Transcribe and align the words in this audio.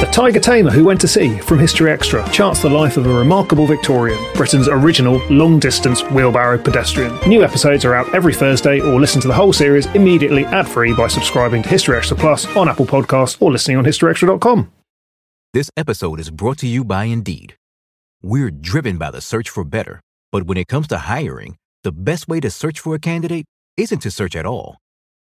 The 0.00 0.06
Tiger 0.12 0.40
Tamer 0.40 0.70
Who 0.70 0.84
Went 0.84 1.00
to 1.00 1.08
Sea 1.08 1.38
from 1.38 1.58
History 1.58 1.90
Extra 1.90 2.28
charts 2.28 2.60
the 2.60 2.68
life 2.68 2.98
of 2.98 3.06
a 3.06 3.12
remarkable 3.14 3.66
Victorian, 3.66 4.18
Britain's 4.34 4.68
original 4.68 5.26
long 5.30 5.58
distance 5.58 6.02
wheelbarrow 6.10 6.58
pedestrian. 6.58 7.18
New 7.26 7.42
episodes 7.42 7.82
are 7.86 7.94
out 7.94 8.14
every 8.14 8.34
Thursday, 8.34 8.78
or 8.78 9.00
listen 9.00 9.22
to 9.22 9.28
the 9.28 9.32
whole 9.32 9.54
series 9.54 9.86
immediately 9.94 10.44
ad 10.44 10.68
free 10.68 10.92
by 10.92 11.08
subscribing 11.08 11.62
to 11.62 11.70
History 11.70 11.96
Extra 11.96 12.14
Plus 12.14 12.44
on 12.58 12.68
Apple 12.68 12.84
Podcasts 12.84 13.40
or 13.40 13.50
listening 13.50 13.78
on 13.78 13.84
historyextra.com. 13.86 14.70
This 15.54 15.70
episode 15.78 16.20
is 16.20 16.28
brought 16.28 16.58
to 16.58 16.66
you 16.66 16.84
by 16.84 17.04
Indeed. 17.04 17.56
We're 18.22 18.50
driven 18.50 18.98
by 18.98 19.10
the 19.10 19.22
search 19.22 19.48
for 19.48 19.64
better, 19.64 20.02
but 20.30 20.42
when 20.42 20.58
it 20.58 20.68
comes 20.68 20.88
to 20.88 20.98
hiring, 20.98 21.56
the 21.84 21.92
best 21.92 22.28
way 22.28 22.40
to 22.40 22.50
search 22.50 22.80
for 22.80 22.94
a 22.94 22.98
candidate 22.98 23.46
isn't 23.78 24.00
to 24.00 24.10
search 24.10 24.36
at 24.36 24.44
all. 24.44 24.76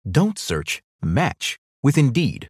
Don't 0.10 0.38
search, 0.38 0.82
match 1.02 1.58
with 1.82 1.98
Indeed. 1.98 2.50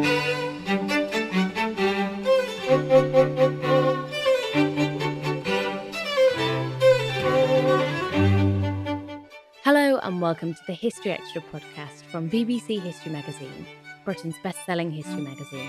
Welcome 10.31 10.53
to 10.53 10.65
the 10.65 10.73
History 10.73 11.11
Extra 11.11 11.41
podcast 11.41 12.03
from 12.09 12.29
BBC 12.29 12.79
History 12.79 13.11
Magazine, 13.11 13.65
Britain's 14.05 14.37
best-selling 14.41 14.89
history 14.89 15.21
magazine. 15.23 15.67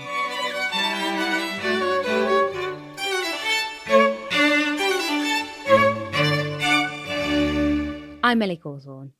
I'm 8.23 8.41
Ellie 8.41 8.55
Cawthorne. 8.55 9.11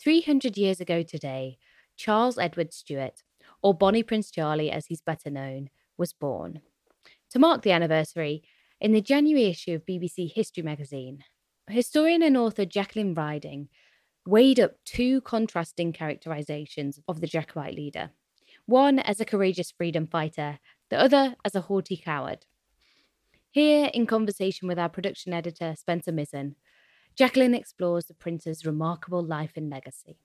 300 0.00 0.58
years 0.58 0.80
ago 0.80 1.04
today, 1.04 1.58
Charles 1.96 2.38
Edward 2.38 2.74
Stuart, 2.74 3.22
or 3.62 3.72
Bonnie 3.72 4.02
Prince 4.02 4.32
Charlie 4.32 4.72
as 4.72 4.86
he's 4.86 5.00
better 5.00 5.30
known, 5.30 5.70
was 5.96 6.12
born. 6.12 6.60
To 7.30 7.38
mark 7.38 7.62
the 7.62 7.70
anniversary, 7.70 8.42
in 8.80 8.90
the 8.90 9.00
January 9.00 9.44
issue 9.44 9.74
of 9.74 9.86
BBC 9.86 10.32
History 10.34 10.64
magazine, 10.64 11.22
historian 11.68 12.24
and 12.24 12.36
author 12.36 12.64
Jacqueline 12.64 13.14
Riding 13.14 13.68
weighed 14.28 14.60
up 14.60 14.72
two 14.84 15.20
contrasting 15.22 15.92
characterizations 15.92 17.00
of 17.08 17.20
the 17.20 17.26
Jacobite 17.26 17.74
leader 17.74 18.10
one 18.66 18.98
as 18.98 19.18
a 19.18 19.24
courageous 19.24 19.70
freedom 19.70 20.06
fighter, 20.06 20.58
the 20.90 21.00
other 21.00 21.34
as 21.42 21.54
a 21.54 21.62
haughty 21.62 21.96
coward. 21.96 22.44
Here, 23.50 23.90
in 23.94 24.04
conversation 24.04 24.68
with 24.68 24.78
our 24.78 24.90
production 24.90 25.32
editor, 25.32 25.74
Spencer 25.74 26.12
Mizen, 26.12 26.54
Jacqueline 27.16 27.54
explores 27.54 28.04
the 28.04 28.14
prince's 28.14 28.66
remarkable 28.66 29.24
life 29.24 29.52
and 29.56 29.70
legacy. 29.70 30.18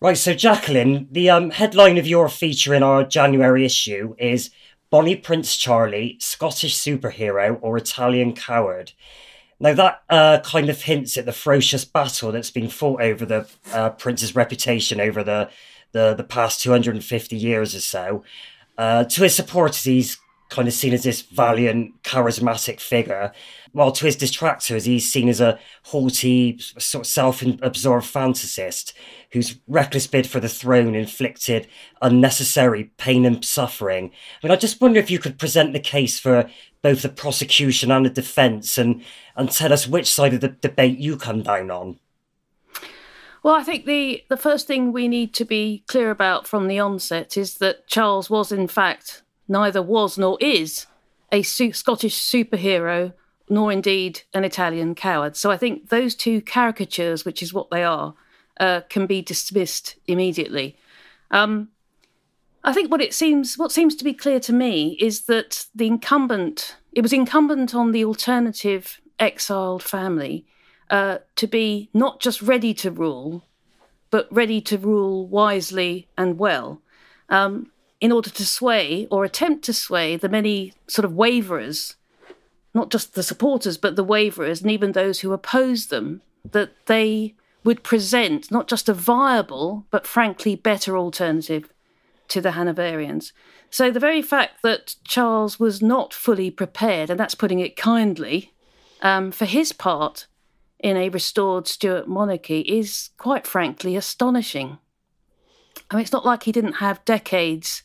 Right, 0.00 0.16
so 0.16 0.32
Jacqueline, 0.32 1.06
the 1.10 1.28
um, 1.28 1.50
headline 1.50 1.98
of 1.98 2.06
your 2.06 2.30
feature 2.30 2.72
in 2.72 2.82
our 2.82 3.04
January 3.04 3.66
issue 3.66 4.14
is 4.18 4.48
Bonnie 4.88 5.16
Prince 5.16 5.58
Charlie, 5.58 6.16
Scottish 6.18 6.78
superhero 6.78 7.58
or 7.60 7.76
Italian 7.76 8.32
coward. 8.32 8.92
Now, 9.60 9.74
that 9.74 10.02
uh, 10.08 10.40
kind 10.40 10.70
of 10.70 10.82
hints 10.82 11.18
at 11.18 11.26
the 11.26 11.32
ferocious 11.32 11.84
battle 11.84 12.32
that's 12.32 12.50
been 12.50 12.70
fought 12.70 13.02
over 13.02 13.26
the 13.26 13.46
uh, 13.72 13.90
prince's 13.90 14.34
reputation 14.34 15.00
over 15.00 15.22
the, 15.22 15.50
the, 15.92 16.14
the 16.14 16.24
past 16.24 16.62
250 16.62 17.36
years 17.36 17.74
or 17.74 17.80
so. 17.80 18.24
Uh, 18.78 19.04
to 19.04 19.22
his 19.22 19.34
supporters, 19.34 19.84
he's 19.84 20.16
kind 20.50 20.68
of 20.68 20.74
seen 20.74 20.92
as 20.92 21.04
this 21.04 21.22
valiant, 21.22 22.02
charismatic 22.02 22.80
figure, 22.80 23.32
while 23.72 23.92
to 23.92 24.04
his 24.04 24.16
detractors, 24.16 24.84
he's 24.84 25.10
seen 25.10 25.28
as 25.28 25.40
a 25.40 25.58
haughty, 25.84 26.58
sort 26.58 27.06
of 27.06 27.06
self-absorbed 27.06 28.04
fantasist 28.04 28.92
whose 29.32 29.56
reckless 29.68 30.08
bid 30.08 30.26
for 30.26 30.40
the 30.40 30.48
throne 30.48 30.94
inflicted 30.94 31.68
unnecessary 32.02 32.90
pain 32.96 33.24
and 33.24 33.44
suffering. 33.44 34.10
I 34.42 34.46
mean, 34.46 34.52
I 34.52 34.56
just 34.56 34.80
wonder 34.80 34.98
if 34.98 35.10
you 35.10 35.20
could 35.20 35.38
present 35.38 35.72
the 35.72 35.80
case 35.80 36.18
for 36.18 36.50
both 36.82 37.02
the 37.02 37.08
prosecution 37.08 37.90
and 37.90 38.04
the 38.04 38.10
defence, 38.10 38.76
and 38.76 39.02
and 39.36 39.50
tell 39.50 39.72
us 39.72 39.86
which 39.86 40.12
side 40.12 40.34
of 40.34 40.40
the 40.40 40.48
debate 40.48 40.98
you 40.98 41.16
come 41.16 41.42
down 41.42 41.70
on. 41.70 41.98
Well, 43.42 43.54
I 43.54 43.62
think 43.62 43.86
the, 43.86 44.24
the 44.28 44.36
first 44.36 44.66
thing 44.66 44.92
we 44.92 45.08
need 45.08 45.32
to 45.34 45.44
be 45.44 45.82
clear 45.86 46.10
about 46.10 46.46
from 46.46 46.68
the 46.68 46.78
onset 46.78 47.36
is 47.36 47.54
that 47.58 47.86
Charles 47.86 48.28
was, 48.28 48.52
in 48.52 48.66
fact, 48.66 49.22
neither 49.50 49.82
was 49.82 50.16
nor 50.16 50.38
is 50.40 50.86
a 51.32 51.42
su- 51.42 51.72
Scottish 51.72 52.16
superhero, 52.16 53.12
nor 53.48 53.72
indeed 53.72 54.22
an 54.32 54.44
Italian 54.44 54.94
coward. 54.94 55.36
So 55.36 55.50
I 55.50 55.56
think 55.56 55.88
those 55.88 56.14
two 56.14 56.40
caricatures, 56.40 57.24
which 57.24 57.42
is 57.42 57.52
what 57.52 57.70
they 57.70 57.82
are, 57.82 58.14
uh, 58.58 58.82
can 58.88 59.06
be 59.06 59.20
dismissed 59.20 59.96
immediately. 60.06 60.76
Um, 61.30 61.68
I 62.62 62.72
think 62.72 62.90
what 62.90 63.00
it 63.00 63.12
seems, 63.12 63.58
what 63.58 63.72
seems 63.72 63.96
to 63.96 64.04
be 64.04 64.14
clear 64.14 64.38
to 64.40 64.52
me, 64.52 64.96
is 65.00 65.22
that 65.22 65.66
the 65.74 65.86
incumbent, 65.86 66.76
it 66.92 67.00
was 67.00 67.12
incumbent 67.12 67.74
on 67.74 67.92
the 67.92 68.04
alternative 68.04 69.00
exiled 69.18 69.82
family 69.82 70.46
uh, 70.90 71.18
to 71.36 71.46
be 71.46 71.90
not 71.92 72.20
just 72.20 72.40
ready 72.42 72.72
to 72.74 72.90
rule, 72.90 73.44
but 74.10 74.28
ready 74.30 74.60
to 74.60 74.78
rule 74.78 75.26
wisely 75.26 76.08
and 76.16 76.38
well. 76.38 76.82
Um, 77.28 77.70
in 78.00 78.12
order 78.12 78.30
to 78.30 78.46
sway 78.46 79.06
or 79.10 79.24
attempt 79.24 79.64
to 79.64 79.72
sway 79.72 80.16
the 80.16 80.28
many 80.28 80.72
sort 80.86 81.04
of 81.04 81.14
waverers, 81.14 81.96
not 82.72 82.90
just 82.90 83.14
the 83.14 83.22
supporters, 83.22 83.76
but 83.76 83.96
the 83.96 84.04
waverers 84.04 84.62
and 84.62 84.70
even 84.70 84.92
those 84.92 85.20
who 85.20 85.32
oppose 85.32 85.86
them, 85.86 86.22
that 86.50 86.70
they 86.86 87.34
would 87.62 87.82
present 87.82 88.50
not 88.50 88.68
just 88.68 88.88
a 88.88 88.94
viable, 88.94 89.84
but 89.90 90.06
frankly 90.06 90.56
better 90.56 90.96
alternative 90.96 91.68
to 92.28 92.40
the 92.40 92.52
Hanoverians. 92.52 93.32
So 93.68 93.90
the 93.90 94.00
very 94.00 94.22
fact 94.22 94.62
that 94.62 94.96
Charles 95.04 95.60
was 95.60 95.82
not 95.82 96.14
fully 96.14 96.50
prepared, 96.50 97.10
and 97.10 97.20
that's 97.20 97.34
putting 97.34 97.60
it 97.60 97.76
kindly, 97.76 98.52
um, 99.02 99.30
for 99.30 99.44
his 99.44 99.72
part 99.72 100.26
in 100.78 100.96
a 100.96 101.10
restored 101.10 101.68
Stuart 101.68 102.08
monarchy 102.08 102.60
is 102.60 103.10
quite 103.18 103.46
frankly 103.46 103.94
astonishing. 103.94 104.78
I 105.90 105.96
mean, 105.96 106.02
it's 106.02 106.12
not 106.12 106.24
like 106.24 106.44
he 106.44 106.52
didn't 106.52 106.74
have 106.74 107.04
decades 107.04 107.82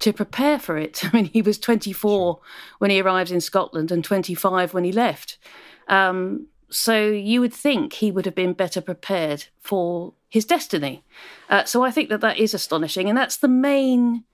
to 0.00 0.12
prepare 0.12 0.58
for 0.58 0.76
it. 0.76 1.04
I 1.04 1.10
mean, 1.12 1.26
he 1.26 1.42
was 1.42 1.58
24 1.58 2.40
when 2.78 2.90
he 2.90 3.00
arrived 3.00 3.30
in 3.30 3.40
Scotland 3.40 3.90
and 3.90 4.04
25 4.04 4.74
when 4.74 4.84
he 4.84 4.92
left. 4.92 5.38
Um, 5.88 6.48
so 6.68 7.06
you 7.08 7.40
would 7.40 7.54
think 7.54 7.94
he 7.94 8.10
would 8.10 8.24
have 8.24 8.34
been 8.34 8.52
better 8.52 8.80
prepared 8.80 9.46
for 9.60 10.14
his 10.28 10.44
destiny. 10.44 11.04
Uh, 11.48 11.64
so 11.64 11.84
I 11.84 11.90
think 11.90 12.08
that 12.08 12.20
that 12.20 12.38
is 12.38 12.54
astonishing, 12.54 13.08
and 13.08 13.16
that's 13.16 13.36
the 13.36 13.48
main 13.48 14.24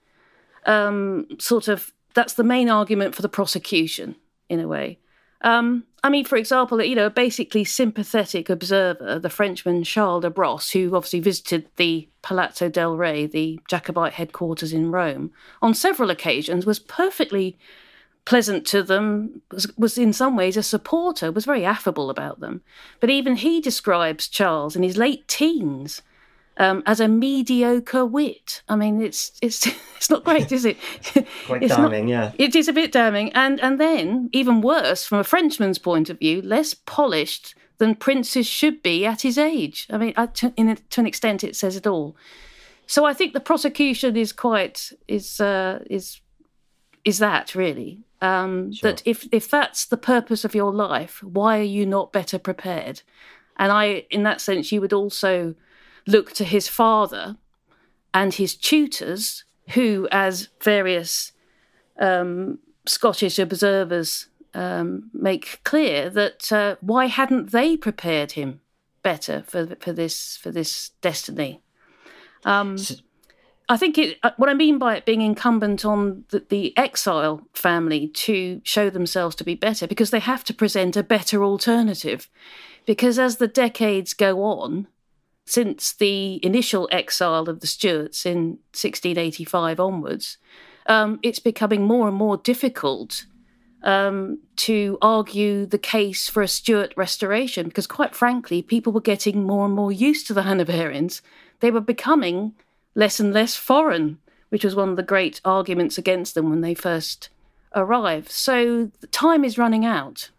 um, 0.65 1.27
sort 1.39 1.69
of 1.69 1.93
that's 2.15 2.35
the 2.35 2.45
main 2.45 2.69
argument 2.69 3.15
for 3.15 3.23
the 3.23 3.29
prosecution 3.29 4.17
in 4.49 4.61
a 4.61 4.69
way. 4.69 4.99
Um, 5.43 5.85
I 6.05 6.11
mean, 6.11 6.25
for 6.25 6.37
example, 6.37 6.83
you 6.83 6.97
know, 6.97 7.07
a 7.07 7.11
basically 7.11 7.63
sympathetic 7.65 8.51
observer, 8.51 9.21
the 9.21 9.31
Frenchman 9.31 9.85
Charles 9.85 10.23
de 10.23 10.31
Brosses, 10.31 10.73
who 10.73 10.97
obviously 10.97 11.21
visited 11.21 11.69
the 11.77 12.09
Palazzo 12.23 12.69
del 12.69 12.97
Re, 12.97 13.27
the 13.27 13.61
Jacobite 13.69 14.15
headquarters 14.15 14.73
in 14.73 14.91
Rome, 14.91 15.31
on 15.61 15.75
several 15.75 16.11
occasions, 16.11 16.67
was 16.67 16.81
perfectly 16.81 17.57
pleasant 18.25 18.67
to 18.69 18.83
them, 18.83 19.43
was, 19.53 19.71
was 19.77 19.97
in 19.97 20.13
some 20.13 20.37
ways 20.37 20.57
a 20.57 20.63
supporter, 20.63 21.31
was 21.31 21.45
very 21.45 21.65
affable 21.65 22.11
about 22.11 22.41
them. 22.41 22.63
But 22.99 23.11
even 23.11 23.37
he 23.37 23.61
describes 23.61 24.29
Charles 24.29 24.75
in 24.75 24.83
his 24.83 24.97
late 24.97 25.27
teens 25.29 26.03
um, 26.59 26.83
as 26.87 27.01
a 27.01 27.09
mediocre 27.09 28.05
wit. 28.05 28.63
I 28.69 28.77
mean, 28.77 29.01
it's 29.01 29.33
it's 29.41 29.67
it's 29.97 30.11
not 30.11 30.25
great, 30.25 30.53
is 30.53 30.65
it? 30.65 30.77
Quite 31.47 31.63
it's 31.63 31.75
damning, 31.75 32.07
not, 32.07 32.11
yeah. 32.11 32.33
It 32.39 32.55
is 32.55 32.69
a 32.69 32.73
bit 32.73 32.93
damning, 32.93 33.33
and 33.33 33.61
and 33.61 33.81
then 33.81 34.31
even 34.33 34.61
worse 34.61 35.07
from 35.07 35.19
a 35.19 35.25
Frenchman's 35.25 35.79
point 35.79 36.11
of 36.11 36.19
view, 36.19 36.43
less 36.43 36.75
polished 36.75 37.55
than 37.79 37.95
princes 37.95 38.47
should 38.47 38.83
be 38.83 39.05
at 39.05 39.23
his 39.23 39.37
age. 39.37 39.89
I 39.91 39.99
mean, 39.99 40.15
to, 40.15 40.53
in, 40.57 40.77
to 40.91 41.01
an 41.01 41.07
extent, 41.07 41.43
it 41.43 41.57
says 41.57 41.77
it 41.77 41.87
all. 41.87 42.17
So 42.87 43.05
I 43.05 43.13
think 43.13 43.33
the 43.33 43.41
prosecution 43.41 44.17
is 44.17 44.33
quite 44.33 44.93
is 45.09 45.41
uh, 45.41 45.81
is 45.89 46.21
is 47.05 47.19
that 47.19 47.55
really 47.55 48.05
um, 48.21 48.73
sure. 48.73 48.93
that 48.93 49.03
if 49.05 49.27
if 49.33 49.51
that's 49.51 49.87
the 49.87 49.97
purpose 49.97 50.45
of 50.45 50.55
your 50.55 50.73
life, 50.73 51.23
why 51.23 51.59
are 51.59 51.63
you 51.63 51.87
not 51.87 52.13
better 52.13 52.39
prepared? 52.39 53.03
And 53.57 53.71
I, 53.71 54.07
in 54.11 54.23
that 54.23 54.41
sense, 54.41 54.73
you 54.73 54.81
would 54.81 54.93
also 54.93 55.55
look 56.07 56.33
to 56.35 56.45
his 56.45 56.69
father 56.69 57.37
and 58.15 58.35
his 58.35 58.55
tutors, 58.55 59.45
who, 59.71 60.09
as 60.11 60.49
various 60.61 61.33
um, 61.99 62.59
Scottish 62.87 63.39
observers 63.39 64.27
um, 64.55 65.11
make 65.15 65.61
clear, 65.65 66.11
that 66.11 66.53
uh, 66.53 66.77
why 66.81 67.07
hadn't 67.07 67.53
they 67.53 67.77
prepared 67.77 68.33
him 68.33 68.61
better 69.03 69.43
for 69.47 69.75
for 69.81 69.93
this 69.93 70.37
for 70.37 70.51
this 70.51 70.91
destiny? 71.01 71.63
Um, 72.45 72.77
I 73.69 73.77
think 73.77 73.97
it, 73.97 74.19
uh, 74.23 74.33
what 74.37 74.51
I 74.51 74.55
mean 74.55 74.79
by 74.79 74.97
it 74.97 75.07
being 75.07 75.23
incumbent 75.23 75.85
on 75.85 76.25
the, 76.31 76.45
the, 76.49 76.77
exile 76.77 77.43
family 77.55 78.09
to 78.09 78.61
show 78.65 78.91
themselves 78.91 79.37
to 79.37 79.45
be 79.45 79.55
better 79.55 79.87
because 79.87 80.11
they 80.11 80.19
have 80.19 80.45
to 80.45 80.55
present 80.55 80.97
a 80.97 81.03
better 81.03 81.45
alternative. 81.45 82.29
Because 82.85 83.19
as 83.19 83.37
the 83.37 83.47
decades 83.47 84.13
go 84.13 84.43
on, 84.43 84.89
since 85.53 85.93
the 85.93 86.41
initial 86.43 86.89
exile 86.91 87.47
of 87.47 87.61
the 87.61 87.67
Stuarts 87.67 88.25
in 88.25 88.59
1685 88.73 89.79
onwards, 89.79 90.39
um, 90.87 91.21
it's 91.23 91.41
becoming 91.41 91.83
more 91.83 92.09
and 92.09 92.17
more 92.17 92.39
difficult 92.39 93.27
um, 93.83 94.39
to 94.57 94.97
argue 95.03 95.67
the 95.67 95.77
case 95.77 96.27
for 96.27 96.43
a 96.43 96.49
Stuart 96.49 96.95
restoration 96.97 97.69
because, 97.69 97.87
quite 97.87 98.15
frankly, 98.15 98.63
people 98.63 98.95
were 98.95 99.03
getting 99.03 99.45
more 99.45 99.67
and 99.67 99.75
more 99.75 99.93
used 99.93 100.27
to 100.29 100.33
the 100.33 100.45
Hanoverians. 100.45 101.21
They 101.61 101.71
were 101.71 101.83
becoming 101.83 102.55
less 102.95 103.21
and 103.21 103.35
less 103.35 103.55
foreign, 103.55 104.21
which 104.49 104.65
was 104.65 104.75
one 104.75 104.89
of 104.89 104.97
the 104.97 105.03
great 105.03 105.43
arguments 105.45 105.99
against 105.99 106.35
them 106.35 106.49
when 106.49 106.63
they 106.63 106.73
first 106.73 107.29
arrived. 107.75 108.31
So 108.31 108.91
time 109.11 109.45
is 109.45 109.59
running 109.59 109.85
out. 109.85 110.31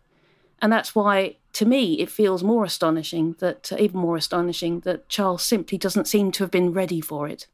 And 0.64 0.72
that's 0.72 0.96
why, 0.96 1.36
to 1.52 1.66
me, 1.66 2.00
it 2.00 2.10
feels 2.10 2.42
more 2.42 2.64
astonishing 2.64 3.36
that, 3.40 3.70
uh, 3.74 3.76
even 3.78 4.00
more 4.00 4.16
astonishing, 4.16 4.80
that 4.80 5.10
Charles 5.10 5.44
simply 5.44 5.78
doesn't 5.78 6.08
seem 6.08 6.32
to 6.32 6.44
have 6.46 6.52
been 6.52 6.72
ready 6.72 7.02
for 7.02 7.28
it. 7.28 7.48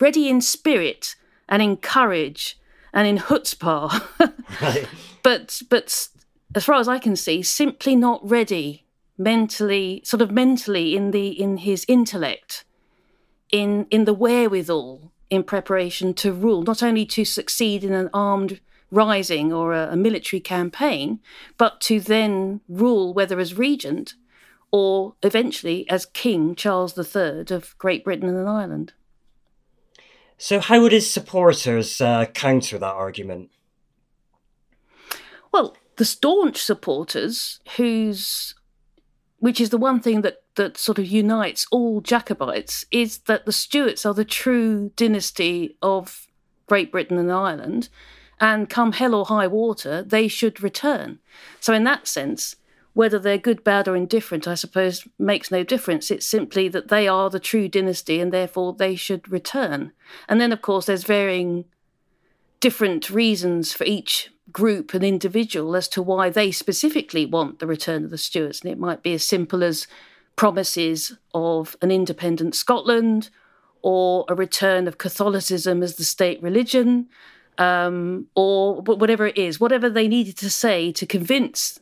Ready 0.00 0.26
in 0.30 0.40
spirit 0.40 1.14
and 1.46 1.60
in 1.60 1.76
courage 1.76 2.58
and 2.94 3.06
in 3.06 3.18
chutzpah. 3.18 4.02
right. 4.62 4.88
But, 5.22 5.60
but 5.68 6.08
as 6.54 6.64
far 6.64 6.76
as 6.76 6.88
I 6.88 6.98
can 6.98 7.16
see, 7.16 7.42
simply 7.42 7.94
not 7.94 8.26
ready 8.26 8.86
mentally, 9.18 10.00
sort 10.02 10.22
of 10.22 10.30
mentally 10.30 10.96
in 10.96 11.10
the 11.10 11.28
in 11.28 11.58
his 11.58 11.84
intellect 11.86 12.64
in 13.52 13.86
in 13.90 14.06
the 14.06 14.14
wherewithal 14.14 15.12
in 15.28 15.42
preparation 15.44 16.14
to 16.14 16.32
rule, 16.32 16.62
not 16.62 16.82
only 16.82 17.04
to 17.04 17.26
succeed 17.26 17.84
in 17.84 17.92
an 17.92 18.08
armed 18.14 18.58
rising 18.90 19.52
or 19.52 19.72
a, 19.72 19.92
a 19.92 19.96
military 19.96 20.40
campaign, 20.40 21.20
but 21.58 21.80
to 21.82 22.00
then 22.00 22.60
rule 22.68 23.14
whether 23.14 23.38
as 23.38 23.56
regent 23.56 24.14
or 24.72 25.14
eventually 25.22 25.88
as 25.90 26.06
King 26.06 26.54
Charles 26.54 26.96
III 26.96 27.44
of 27.50 27.76
Great 27.78 28.04
Britain 28.04 28.28
and 28.28 28.48
Ireland. 28.48 28.92
So, 30.38 30.60
how 30.60 30.80
would 30.80 30.92
his 30.92 31.10
supporters 31.10 32.00
uh, 32.00 32.26
counter 32.26 32.78
that 32.78 32.94
argument? 32.94 33.50
Well, 35.52 35.76
the 35.96 36.04
staunch 36.04 36.62
supporters, 36.62 37.60
whose 37.76 38.54
which 39.38 39.60
is 39.60 39.70
the 39.70 39.78
one 39.78 40.00
thing 40.00 40.20
that 40.20 40.42
that 40.54 40.76
sort 40.76 40.98
of 40.98 41.06
unites 41.06 41.66
all 41.70 42.00
Jacobites 42.00 42.84
is 42.90 43.18
that 43.20 43.46
the 43.46 43.52
Stuarts 43.52 44.04
are 44.04 44.14
the 44.14 44.24
true 44.24 44.92
dynasty 44.96 45.76
of 45.82 46.26
Great 46.66 46.92
Britain 46.92 47.18
and 47.18 47.32
Ireland, 47.32 47.88
and 48.40 48.70
come 48.70 48.92
hell 48.92 49.14
or 49.14 49.26
high 49.26 49.46
water, 49.46 50.02
they 50.02 50.26
should 50.26 50.62
return. 50.62 51.18
So, 51.60 51.74
in 51.74 51.84
that 51.84 52.06
sense, 52.06 52.56
whether 52.92 53.18
they're 53.18 53.38
good, 53.38 53.62
bad, 53.62 53.86
or 53.86 53.94
indifferent, 53.94 54.48
I 54.48 54.54
suppose, 54.54 55.06
makes 55.18 55.50
no 55.50 55.62
difference. 55.62 56.10
It's 56.10 56.26
simply 56.26 56.68
that 56.68 56.88
they 56.88 57.06
are 57.06 57.30
the 57.30 57.38
true 57.38 57.68
dynasty 57.68 58.20
and 58.20 58.32
therefore 58.32 58.72
they 58.72 58.96
should 58.96 59.30
return. 59.30 59.92
And 60.28 60.40
then, 60.40 60.52
of 60.52 60.62
course, 60.62 60.86
there's 60.86 61.04
varying 61.04 61.66
different 62.58 63.08
reasons 63.08 63.72
for 63.72 63.84
each 63.84 64.30
group 64.52 64.92
and 64.92 65.04
individual 65.04 65.76
as 65.76 65.86
to 65.88 66.02
why 66.02 66.28
they 66.28 66.50
specifically 66.50 67.24
want 67.24 67.58
the 67.58 67.66
return 67.66 68.04
of 68.04 68.10
the 68.10 68.18
Stuarts. 68.18 68.60
And 68.60 68.70
it 68.70 68.78
might 68.78 69.02
be 69.02 69.14
as 69.14 69.22
simple 69.22 69.62
as 69.62 69.86
promises 70.34 71.16
of 71.32 71.76
an 71.82 71.90
independent 71.90 72.54
Scotland 72.54 73.30
or 73.82 74.24
a 74.28 74.34
return 74.34 74.88
of 74.88 74.98
Catholicism 74.98 75.82
as 75.82 75.96
the 75.96 76.04
state 76.04 76.42
religion, 76.42 77.08
um, 77.60 78.26
or 78.34 78.80
whatever 78.80 79.26
it 79.26 79.36
is, 79.36 79.60
whatever 79.60 79.90
they 79.90 80.08
needed 80.08 80.36
to 80.38 80.48
say 80.48 80.90
to 80.92 81.06
convince 81.06 81.78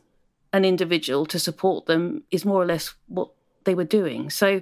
an 0.51 0.65
individual 0.65 1.25
to 1.27 1.39
support 1.39 1.85
them 1.85 2.23
is 2.31 2.43
more 2.43 2.61
or 2.61 2.65
less 2.65 2.93
what 3.07 3.29
they 3.63 3.73
were 3.73 3.85
doing. 3.85 4.29
So, 4.29 4.61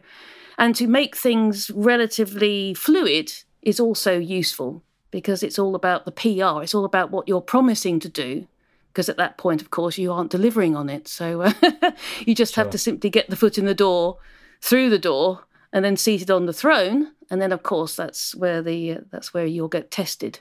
and 0.60 0.76
to 0.76 0.88
make 0.88 1.18
things 1.18 1.72
relatively 1.72 2.76
fluid 2.76 3.34
is 3.64 3.80
also 3.80 4.20
useful 4.20 4.84
because 5.10 5.42
it's 5.42 5.58
all 5.58 5.74
about 5.74 6.06
the 6.06 6.12
PR. 6.12 6.62
It's 6.62 6.76
all 6.76 6.86
about 6.86 7.10
what 7.10 7.28
you're 7.28 7.42
promising 7.42 8.00
to 8.02 8.10
do. 8.10 8.48
Because 8.90 9.10
at 9.10 9.18
that 9.18 9.38
point, 9.38 9.62
of 9.62 9.72
course, 9.72 9.98
you 9.98 10.12
aren't 10.12 10.32
delivering 10.32 10.76
on 10.76 10.90
it. 10.90 11.08
So 11.08 11.42
uh, 11.42 11.52
you 12.26 12.36
just 12.36 12.56
sure. 12.56 12.64
have 12.64 12.72
to 12.72 12.78
simply 12.78 13.10
get 13.10 13.30
the 13.30 13.36
foot 13.36 13.58
in 13.58 13.66
the 13.66 13.76
door, 13.76 14.18
through 14.62 14.90
the 14.90 15.00
door, 15.00 15.46
and 15.72 15.86
then 15.86 15.98
seated 15.98 16.32
on 16.32 16.46
the 16.46 16.54
throne. 16.54 17.14
And 17.30 17.42
then, 17.42 17.52
of 17.52 17.62
course, 17.64 17.96
that's 17.96 18.36
where 18.36 18.62
the 18.62 18.94
uh, 18.94 18.98
that's 19.12 19.34
where 19.34 19.46
you'll 19.46 19.68
get 19.68 19.92
tested. 19.92 20.40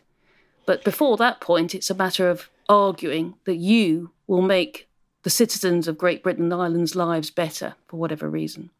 But 0.66 0.84
before 0.84 1.16
that 1.16 1.40
point, 1.40 1.74
it's 1.74 1.90
a 1.90 1.94
matter 1.94 2.28
of 2.28 2.50
arguing 2.68 3.34
that 3.44 3.56
you 3.56 4.10
will 4.26 4.42
make 4.42 4.88
the 5.22 5.30
citizens 5.30 5.88
of 5.88 5.96
Great 5.96 6.22
Britain 6.22 6.44
and 6.44 6.54
Ireland's 6.54 6.94
lives 6.94 7.30
better 7.30 7.74
for 7.86 7.96
whatever 7.96 8.28
reason. 8.28 8.70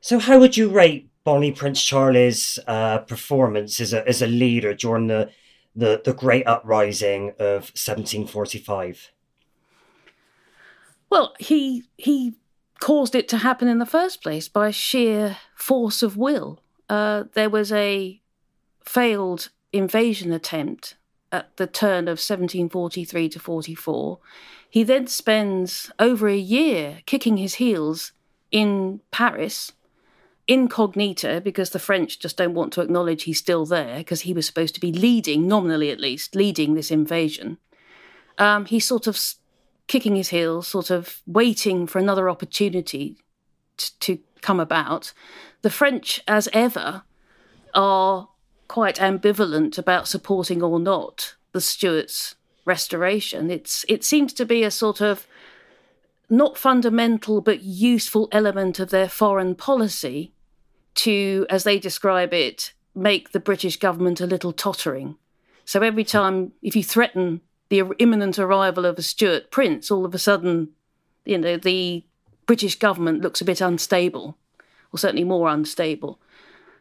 So, 0.00 0.18
how 0.18 0.38
would 0.38 0.56
you 0.56 0.68
rate 0.68 1.10
Bonnie 1.24 1.52
Prince 1.52 1.82
Charlie's 1.82 2.58
uh, 2.66 2.98
performance 2.98 3.80
as 3.80 3.92
a 3.92 4.06
as 4.08 4.22
a 4.22 4.26
leader 4.26 4.74
during 4.74 5.08
the, 5.08 5.30
the 5.74 6.00
the 6.04 6.14
Great 6.14 6.46
Uprising 6.46 7.30
of 7.38 7.70
1745? 7.74 9.10
Well, 11.10 11.34
he 11.38 11.84
he 11.96 12.34
caused 12.80 13.16
it 13.16 13.28
to 13.28 13.38
happen 13.38 13.66
in 13.66 13.78
the 13.78 13.86
first 13.86 14.22
place 14.22 14.48
by 14.48 14.70
sheer 14.70 15.38
force 15.56 16.02
of 16.02 16.16
will. 16.16 16.60
Uh, 16.88 17.24
there 17.34 17.50
was 17.50 17.72
a 17.72 18.20
failed 18.84 19.50
invasion 19.72 20.32
attempt 20.32 20.96
at 21.30 21.56
the 21.56 21.66
turn 21.66 22.04
of 22.04 22.18
1743 22.18 23.28
to 23.28 23.38
44. 23.38 24.18
He 24.70 24.82
then 24.82 25.06
spends 25.06 25.90
over 25.98 26.28
a 26.28 26.36
year 26.36 27.00
kicking 27.06 27.36
his 27.36 27.54
heels 27.54 28.12
in 28.50 29.00
Paris 29.10 29.72
incognito 30.46 31.40
because 31.40 31.70
the 31.70 31.78
French 31.78 32.18
just 32.18 32.38
don't 32.38 32.54
want 32.54 32.72
to 32.72 32.80
acknowledge 32.80 33.24
he's 33.24 33.38
still 33.38 33.66
there 33.66 33.98
because 33.98 34.22
he 34.22 34.32
was 34.32 34.46
supposed 34.46 34.74
to 34.74 34.80
be 34.80 34.92
leading, 34.92 35.46
nominally 35.46 35.90
at 35.90 36.00
least, 36.00 36.34
leading 36.34 36.74
this 36.74 36.90
invasion. 36.90 37.58
Um, 38.38 38.64
he's 38.64 38.86
sort 38.86 39.06
of 39.06 39.20
kicking 39.86 40.16
his 40.16 40.30
heels, 40.30 40.68
sort 40.68 40.90
of 40.90 41.20
waiting 41.26 41.86
for 41.86 41.98
another 41.98 42.30
opportunity 42.30 43.18
t- 43.76 43.92
to 44.00 44.18
come 44.40 44.60
about. 44.60 45.12
The 45.62 45.70
French, 45.70 46.22
as 46.26 46.48
ever, 46.52 47.02
are 47.74 48.28
quite 48.68 48.96
ambivalent 48.96 49.78
about 49.78 50.06
supporting 50.06 50.62
or 50.62 50.78
not 50.78 51.34
the 51.52 51.60
Stuarts' 51.60 52.36
restoration. 52.64 53.50
It's 53.50 53.84
it 53.88 54.04
seems 54.04 54.32
to 54.34 54.44
be 54.44 54.62
a 54.62 54.70
sort 54.70 55.00
of 55.00 55.26
not 56.30 56.58
fundamental 56.58 57.40
but 57.40 57.62
useful 57.62 58.28
element 58.30 58.78
of 58.78 58.90
their 58.90 59.08
foreign 59.08 59.54
policy 59.54 60.32
to, 60.94 61.46
as 61.48 61.64
they 61.64 61.78
describe 61.78 62.34
it, 62.34 62.72
make 62.94 63.30
the 63.30 63.40
British 63.40 63.78
government 63.78 64.20
a 64.20 64.26
little 64.26 64.52
tottering. 64.52 65.16
So 65.64 65.80
every 65.80 66.04
time, 66.04 66.52
if 66.62 66.76
you 66.76 66.84
threaten 66.84 67.40
the 67.68 67.82
imminent 67.98 68.38
arrival 68.38 68.84
of 68.84 68.98
a 68.98 69.02
Stuart 69.02 69.50
prince, 69.50 69.90
all 69.90 70.04
of 70.04 70.14
a 70.14 70.18
sudden, 70.18 70.70
you 71.24 71.38
know, 71.38 71.56
the 71.56 72.04
British 72.46 72.78
government 72.78 73.20
looks 73.20 73.40
a 73.40 73.44
bit 73.44 73.60
unstable, 73.60 74.36
or 74.92 74.98
certainly 74.98 75.24
more 75.24 75.48
unstable. 75.48 76.18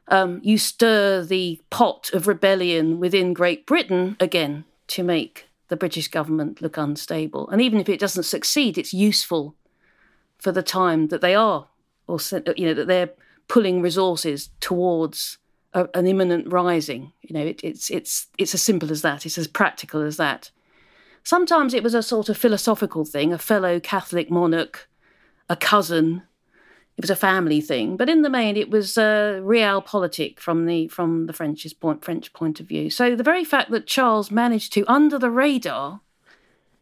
Um, 0.09 0.39
you 0.43 0.57
stir 0.57 1.23
the 1.23 1.59
pot 1.69 2.09
of 2.13 2.27
rebellion 2.27 2.99
within 2.99 3.33
Great 3.33 3.65
Britain 3.65 4.15
again 4.19 4.63
to 4.87 5.03
make 5.03 5.47
the 5.67 5.75
British 5.75 6.07
government 6.07 6.61
look 6.61 6.77
unstable. 6.77 7.49
And 7.49 7.61
even 7.61 7.79
if 7.79 7.89
it 7.89 7.99
doesn't 7.99 8.23
succeed, 8.23 8.77
it's 8.77 8.93
useful 8.93 9.55
for 10.37 10.51
the 10.51 10.63
time 10.63 11.07
that 11.07 11.21
they 11.21 11.35
are, 11.35 11.67
or 12.07 12.19
you 12.55 12.65
know, 12.67 12.73
that 12.73 12.87
they're 12.87 13.09
pulling 13.47 13.81
resources 13.81 14.49
towards 14.59 15.37
a, 15.73 15.87
an 15.93 16.07
imminent 16.07 16.51
rising. 16.51 17.11
You 17.21 17.33
know, 17.33 17.45
it, 17.45 17.61
it's 17.63 17.89
it's 17.89 18.27
it's 18.37 18.53
as 18.53 18.61
simple 18.61 18.91
as 18.91 19.01
that. 19.01 19.25
It's 19.25 19.37
as 19.37 19.47
practical 19.47 20.01
as 20.01 20.17
that. 20.17 20.51
Sometimes 21.23 21.73
it 21.73 21.83
was 21.83 21.93
a 21.93 22.03
sort 22.03 22.29
of 22.29 22.37
philosophical 22.37 23.03
thing, 23.03 23.33
a 23.33 23.37
fellow 23.37 23.79
Catholic 23.79 24.31
monarch, 24.31 24.87
a 25.49 25.55
cousin. 25.55 26.23
It 26.97 27.03
was 27.03 27.11
a 27.11 27.15
family 27.15 27.61
thing, 27.61 27.95
but 27.95 28.09
in 28.09 28.23
the 28.23 28.29
main, 28.29 28.57
it 28.57 28.71
was 28.71 28.97
a 28.97 29.39
realpolitik 29.43 30.39
from 30.39 30.65
the 30.65 30.87
from 30.87 31.27
the 31.27 31.33
French's 31.33 31.73
point 31.73 32.03
French 32.03 32.33
point 32.33 32.59
of 32.59 32.67
view. 32.67 32.89
So 32.89 33.15
the 33.15 33.23
very 33.23 33.43
fact 33.43 33.69
that 33.69 33.85
Charles 33.85 34.31
managed 34.31 34.73
to, 34.73 34.83
under 34.91 35.19
the 35.19 35.29
radar 35.29 36.01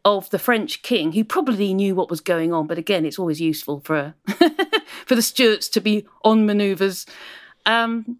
of 0.05 0.29
the 0.29 0.39
French 0.39 0.83
king, 0.83 1.11
who 1.11 1.25
probably 1.25 1.73
knew 1.73 1.95
what 1.95 2.09
was 2.09 2.21
going 2.21 2.53
on, 2.53 2.65
but 2.65 2.77
again, 2.77 3.05
it's 3.05 3.19
always 3.19 3.41
useful 3.41 3.81
for 3.81 4.13
for 5.05 5.15
the 5.15 5.21
Stuarts 5.21 5.67
to 5.69 5.81
be 5.81 6.05
on 6.23 6.45
manoeuvres. 6.45 7.05
Um, 7.65 8.19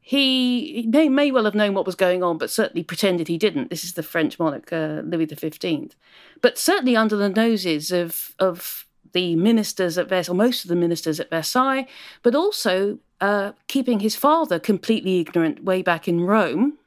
he 0.00 0.86
may, 0.88 1.08
may 1.08 1.32
well 1.32 1.44
have 1.44 1.54
known 1.54 1.74
what 1.74 1.84
was 1.84 1.96
going 1.96 2.22
on, 2.22 2.38
but 2.38 2.48
certainly 2.48 2.84
pretended 2.84 3.26
he 3.26 3.38
didn't. 3.38 3.70
This 3.70 3.82
is 3.82 3.94
the 3.94 4.04
French 4.04 4.38
monarch, 4.38 4.72
uh, 4.72 5.02
Louis 5.04 5.26
XV. 5.26 5.96
But 6.40 6.58
certainly 6.58 6.96
under 6.96 7.16
the 7.16 7.28
noses 7.28 7.90
of 7.90 8.34
of 8.38 8.85
the 9.16 9.34
ministers 9.34 9.98
at 9.98 10.08
Versailles, 10.08 10.32
or 10.32 10.36
most 10.36 10.64
of 10.64 10.68
the 10.68 10.76
ministers 10.76 11.18
at 11.18 11.30
Versailles, 11.30 11.86
but 12.22 12.34
also 12.34 12.98
uh, 13.20 13.52
keeping 13.66 14.00
his 14.00 14.14
father 14.14 14.58
completely 14.58 15.20
ignorant 15.20 15.64
way 15.64 15.82
back 15.82 16.06
in 16.06 16.20
Rome 16.20 16.78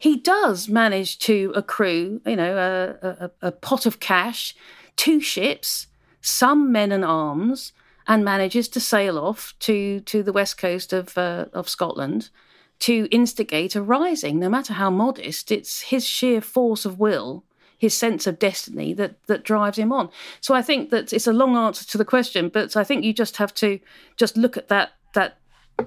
he 0.00 0.16
does 0.16 0.66
manage 0.66 1.18
to 1.18 1.52
accrue, 1.54 2.22
you 2.24 2.34
know, 2.34 2.56
a, 2.56 3.06
a, 3.06 3.30
a 3.48 3.52
pot 3.52 3.84
of 3.84 4.00
cash, 4.00 4.56
two 4.96 5.20
ships, 5.20 5.88
some 6.22 6.72
men 6.72 6.90
and 6.90 7.04
arms, 7.04 7.74
and 8.08 8.24
manages 8.24 8.66
to 8.68 8.80
sail 8.80 9.18
off 9.18 9.54
to, 9.60 10.00
to 10.00 10.22
the 10.22 10.32
west 10.32 10.56
coast 10.56 10.94
of, 10.94 11.18
uh, 11.18 11.44
of 11.52 11.68
Scotland 11.68 12.30
to 12.78 13.08
instigate 13.10 13.76
a 13.76 13.82
rising. 13.82 14.38
No 14.38 14.48
matter 14.48 14.72
how 14.72 14.88
modest, 14.88 15.52
it's 15.52 15.82
his 15.82 16.06
sheer 16.06 16.40
force 16.40 16.86
of 16.86 16.98
will, 16.98 17.44
his 17.80 17.96
sense 17.96 18.26
of 18.26 18.38
destiny 18.38 18.92
that, 18.92 19.14
that 19.26 19.42
drives 19.42 19.78
him 19.78 19.90
on. 19.90 20.10
So 20.42 20.54
I 20.54 20.60
think 20.60 20.90
that 20.90 21.14
it's 21.14 21.26
a 21.26 21.32
long 21.32 21.56
answer 21.56 21.82
to 21.86 21.98
the 21.98 22.04
question, 22.04 22.50
but 22.50 22.76
I 22.76 22.84
think 22.84 23.04
you 23.04 23.14
just 23.14 23.38
have 23.38 23.54
to 23.54 23.80
just 24.18 24.36
look 24.36 24.58
at 24.58 24.68
that, 24.68 24.90
that 25.14 25.38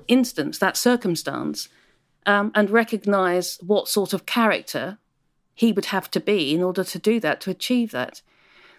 instance, 0.08 0.58
that 0.58 0.76
circumstance, 0.76 1.70
um, 2.26 2.52
and 2.56 2.72
recognize 2.72 3.60
what 3.62 3.88
sort 3.88 4.12
of 4.12 4.26
character 4.26 4.98
he 5.54 5.72
would 5.72 5.86
have 5.86 6.10
to 6.10 6.20
be 6.20 6.56
in 6.56 6.64
order 6.64 6.84
to 6.84 6.98
do 6.98 7.20
that, 7.20 7.40
to 7.42 7.52
achieve 7.52 7.92
that. 7.92 8.24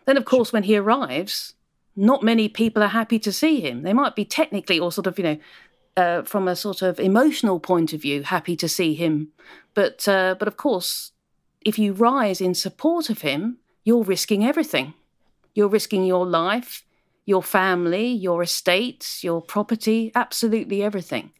Then, 0.06 0.16
of 0.16 0.24
course, 0.24 0.52
when 0.52 0.64
he 0.64 0.76
arrives, 0.76 1.54
not 1.94 2.24
many 2.24 2.48
people 2.48 2.82
are 2.82 2.88
happy 2.88 3.20
to 3.20 3.30
see 3.30 3.60
him. 3.60 3.84
They 3.84 3.92
might 3.92 4.16
be 4.16 4.24
technically 4.24 4.80
or 4.80 4.90
sort 4.90 5.06
of, 5.06 5.16
you 5.18 5.24
know, 5.24 5.38
uh, 5.96 6.22
from 6.24 6.48
a 6.48 6.56
sort 6.56 6.82
of 6.82 6.98
emotional 6.98 7.60
point 7.60 7.92
of 7.92 8.02
view, 8.02 8.24
happy 8.24 8.56
to 8.56 8.68
see 8.68 8.94
him. 8.94 9.28
But, 9.72 10.08
uh, 10.08 10.34
but 10.36 10.48
of 10.48 10.56
course, 10.56 11.12
if 11.64 11.78
you 11.78 11.92
rise 11.92 12.40
in 12.40 12.54
support 12.54 13.10
of 13.10 13.22
him, 13.22 13.58
you're 13.84 14.02
risking 14.02 14.44
everything. 14.44 14.94
You're 15.54 15.68
risking 15.68 16.04
your 16.04 16.26
life, 16.26 16.84
your 17.24 17.42
family, 17.42 18.06
your 18.08 18.42
estates, 18.42 19.24
your 19.24 19.40
property, 19.40 20.12
absolutely 20.14 20.82
everything. 20.82 21.32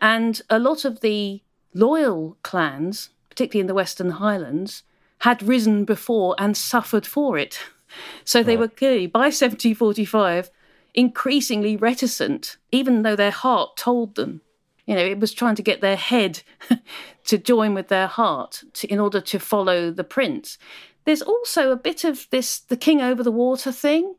And 0.00 0.40
a 0.50 0.58
lot 0.58 0.84
of 0.84 1.00
the 1.00 1.42
loyal 1.74 2.36
clans, 2.42 3.10
particularly 3.30 3.60
in 3.60 3.66
the 3.66 3.74
Western 3.74 4.10
Highlands, 4.10 4.82
had 5.18 5.42
risen 5.42 5.84
before 5.84 6.34
and 6.38 6.56
suffered 6.56 7.06
for 7.06 7.38
it. 7.38 7.58
So 8.24 8.42
they 8.42 8.56
right. 8.56 8.60
were 8.60 8.68
clearly, 8.68 9.06
by 9.06 9.24
1745, 9.24 10.50
increasingly 10.94 11.76
reticent, 11.76 12.56
even 12.70 13.02
though 13.02 13.16
their 13.16 13.30
heart 13.30 13.76
told 13.76 14.14
them. 14.14 14.40
You 14.92 14.98
know, 14.98 15.06
it 15.06 15.20
was 15.20 15.32
trying 15.32 15.54
to 15.54 15.62
get 15.62 15.80
their 15.80 15.96
head 15.96 16.42
to 17.24 17.38
join 17.38 17.72
with 17.72 17.88
their 17.88 18.06
heart 18.06 18.62
to, 18.74 18.86
in 18.88 19.00
order 19.00 19.22
to 19.22 19.38
follow 19.38 19.90
the 19.90 20.04
prince. 20.04 20.58
There's 21.06 21.22
also 21.22 21.72
a 21.72 21.76
bit 21.76 22.04
of 22.04 22.26
this 22.28 22.58
the 22.58 22.76
king 22.76 23.00
over 23.00 23.22
the 23.22 23.32
water 23.32 23.72
thing. 23.72 24.16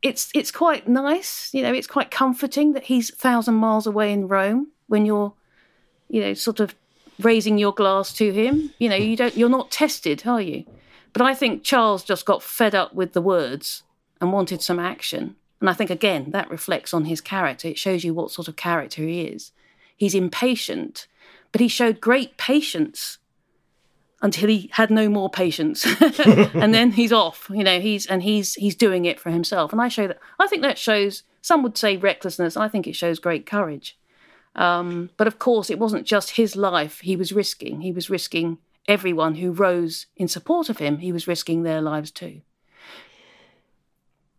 It's 0.00 0.30
it's 0.34 0.50
quite 0.50 0.88
nice, 0.88 1.52
you 1.52 1.60
know, 1.60 1.74
it's 1.74 1.86
quite 1.86 2.10
comforting 2.10 2.72
that 2.72 2.84
he's 2.84 3.10
a 3.10 3.16
thousand 3.16 3.56
miles 3.56 3.86
away 3.86 4.14
in 4.14 4.26
Rome 4.26 4.68
when 4.86 5.04
you're, 5.04 5.34
you 6.08 6.22
know, 6.22 6.32
sort 6.32 6.58
of 6.58 6.74
raising 7.20 7.58
your 7.58 7.74
glass 7.74 8.10
to 8.14 8.32
him. 8.32 8.72
You 8.78 8.88
know, 8.88 8.96
you 8.96 9.18
don't, 9.18 9.36
you're 9.36 9.50
not 9.50 9.70
tested, 9.70 10.22
are 10.26 10.40
you? 10.40 10.64
But 11.12 11.20
I 11.20 11.34
think 11.34 11.64
Charles 11.64 12.02
just 12.02 12.24
got 12.24 12.42
fed 12.42 12.74
up 12.74 12.94
with 12.94 13.12
the 13.12 13.20
words 13.20 13.82
and 14.22 14.32
wanted 14.32 14.62
some 14.62 14.78
action. 14.78 15.36
And 15.60 15.68
I 15.68 15.74
think, 15.74 15.90
again, 15.90 16.30
that 16.30 16.48
reflects 16.48 16.94
on 16.94 17.04
his 17.04 17.20
character. 17.20 17.68
It 17.68 17.78
shows 17.78 18.04
you 18.04 18.14
what 18.14 18.30
sort 18.30 18.48
of 18.48 18.56
character 18.56 19.02
he 19.02 19.20
is. 19.24 19.52
He's 19.96 20.14
impatient, 20.14 21.06
but 21.52 21.60
he 21.60 21.68
showed 21.68 22.00
great 22.00 22.36
patience 22.36 23.18
until 24.22 24.48
he 24.48 24.70
had 24.72 24.90
no 24.90 25.08
more 25.08 25.28
patience. 25.28 25.86
And 26.54 26.72
then 26.72 26.92
he's 26.92 27.12
off 27.12 27.50
you 27.50 27.64
know 27.64 27.80
he's 27.80 28.06
and 28.06 28.22
he's 28.22 28.54
he's 28.54 28.74
doing 28.74 29.04
it 29.04 29.20
for 29.20 29.30
himself. 29.30 29.72
And 29.72 29.80
i 29.80 29.88
show 29.88 30.06
that 30.08 30.18
i 30.38 30.46
think 30.46 30.62
that 30.62 30.78
shows 30.78 31.24
some 31.42 31.62
would 31.62 31.76
say 31.76 31.96
recklessness 31.96 32.56
i 32.56 32.68
think 32.68 32.86
it 32.86 32.96
shows 32.96 33.18
great 33.18 33.46
courage. 33.46 33.98
Um, 34.56 35.10
but 35.16 35.26
of 35.26 35.40
course, 35.40 35.68
it 35.68 35.80
wasn't 35.80 36.06
just 36.06 36.32
his 36.32 36.54
life 36.54 37.00
he 37.00 37.16
was 37.16 37.32
risking. 37.32 37.80
He 37.80 37.90
was 37.90 38.08
risking 38.08 38.58
everyone 38.86 39.36
who 39.36 39.50
rose 39.50 40.06
in 40.16 40.28
support 40.28 40.68
of 40.68 40.78
him, 40.78 40.98
he 40.98 41.12
was 41.12 41.26
risking 41.26 41.62
their 41.62 41.80
lives 41.80 42.10
too. 42.10 42.40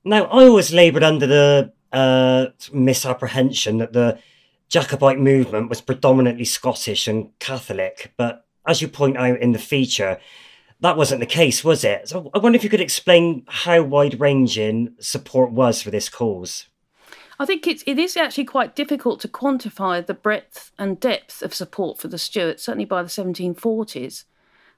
Now, 0.04 0.26
I 0.26 0.46
always 0.46 0.72
laboured 0.72 1.04
under 1.04 1.26
the 1.26 1.74
uh, 1.92 2.48
misapprehension 2.72 3.80
that 3.80 3.94
the 3.94 4.20
Jacobite 4.70 5.20
movement 5.20 5.70
was 5.70 5.82
predominantly 5.82 6.46
Scottish 6.46 7.08
and 7.08 7.38
Catholic, 7.40 8.14
but 8.18 8.46
as 8.68 8.82
you 8.82 8.88
point 8.88 9.18
out 9.18 9.40
in 9.40 9.52
the 9.52 9.60
feature, 9.60 10.20
that 10.82 10.98
wasn't 10.98 11.20
the 11.20 11.26
case, 11.26 11.64
was 11.64 11.84
it? 11.84 12.10
So 12.10 12.32
I 12.34 12.40
wonder 12.40 12.56
if 12.56 12.64
you 12.64 12.70
could 12.70 12.82
explain 12.82 13.44
how 13.48 13.82
wide 13.84 14.20
ranging 14.20 14.96
support 15.00 15.52
was 15.52 15.82
for 15.82 15.92
this 15.92 16.10
cause. 16.10 16.68
I 17.40 17.46
think 17.46 17.68
it's 17.68 17.84
it 17.86 18.00
is 18.00 18.16
actually 18.16 18.46
quite 18.46 18.76
difficult 18.76 19.20
to 19.22 19.28
quantify 19.28 20.06
the 20.06 20.14
breadth 20.14 20.72
and 20.80 21.00
depth 21.00 21.42
of 21.42 21.54
support 21.54 22.00
for 22.00 22.08
the 22.08 22.18
Stuarts, 22.18 22.64
certainly 22.64 22.86
by 22.86 23.04
the 23.04 23.10
1740s, 23.10 24.24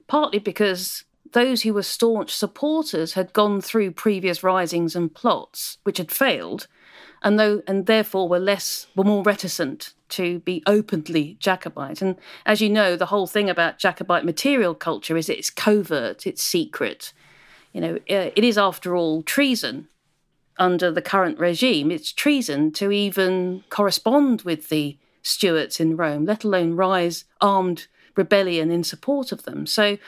partly 0.06 0.38
because 0.38 1.04
those 1.32 1.62
who 1.62 1.74
were 1.74 1.82
staunch 1.82 2.34
supporters 2.34 3.12
had 3.12 3.32
gone 3.32 3.60
through 3.60 3.92
previous 3.92 4.42
risings 4.42 4.96
and 4.96 5.14
plots 5.14 5.78
which 5.84 5.98
had 5.98 6.10
failed, 6.10 6.66
and 7.22 7.38
though 7.38 7.62
and 7.66 7.86
therefore 7.86 8.28
were 8.28 8.38
less 8.38 8.86
were 8.94 9.04
more 9.04 9.22
reticent 9.22 9.94
to 10.10 10.38
be 10.40 10.62
openly 10.66 11.36
Jacobite. 11.40 12.02
And 12.02 12.16
as 12.46 12.60
you 12.60 12.68
know, 12.68 12.96
the 12.96 13.06
whole 13.06 13.26
thing 13.26 13.50
about 13.50 13.78
Jacobite 13.78 14.24
material 14.24 14.74
culture 14.74 15.16
is 15.16 15.28
it's 15.28 15.50
covert, 15.50 16.26
it's 16.26 16.42
secret. 16.42 17.12
You 17.72 17.80
know, 17.80 17.94
uh, 17.96 18.30
it 18.34 18.44
is 18.44 18.56
after 18.56 18.96
all 18.96 19.22
treason 19.22 19.88
under 20.58 20.90
the 20.90 21.02
current 21.02 21.38
regime. 21.38 21.90
It's 21.90 22.12
treason 22.12 22.72
to 22.72 22.90
even 22.90 23.64
correspond 23.68 24.42
with 24.42 24.68
the 24.68 24.98
Stuarts 25.22 25.78
in 25.78 25.96
Rome, 25.96 26.24
let 26.24 26.42
alone 26.44 26.74
rise 26.74 27.24
armed 27.40 27.86
rebellion 28.16 28.70
in 28.70 28.82
support 28.82 29.30
of 29.30 29.44
them. 29.44 29.66
So 29.66 29.98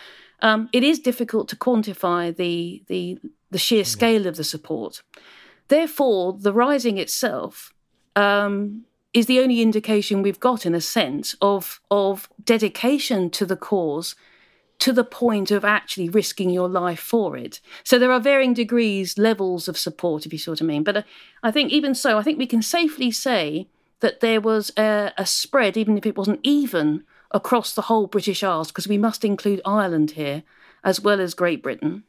um, 0.41 0.69
it 0.73 0.83
is 0.83 0.99
difficult 0.99 1.49
to 1.49 1.57
quantify 1.57 2.35
the, 2.35 2.83
the, 2.87 3.19
the 3.51 3.59
sheer 3.59 3.85
scale 3.85 4.27
of 4.27 4.37
the 4.37 4.45
support. 4.45 5.03
Therefore, 5.71 6.33
the 6.33 6.53
rising 6.53 6.99
itself 6.99 7.73
um, 8.17 8.83
is 9.15 9.27
the 9.27 9.39
only 9.39 9.63
indication 9.63 10.21
we've 10.21 10.41
got, 10.41 10.67
in 10.67 10.75
a 10.75 10.81
sense, 10.81 11.37
of, 11.41 11.81
of 11.93 12.29
dedication 12.45 13.31
to 13.31 13.47
the 13.47 13.57
cause 13.57 14.17
to 14.81 14.93
the 14.93 15.05
point 15.05 15.51
of 15.53 15.65
actually 15.65 16.09
risking 16.09 16.51
your 16.51 16.69
life 16.69 16.99
for 16.99 17.37
it. 17.37 17.61
So 17.85 17.99
there 17.99 18.11
are 18.11 18.19
varying 18.19 18.53
degrees, 18.53 19.17
levels 19.17 19.69
of 19.69 19.79
support, 19.79 20.27
if 20.27 20.33
you 20.33 20.41
what 20.51 20.61
I 20.61 20.65
mean. 20.65 20.83
But 20.83 20.97
uh, 20.97 21.03
I 21.43 21.53
think 21.53 21.71
even 21.71 21.95
so, 21.95 22.19
I 22.19 22.23
think 22.23 22.39
we 22.39 22.47
can 22.47 22.63
safely 22.63 23.13
say 23.13 23.69
that 24.01 24.21
there 24.21 24.41
was 24.41 24.73
a, 24.77 25.13
a 25.17 25.27
spread, 25.27 25.77
even 25.77 25.97
if 25.97 26.05
it 26.05 26.19
wasn't 26.19 26.41
even, 26.43 27.05
across 27.31 27.75
the 27.75 27.83
whole 27.83 28.09
British 28.09 28.43
Isles, 28.43 28.69
because 28.69 28.89
we 28.89 28.99
must 28.99 29.25
include 29.25 29.61
Ireland 29.65 30.13
here 30.13 30.43
as 30.83 31.01
well 31.01 31.21
as 31.21 31.35
Great 31.35 31.63
Britain. 31.63 32.03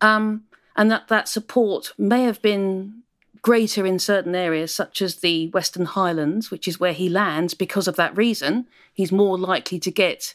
Um, 0.00 0.44
and 0.76 0.90
that 0.90 1.08
that 1.08 1.28
support 1.28 1.92
may 1.98 2.24
have 2.24 2.40
been 2.42 3.02
greater 3.42 3.86
in 3.86 3.98
certain 3.98 4.34
areas, 4.34 4.74
such 4.74 5.00
as 5.00 5.16
the 5.16 5.48
Western 5.48 5.84
Highlands, 5.86 6.50
which 6.50 6.66
is 6.66 6.80
where 6.80 6.92
he 6.92 7.08
lands 7.08 7.54
because 7.54 7.86
of 7.86 7.96
that 7.96 8.16
reason. 8.16 8.66
He's 8.92 9.12
more 9.12 9.38
likely 9.38 9.78
to 9.78 9.90
get 9.90 10.34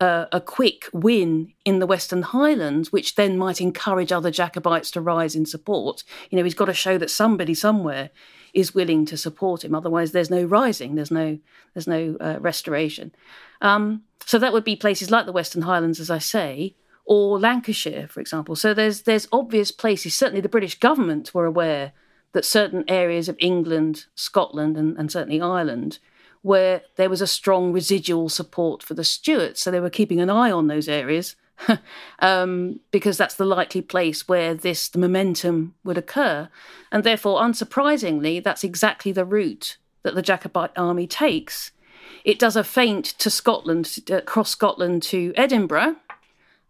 a, 0.00 0.28
a 0.32 0.40
quick 0.40 0.86
win 0.92 1.52
in 1.64 1.78
the 1.78 1.86
Western 1.86 2.22
Highlands, 2.22 2.92
which 2.92 3.14
then 3.14 3.38
might 3.38 3.60
encourage 3.60 4.12
other 4.12 4.30
Jacobites 4.30 4.90
to 4.90 5.00
rise 5.00 5.34
in 5.34 5.46
support. 5.46 6.04
You 6.30 6.38
know, 6.38 6.44
he's 6.44 6.54
got 6.54 6.66
to 6.66 6.74
show 6.74 6.98
that 6.98 7.10
somebody 7.10 7.54
somewhere 7.54 8.10
is 8.52 8.74
willing 8.74 9.06
to 9.06 9.16
support 9.16 9.64
him. 9.64 9.74
Otherwise, 9.74 10.12
there's 10.12 10.30
no 10.30 10.44
rising. 10.44 10.94
There's 10.94 11.10
no 11.10 11.38
there's 11.74 11.86
no 11.86 12.16
uh, 12.20 12.36
restoration. 12.38 13.12
Um, 13.62 14.02
so 14.26 14.38
that 14.38 14.52
would 14.52 14.64
be 14.64 14.76
places 14.76 15.10
like 15.10 15.24
the 15.24 15.32
Western 15.32 15.62
Highlands, 15.62 16.00
as 16.00 16.10
I 16.10 16.18
say, 16.18 16.74
or 17.04 17.38
Lancashire, 17.38 18.08
for 18.08 18.20
example. 18.20 18.56
So 18.56 18.74
there's 18.74 19.02
there's 19.02 19.28
obvious 19.32 19.70
places. 19.70 20.14
Certainly, 20.14 20.42
the 20.42 20.48
British 20.48 20.78
government 20.78 21.34
were 21.34 21.46
aware 21.46 21.92
that 22.32 22.44
certain 22.44 22.84
areas 22.88 23.28
of 23.28 23.36
England, 23.38 24.06
Scotland, 24.14 24.76
and, 24.76 24.96
and 24.96 25.12
certainly 25.12 25.40
Ireland, 25.40 25.98
where 26.40 26.82
there 26.96 27.10
was 27.10 27.20
a 27.20 27.26
strong 27.26 27.72
residual 27.72 28.28
support 28.28 28.82
for 28.82 28.94
the 28.94 29.04
Stuarts. 29.04 29.60
So 29.60 29.70
they 29.70 29.80
were 29.80 29.90
keeping 29.90 30.20
an 30.20 30.30
eye 30.30 30.50
on 30.50 30.66
those 30.66 30.88
areas 30.88 31.36
um, 32.18 32.80
because 32.90 33.16
that's 33.16 33.34
the 33.34 33.44
likely 33.44 33.82
place 33.82 34.26
where 34.28 34.54
this 34.54 34.94
momentum 34.96 35.74
would 35.84 35.98
occur. 35.98 36.48
And 36.90 37.04
therefore, 37.04 37.40
unsurprisingly, 37.40 38.42
that's 38.42 38.64
exactly 38.64 39.12
the 39.12 39.24
route 39.24 39.76
that 40.02 40.14
the 40.14 40.22
Jacobite 40.22 40.72
army 40.76 41.06
takes. 41.06 41.72
It 42.24 42.38
does 42.38 42.56
a 42.56 42.64
feint 42.64 43.06
to 43.18 43.30
Scotland, 43.30 43.98
across 44.10 44.50
Scotland 44.50 45.02
to 45.04 45.32
Edinburgh, 45.36 45.96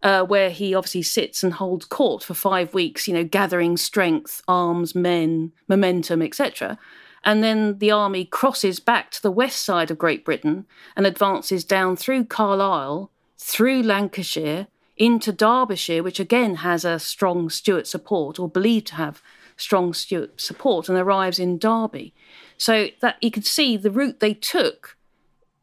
uh, 0.03 0.23
where 0.23 0.49
he 0.49 0.75
obviously 0.75 1.01
sits 1.01 1.43
and 1.43 1.53
holds 1.53 1.85
court 1.85 2.23
for 2.23 2.33
five 2.33 2.73
weeks, 2.73 3.07
you 3.07 3.13
know, 3.13 3.23
gathering 3.23 3.77
strength, 3.77 4.41
arms, 4.47 4.93
men, 4.93 5.53
momentum, 5.67 6.21
etc. 6.21 6.77
And 7.23 7.41
then 7.41 7.77
the 7.77 7.91
army 7.91 8.25
crosses 8.25 8.81
back 8.81 9.11
to 9.11 9.21
the 9.21 9.31
west 9.31 9.63
side 9.63 9.89
of 9.89 9.97
Great 9.97 10.25
Britain 10.25 10.65
and 10.97 11.07
advances 11.07 11.63
down 11.63 11.95
through 11.95 12.25
Carlisle, 12.25 13.11
through 13.37 13.81
Lancashire, 13.81 14.67
into 14.97 15.31
Derbyshire, 15.31 16.03
which 16.03 16.19
again 16.19 16.55
has 16.55 16.83
a 16.83 16.99
strong 16.99 17.49
Stuart 17.49 17.87
support 17.87 18.37
or 18.37 18.49
believed 18.49 18.87
to 18.87 18.95
have 18.95 19.21
strong 19.55 19.93
Stuart 19.93 20.41
support, 20.41 20.89
and 20.89 20.97
arrives 20.97 21.39
in 21.39 21.57
Derby. 21.57 22.13
So 22.57 22.89
that 22.99 23.17
you 23.21 23.31
can 23.31 23.43
see 23.43 23.77
the 23.77 23.91
route 23.91 24.19
they 24.19 24.33
took 24.33 24.97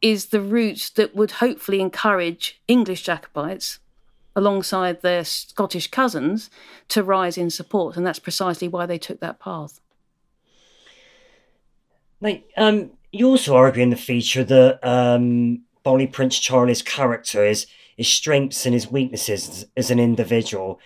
is 0.01 0.27
the 0.27 0.41
route 0.41 0.91
that 0.95 1.15
would 1.15 1.31
hopefully 1.31 1.79
encourage 1.79 2.59
English 2.67 3.03
Jacobites 3.03 3.79
alongside 4.35 5.01
their 5.01 5.23
Scottish 5.23 5.89
cousins 5.89 6.49
to 6.89 7.03
rise 7.03 7.37
in 7.37 7.49
support, 7.49 7.97
and 7.97 8.05
that's 8.05 8.19
precisely 8.19 8.67
why 8.67 8.85
they 8.85 8.97
took 8.97 9.19
that 9.19 9.39
path. 9.39 9.79
Like, 12.21 12.49
um, 12.55 12.91
you 13.11 13.27
also 13.27 13.55
argue 13.55 13.83
in 13.83 13.89
the 13.89 13.95
feature 13.95 14.43
that 14.43 14.79
um, 14.87 15.63
Bonnie 15.83 16.07
Prince 16.07 16.39
Charlie's 16.39 16.81
character 16.81 17.43
is 17.43 17.67
his 17.97 18.07
strengths 18.07 18.65
and 18.65 18.73
his 18.73 18.89
weaknesses 18.89 19.65
as, 19.75 19.91
an 19.91 19.99
individual 19.99 20.79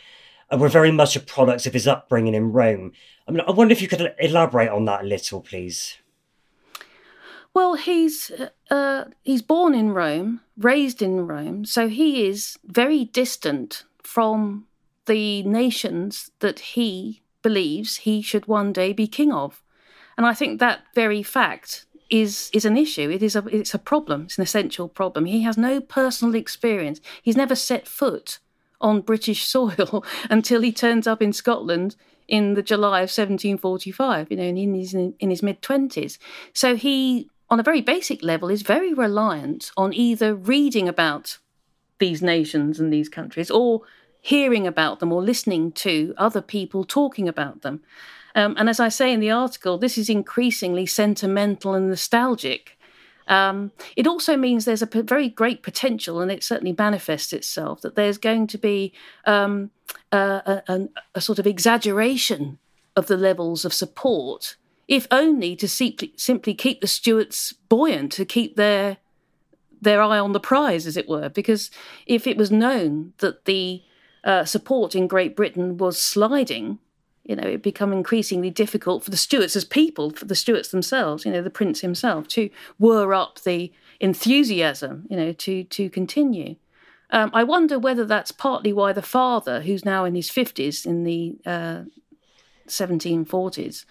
uh, 0.51 0.57
were 0.57 0.69
very 0.69 0.91
much 0.91 1.15
a 1.15 1.19
product 1.19 1.65
of 1.65 1.73
his 1.73 1.87
upbringing 1.87 2.33
in 2.33 2.51
Rome. 2.51 2.93
I 3.27 3.31
mean, 3.31 3.41
I 3.41 3.51
wonder 3.51 3.71
if 3.73 3.81
you 3.81 3.87
could 3.87 4.13
elaborate 4.19 4.69
on 4.69 4.85
that 4.85 5.01
a 5.01 5.07
little, 5.07 5.41
please. 5.41 5.97
Well, 7.55 7.75
he's 7.75 8.31
uh, 8.69 9.05
he's 9.23 9.41
born 9.41 9.73
in 9.73 9.93
Rome, 9.93 10.41
raised 10.57 11.01
in 11.01 11.25
Rome, 11.25 11.63
so 11.63 11.87
he 11.87 12.27
is 12.27 12.59
very 12.65 13.05
distant 13.05 13.85
from 14.03 14.67
the 15.05 15.41
nations 15.43 16.31
that 16.39 16.59
he 16.59 17.21
believes 17.41 17.97
he 17.97 18.21
should 18.21 18.47
one 18.47 18.73
day 18.73 18.91
be 18.91 19.07
king 19.07 19.31
of, 19.31 19.63
and 20.17 20.25
I 20.25 20.33
think 20.33 20.59
that 20.59 20.81
very 20.93 21.23
fact 21.23 21.85
is 22.09 22.49
is 22.51 22.65
an 22.65 22.75
issue. 22.75 23.09
It 23.09 23.23
is 23.23 23.37
a 23.37 23.45
it's 23.47 23.73
a 23.73 23.79
problem. 23.79 24.23
It's 24.23 24.37
an 24.37 24.43
essential 24.43 24.89
problem. 24.89 25.23
He 25.23 25.43
has 25.43 25.57
no 25.57 25.79
personal 25.79 26.35
experience. 26.35 26.99
He's 27.23 27.37
never 27.37 27.55
set 27.55 27.87
foot 27.87 28.39
on 28.81 28.99
British 28.99 29.45
soil 29.55 30.03
until 30.29 30.59
he 30.59 30.73
turns 30.73 31.07
up 31.07 31.21
in 31.21 31.31
Scotland 31.31 31.95
in 32.27 32.55
the 32.55 32.63
July 32.63 32.99
of 32.99 33.09
1745. 33.15 34.29
You 34.29 34.35
know, 34.35 34.43
and 34.43 34.59
in 34.59 34.73
his 34.73 34.93
in 34.93 35.29
his 35.29 35.41
mid 35.41 35.61
twenties. 35.61 36.19
So 36.51 36.75
he 36.75 37.29
on 37.49 37.59
a 37.59 37.63
very 37.63 37.81
basic 37.81 38.23
level, 38.23 38.49
is 38.49 38.61
very 38.61 38.93
reliant 38.93 39.71
on 39.77 39.93
either 39.93 40.35
reading 40.35 40.87
about 40.87 41.37
these 41.99 42.21
nations 42.21 42.79
and 42.79 42.91
these 42.91 43.09
countries 43.09 43.51
or 43.51 43.81
hearing 44.21 44.65
about 44.65 44.99
them 44.99 45.11
or 45.11 45.21
listening 45.21 45.71
to 45.71 46.13
other 46.17 46.41
people 46.41 46.83
talking 46.83 47.27
about 47.27 47.61
them. 47.61 47.81
Um, 48.33 48.55
and 48.57 48.67
as 48.69 48.79
I 48.79 48.89
say 48.89 49.13
in 49.13 49.19
the 49.19 49.31
article, 49.31 49.77
this 49.77 49.97
is 49.97 50.09
increasingly 50.09 50.85
sentimental 50.85 51.73
and 51.73 51.89
nostalgic. 51.89 52.77
Um, 53.27 53.71
it 53.95 54.07
also 54.07 54.35
means 54.35 54.65
there's 54.65 54.81
a 54.81 54.87
p- 54.87 55.01
very 55.01 55.29
great 55.29 55.63
potential, 55.63 56.19
and 56.19 56.31
it 56.31 56.43
certainly 56.43 56.75
manifests 56.77 57.33
itself, 57.33 57.81
that 57.81 57.95
there's 57.95 58.17
going 58.17 58.47
to 58.47 58.57
be 58.57 58.93
um, 59.25 59.71
a, 60.11 60.61
a, 60.67 60.87
a, 61.15 61.21
sort 61.21 61.39
of 61.39 61.47
exaggeration 61.47 62.59
of 62.95 63.07
the 63.07 63.17
levels 63.17 63.65
of 63.65 63.73
support 63.73 64.57
if 64.87 65.07
only 65.11 65.55
to 65.55 65.67
simply, 65.67 66.53
keep 66.53 66.81
the 66.81 66.87
Stuarts 66.87 67.53
buoyant, 67.53 68.11
to 68.13 68.25
keep 68.25 68.55
their 68.55 68.97
their 69.81 70.01
eye 70.01 70.17
on 70.17 70.31
the 70.31 70.39
prize, 70.39 70.87
as 70.87 70.97
it 70.97 71.07
were. 71.07 71.29
Because 71.29 71.69
if 72.05 72.25
it 72.25 72.37
was 72.37 72.49
known 72.49 73.13
that 73.19 73.45
the 73.45 73.83
uh, 74.23 74.45
support 74.45 74.95
in 74.95 75.07
Great 75.07 75.35
Britain 75.35 75.77
was 75.77 76.01
sliding, 76.01 76.79
you 77.23 77.35
know, 77.35 77.47
it 77.47 77.61
become 77.61 77.91
increasingly 77.91 78.49
difficult 78.49 79.03
for 79.03 79.11
the 79.11 79.17
Stuarts 79.17 79.55
as 79.55 79.65
people, 79.65 80.11
for 80.11 80.25
the 80.25 80.35
Stuarts 80.35 80.69
themselves, 80.69 81.25
you 81.25 81.31
know, 81.31 81.41
the 81.41 81.49
prince 81.49 81.81
himself, 81.81 82.27
to 82.29 82.49
whir 82.79 83.13
up 83.13 83.41
the 83.41 83.71
enthusiasm, 83.99 85.05
you 85.09 85.17
know, 85.17 85.31
to 85.33 85.63
to 85.63 85.89
continue. 85.89 86.55
Um, 87.11 87.31
I 87.33 87.43
wonder 87.43 87.77
whether 87.77 88.05
that's 88.05 88.31
partly 88.31 88.73
why 88.73 88.93
the 88.93 89.01
father, 89.01 89.61
who's 89.61 89.85
now 89.85 90.05
in 90.05 90.15
his 90.15 90.29
fifties, 90.29 90.85
in 90.85 91.03
the 91.03 91.37
uh, 91.45 91.83
1740s, 92.67 93.85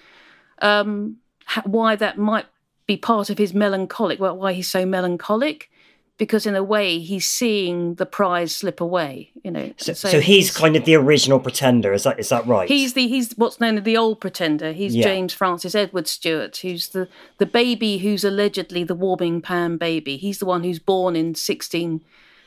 um, 0.61 1.17
why 1.65 1.97
that 1.97 2.19
might 2.19 2.47
be 2.87 2.97
part 2.97 3.31
of 3.31 3.39
his 3.39 3.55
melancholic, 3.55 4.21
well, 4.21 4.37
why 4.37 4.53
he's 4.53 4.69
so 4.69 4.85
melancholic, 4.85 5.71
because 6.17 6.47
in 6.47 6.55
a 6.55 6.63
way 6.63 6.99
he's 6.99 7.27
seeing 7.27 7.95
the 7.95 8.07
prize 8.07 8.55
slip 8.55 8.81
away. 8.81 9.31
You 9.43 9.51
know, 9.51 9.73
so, 9.77 9.93
so, 9.95 10.09
so 10.11 10.21
he's, 10.21 10.49
he's, 10.49 10.57
kind 10.57 10.77
of 10.77 10.85
the 10.85 10.95
original 10.95 11.41
pretender. 11.41 11.93
Is 11.93 12.05
that 12.05 12.19
is 12.19 12.29
that 12.29 12.47
right? 12.47 12.69
He's 12.69 12.95
the 12.95 13.09
he's 13.09 13.33
what's 13.33 13.61
known 13.61 13.79
as 13.79 13.85
the 13.85 13.97
old 13.97 14.21
pretender. 14.21 14.73
He's 14.73 14.95
yeah. 14.95 15.05
James 15.05 15.33
Francis 15.33 15.75
Edward 15.75 16.07
Stuart, 16.07 16.59
who's 16.59 16.89
the 16.89 17.09
the 17.39 17.47
baby 17.47 17.99
who's 17.99 18.25
allegedly 18.25 18.85
the 18.85 18.95
warming 18.95 19.41
pan 19.41 19.77
baby. 19.77 20.17
He's 20.17 20.39
the 20.39 20.47
one 20.47 20.65
who's 20.65 20.79
born 20.79 21.17
in 21.17 21.35
sixteen. 21.35 22.03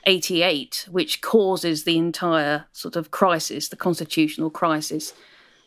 88, 0.05 0.87
which 0.89 1.19
causes 1.19 1.83
the 1.83 1.97
entire 1.97 2.67
sort 2.71 2.95
of 2.95 3.11
crisis, 3.11 3.67
the 3.67 3.75
constitutional 3.75 4.49
crisis 4.49 5.11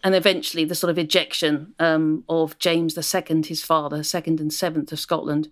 and 0.03 0.15
eventually 0.15 0.65
the 0.65 0.75
sort 0.75 0.91
of 0.91 0.99
ejection 0.99 1.75
um, 1.79 2.25
of 2.29 2.59
James 2.59 2.97
II, 2.97 3.43
his 3.47 3.63
father, 3.63 4.03
second 4.03 4.41
and 4.41 4.53
seventh 4.53 4.93
of 4.93 4.99
Scotland, 4.99 5.51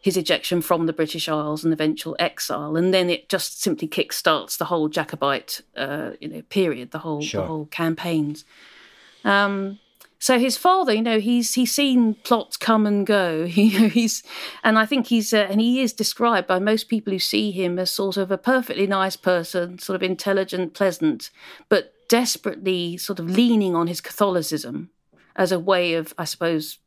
his 0.00 0.16
ejection 0.16 0.62
from 0.62 0.86
the 0.86 0.92
British 0.92 1.28
Isles 1.28 1.64
and 1.64 1.72
eventual 1.72 2.16
exile, 2.18 2.76
and 2.76 2.94
then 2.94 3.10
it 3.10 3.28
just 3.28 3.60
simply 3.60 3.88
kickstarts 3.88 4.56
the 4.56 4.66
whole 4.66 4.88
Jacobite, 4.88 5.62
uh, 5.76 6.12
you 6.20 6.28
know, 6.28 6.42
period, 6.42 6.92
the 6.92 7.00
whole 7.00 7.20
sure. 7.20 7.42
the 7.42 7.46
whole 7.46 7.66
campaigns. 7.66 8.44
Um, 9.24 9.80
so 10.20 10.38
his 10.38 10.56
father, 10.56 10.92
you 10.92 11.02
know, 11.02 11.18
he's 11.20 11.54
he's 11.54 11.72
seen 11.72 12.14
plots 12.14 12.56
come 12.56 12.86
and 12.86 13.06
go. 13.06 13.48
You 13.58 13.80
know, 13.80 13.88
he's 13.88 14.22
and 14.62 14.78
I 14.78 14.86
think 14.86 15.08
he's 15.08 15.32
uh, 15.32 15.48
and 15.50 15.60
he 15.60 15.80
is 15.80 15.92
described 15.92 16.46
by 16.46 16.60
most 16.60 16.88
people 16.88 17.12
who 17.12 17.18
see 17.18 17.50
him 17.50 17.78
as 17.78 17.90
sort 17.90 18.16
of 18.16 18.30
a 18.30 18.38
perfectly 18.38 18.86
nice 18.86 19.16
person, 19.16 19.78
sort 19.78 19.96
of 19.96 20.02
intelligent, 20.02 20.74
pleasant, 20.74 21.30
but 21.68 21.92
desperately 22.08 22.96
sort 22.96 23.18
of 23.18 23.30
leaning 23.30 23.74
on 23.74 23.86
his 23.86 24.00
Catholicism 24.00 24.90
as 25.36 25.52
a 25.52 25.58
way 25.58 25.94
of, 25.94 26.14
I 26.18 26.24
suppose, 26.24 26.78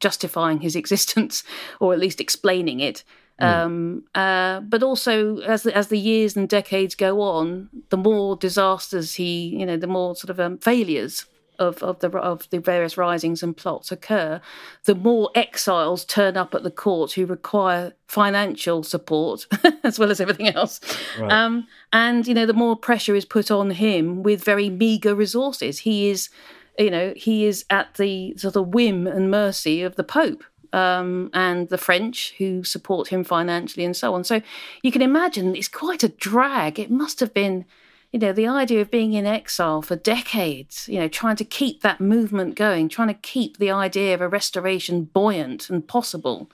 justifying 0.00 0.60
his 0.60 0.76
existence 0.82 1.44
or 1.80 1.92
at 1.92 1.98
least 1.98 2.20
explaining 2.20 2.80
it. 2.80 3.04
Mm. 3.40 3.46
Um, 3.46 4.04
uh, 4.16 4.60
but 4.60 4.82
also, 4.82 5.38
as 5.38 5.62
the, 5.62 5.76
as 5.76 5.88
the 5.88 5.98
years 5.98 6.36
and 6.36 6.48
decades 6.48 6.96
go 6.96 7.20
on, 7.20 7.68
the 7.90 7.96
more 7.96 8.36
disasters 8.36 9.14
he, 9.14 9.56
you 9.56 9.64
know, 9.64 9.76
the 9.76 9.86
more 9.86 10.16
sort 10.16 10.30
of 10.30 10.40
um, 10.40 10.58
failures 10.58 11.24
of, 11.58 11.82
of 11.82 12.00
the 12.00 12.08
of 12.10 12.48
the 12.50 12.60
various 12.60 12.96
risings 12.96 13.42
and 13.42 13.56
plots 13.56 13.90
occur, 13.90 14.40
the 14.84 14.94
more 14.94 15.30
exiles 15.34 16.04
turn 16.04 16.36
up 16.36 16.54
at 16.54 16.62
the 16.62 16.70
court 16.70 17.12
who 17.12 17.26
require 17.26 17.94
financial 18.06 18.82
support 18.82 19.46
as 19.84 19.98
well 19.98 20.10
as 20.10 20.20
everything 20.20 20.48
else. 20.48 20.80
Right. 21.18 21.30
Um, 21.30 21.66
and 21.92 22.26
you 22.26 22.34
know, 22.34 22.46
the 22.46 22.52
more 22.52 22.76
pressure 22.76 23.14
is 23.14 23.24
put 23.24 23.50
on 23.50 23.70
him 23.72 24.22
with 24.22 24.44
very 24.44 24.70
meager 24.70 25.14
resources. 25.14 25.80
He 25.80 26.10
is, 26.10 26.30
you 26.78 26.90
know, 26.90 27.12
he 27.16 27.44
is 27.44 27.64
at 27.70 27.94
the 27.94 28.36
sort 28.36 28.56
of 28.56 28.68
whim 28.68 29.06
and 29.06 29.30
mercy 29.30 29.82
of 29.82 29.96
the 29.96 30.04
Pope. 30.04 30.44
Um, 30.70 31.30
and 31.32 31.70
the 31.70 31.78
French 31.78 32.34
who 32.36 32.62
support 32.62 33.08
him 33.08 33.24
financially 33.24 33.86
and 33.86 33.96
so 33.96 34.12
on. 34.12 34.22
So 34.22 34.42
you 34.82 34.92
can 34.92 35.00
imagine 35.00 35.56
it's 35.56 35.66
quite 35.66 36.02
a 36.02 36.10
drag. 36.10 36.78
It 36.78 36.90
must 36.90 37.20
have 37.20 37.32
been 37.32 37.64
you 38.12 38.18
know, 38.18 38.32
the 38.32 38.46
idea 38.46 38.80
of 38.80 38.90
being 38.90 39.12
in 39.12 39.26
exile 39.26 39.82
for 39.82 39.96
decades, 39.96 40.88
you 40.88 40.98
know, 40.98 41.08
trying 41.08 41.36
to 41.36 41.44
keep 41.44 41.82
that 41.82 42.00
movement 42.00 42.54
going, 42.54 42.88
trying 42.88 43.08
to 43.08 43.14
keep 43.14 43.58
the 43.58 43.70
idea 43.70 44.14
of 44.14 44.20
a 44.20 44.28
restoration 44.28 45.04
buoyant 45.04 45.68
and 45.68 45.86
possible, 45.86 46.50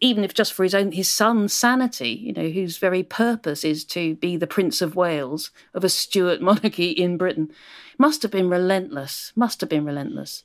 even 0.00 0.24
if 0.24 0.32
just 0.32 0.52
for 0.52 0.62
his 0.62 0.74
own 0.74 0.92
his 0.92 1.08
son's 1.08 1.52
sanity, 1.52 2.10
you 2.10 2.32
know, 2.32 2.48
whose 2.48 2.78
very 2.78 3.02
purpose 3.02 3.64
is 3.64 3.84
to 3.84 4.14
be 4.16 4.36
the 4.36 4.46
Prince 4.46 4.80
of 4.80 4.96
Wales 4.96 5.50
of 5.74 5.84
a 5.84 5.90
Stuart 5.90 6.40
monarchy 6.40 6.90
in 6.90 7.18
Britain, 7.18 7.52
must 7.98 8.22
have 8.22 8.30
been 8.30 8.48
relentless. 8.48 9.32
Must 9.36 9.60
have 9.60 9.68
been 9.68 9.84
relentless. 9.84 10.42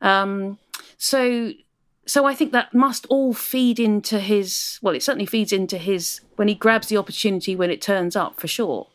Um, 0.00 0.58
so 0.98 1.52
so 2.06 2.26
I 2.26 2.34
think 2.34 2.52
that 2.52 2.72
must 2.72 3.06
all 3.06 3.34
feed 3.34 3.80
into 3.80 4.20
his 4.20 4.78
well, 4.82 4.94
it 4.94 5.02
certainly 5.02 5.26
feeds 5.26 5.52
into 5.52 5.78
his 5.78 6.20
when 6.36 6.46
he 6.46 6.54
grabs 6.54 6.86
the 6.86 6.96
opportunity 6.96 7.56
when 7.56 7.72
it 7.72 7.82
turns 7.82 8.14
up 8.14 8.38
for 8.38 8.46
sure 8.46 8.86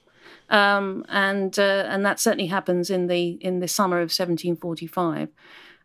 um, 0.49 1.05
and 1.10 1.58
uh, 1.58 1.86
and 1.88 2.05
that 2.05 2.19
certainly 2.19 2.47
happens 2.47 2.89
in 2.89 3.08
the 3.08 3.38
in 3.41 3.60
the 3.60 3.67
summer 3.67 3.97
of 3.97 4.12
1745. 4.12 5.29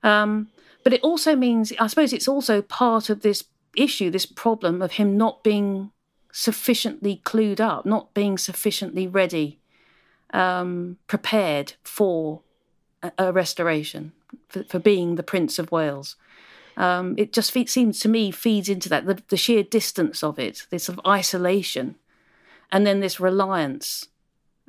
Um, 0.02 0.48
but 0.82 0.92
it 0.92 1.02
also 1.02 1.36
means, 1.36 1.72
I 1.78 1.86
suppose, 1.86 2.12
it's 2.12 2.28
also 2.28 2.62
part 2.62 3.10
of 3.10 3.20
this 3.20 3.44
issue, 3.76 4.10
this 4.10 4.26
problem 4.26 4.82
of 4.82 4.92
him 4.92 5.16
not 5.16 5.44
being 5.44 5.90
sufficiently 6.32 7.20
clued 7.24 7.60
up, 7.60 7.84
not 7.84 8.14
being 8.14 8.38
sufficiently 8.38 9.06
ready, 9.06 9.60
um, 10.32 10.96
prepared 11.06 11.74
for 11.82 12.42
a, 13.02 13.12
a 13.18 13.32
restoration, 13.32 14.12
for, 14.48 14.64
for, 14.64 14.78
being 14.78 15.16
the 15.16 15.22
Prince 15.22 15.58
of 15.58 15.72
Wales. 15.72 16.16
Um, 16.76 17.14
it 17.18 17.32
just 17.32 17.52
fe- 17.52 17.66
seems 17.66 17.98
to 18.00 18.08
me 18.08 18.30
feeds 18.30 18.68
into 18.68 18.88
that 18.88 19.06
the, 19.06 19.22
the 19.28 19.36
sheer 19.36 19.62
distance 19.62 20.22
of 20.22 20.38
it, 20.38 20.66
this 20.70 20.84
sort 20.84 20.98
of 20.98 21.06
isolation, 21.06 21.96
and 22.72 22.86
then 22.86 23.00
this 23.00 23.20
reliance 23.20 24.06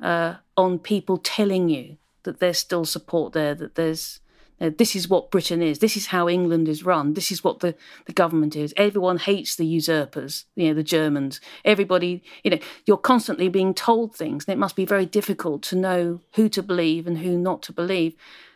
uh, 0.02 0.34
on 0.56 0.78
people 0.78 1.16
telling 1.16 1.68
you 1.68 1.96
that 2.24 2.40
there's 2.40 2.58
still 2.58 2.84
support 2.84 3.32
there, 3.32 3.54
that 3.54 3.74
there's 3.76 4.20
uh, 4.60 4.70
this 4.78 4.94
is 4.94 5.08
what 5.08 5.32
Britain 5.32 5.60
is. 5.60 5.80
This 5.80 5.96
is 5.96 6.06
how 6.06 6.28
England 6.28 6.68
is 6.68 6.84
run. 6.84 7.14
This 7.14 7.32
is 7.32 7.42
what 7.42 7.60
the, 7.60 7.74
the 8.06 8.12
government 8.12 8.54
is. 8.54 8.72
Everyone 8.76 9.18
hates 9.18 9.56
the 9.56 9.66
usurpers, 9.66 10.44
you 10.54 10.68
know, 10.68 10.74
the 10.74 10.84
Germans. 10.84 11.40
Everybody, 11.64 12.22
you 12.44 12.52
know, 12.52 12.58
you're 12.86 12.96
constantly 12.96 13.48
being 13.48 13.74
told 13.74 14.14
things, 14.14 14.44
and 14.44 14.52
it 14.52 14.58
must 14.58 14.76
be 14.76 14.84
very 14.84 15.04
difficult 15.04 15.62
to 15.62 15.76
know 15.76 16.20
who 16.34 16.48
to 16.50 16.62
believe 16.62 17.08
and 17.08 17.18
who 17.18 17.36
not 17.36 17.62
to 17.62 17.72
believe. 17.72 18.14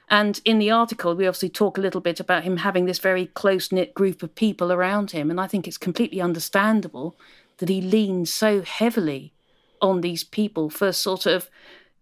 And 0.08 0.40
in 0.44 0.60
the 0.60 0.70
article, 0.70 1.16
we 1.16 1.26
obviously 1.26 1.48
talk 1.48 1.76
a 1.76 1.80
little 1.80 2.00
bit 2.00 2.20
about 2.20 2.44
him 2.44 2.58
having 2.58 2.84
this 2.84 3.00
very 3.00 3.26
close 3.26 3.72
knit 3.72 3.92
group 3.92 4.22
of 4.22 4.36
people 4.36 4.70
around 4.70 5.10
him. 5.10 5.28
And 5.28 5.40
I 5.40 5.48
think 5.48 5.66
it's 5.66 5.78
completely 5.78 6.20
understandable 6.20 7.16
that 7.58 7.68
he 7.68 7.80
leans 7.80 8.32
so 8.32 8.62
heavily 8.62 9.32
on 9.86 10.00
these 10.00 10.24
people 10.24 10.68
for 10.70 10.92
sort 10.92 11.26
of 11.26 11.48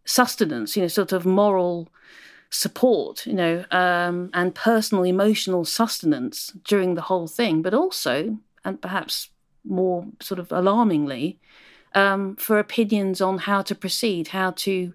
sustenance, 0.05 0.77
you 0.77 0.83
know, 0.83 0.88
sort 0.88 1.12
of 1.12 1.25
moral 1.25 1.88
support, 2.51 3.27
you 3.27 3.35
know, 3.35 3.64
um, 3.70 4.31
and 4.33 4.55
personal 4.55 5.05
emotional 5.05 5.64
sustenance 5.64 6.53
during 6.64 6.94
the 6.94 7.03
whole 7.03 7.27
thing, 7.27 7.62
but 7.62 7.75
also, 7.75 8.38
and 8.64 8.81
perhaps 8.81 9.31
more 9.64 10.07
sort 10.20 10.38
of 10.38 10.53
alarmingly, 10.53 11.38
um, 11.94 12.37
for 12.37 12.59
opinions 12.59 13.20
on 13.20 13.38
how 13.38 13.62
to 13.62 13.75
proceed, 13.75 14.29
how 14.29 14.51
to, 14.53 14.92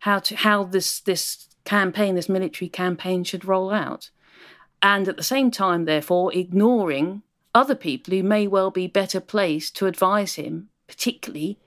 how 0.00 0.18
to, 0.18 0.36
how 0.36 0.64
this 0.64 1.00
this 1.00 1.48
campaign, 1.64 2.14
this 2.14 2.28
military 2.28 2.68
campaign, 2.68 3.24
should 3.24 3.44
roll 3.44 3.70
out, 3.70 4.10
and 4.82 5.08
at 5.08 5.16
the 5.16 5.22
same 5.22 5.50
time, 5.50 5.84
therefore, 5.84 6.32
ignoring 6.34 7.22
other 7.54 7.74
people 7.74 8.14
who 8.14 8.22
may 8.22 8.46
well 8.46 8.70
be 8.70 8.86
better 8.86 9.20
placed 9.20 9.76
to 9.76 9.86
advise 9.86 10.34
him, 10.34 10.68
particularly 10.88 11.58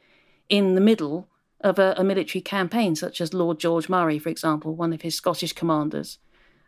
in 0.49 0.75
the 0.75 0.81
middle 0.81 1.27
of 1.61 1.79
a, 1.79 1.95
a, 1.97 2.03
military 2.03 2.41
campaign, 2.41 2.95
such 2.95 3.19
as 3.19 3.33
Lord 3.33 3.59
George 3.59 3.89
Murray, 3.89 4.19
for 4.19 4.29
example, 4.29 4.75
one 4.75 4.93
of 4.93 5.01
his 5.01 5.15
Scottish 5.15 5.53
commanders. 5.53 6.19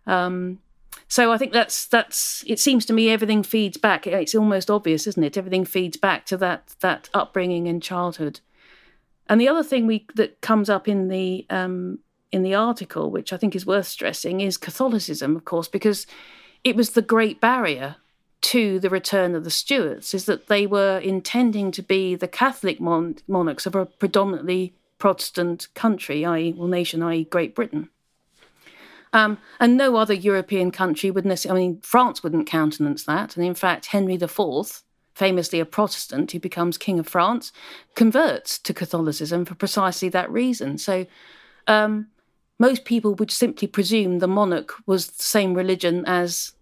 Um, 0.05 0.59
so 1.07 1.31
I 1.31 1.37
think 1.37 1.53
that's 1.53 1.85
that's. 1.85 2.43
It 2.47 2.59
seems 2.59 2.85
to 2.85 2.93
me 2.93 3.09
everything 3.09 3.43
feeds 3.43 3.77
back. 3.77 4.07
It's 4.07 4.35
almost 4.35 4.69
obvious, 4.69 5.05
isn't 5.07 5.23
it? 5.23 5.37
Everything 5.37 5.65
feeds 5.65 5.97
back 5.97 6.25
to 6.27 6.37
that 6.37 6.75
that 6.79 7.09
upbringing 7.13 7.67
in 7.67 7.79
childhood. 7.79 8.39
And 9.29 9.39
the 9.39 9.47
other 9.47 9.63
thing 9.63 9.85
we 9.85 10.07
that 10.15 10.41
comes 10.41 10.69
up 10.69 10.87
in 10.87 11.09
the 11.09 11.45
um, 11.49 11.99
in 12.31 12.43
the 12.43 12.55
article, 12.55 13.11
which 13.11 13.31
I 13.31 13.37
think 13.37 13.55
is 13.55 13.65
worth 13.65 13.87
stressing, 13.87 14.41
is 14.41 14.57
Catholicism, 14.57 15.35
of 15.35 15.45
course, 15.45 15.67
because 15.67 16.07
it 16.63 16.75
was 16.75 16.91
the 16.91 17.01
great 17.01 17.39
barrier 17.39 17.97
to 18.41 18.79
the 18.79 18.89
return 18.89 19.35
of 19.35 19.43
the 19.43 19.49
Stuarts, 19.49 20.13
is 20.13 20.25
that 20.25 20.47
they 20.47 20.65
were 20.65 20.99
intending 20.99 21.71
to 21.71 21.81
be 21.81 22.15
the 22.15 22.27
Catholic 22.27 22.79
mon- 22.79 23.17
monarchs 23.27 23.65
of 23.65 23.75
a 23.75 23.85
predominantly 23.85 24.73
Protestant 24.97 25.67
country, 25.73 26.25
i.e., 26.25 26.53
well, 26.53 26.67
nation, 26.67 27.03
i.e., 27.03 27.25
Great 27.25 27.55
Britain. 27.55 27.89
Um, 29.13 29.37
and 29.59 29.77
no 29.77 29.95
other 29.95 30.13
European 30.13 30.71
country 30.71 31.11
would 31.11 31.25
necessarily, 31.25 31.63
I 31.63 31.67
mean, 31.67 31.81
France 31.81 32.23
wouldn't 32.23 32.47
countenance 32.47 33.03
that. 33.03 33.35
And 33.35 33.45
in 33.45 33.55
fact, 33.55 33.87
Henry 33.87 34.15
IV, 34.15 34.83
famously 35.13 35.59
a 35.59 35.65
Protestant 35.65 36.31
who 36.31 36.39
becomes 36.39 36.77
King 36.77 36.99
of 36.99 37.07
France, 37.07 37.51
converts 37.95 38.59
to 38.59 38.73
Catholicism 38.73 39.45
for 39.45 39.55
precisely 39.55 40.09
that 40.09 40.31
reason. 40.31 40.77
So 40.77 41.05
um, 41.67 42.07
most 42.59 42.85
people 42.85 43.15
would 43.15 43.31
simply 43.31 43.67
presume 43.67 44.19
the 44.19 44.27
monarch 44.27 44.73
was 44.85 45.07
the 45.07 45.23
same 45.23 45.53
religion 45.53 46.03
as 46.05 46.53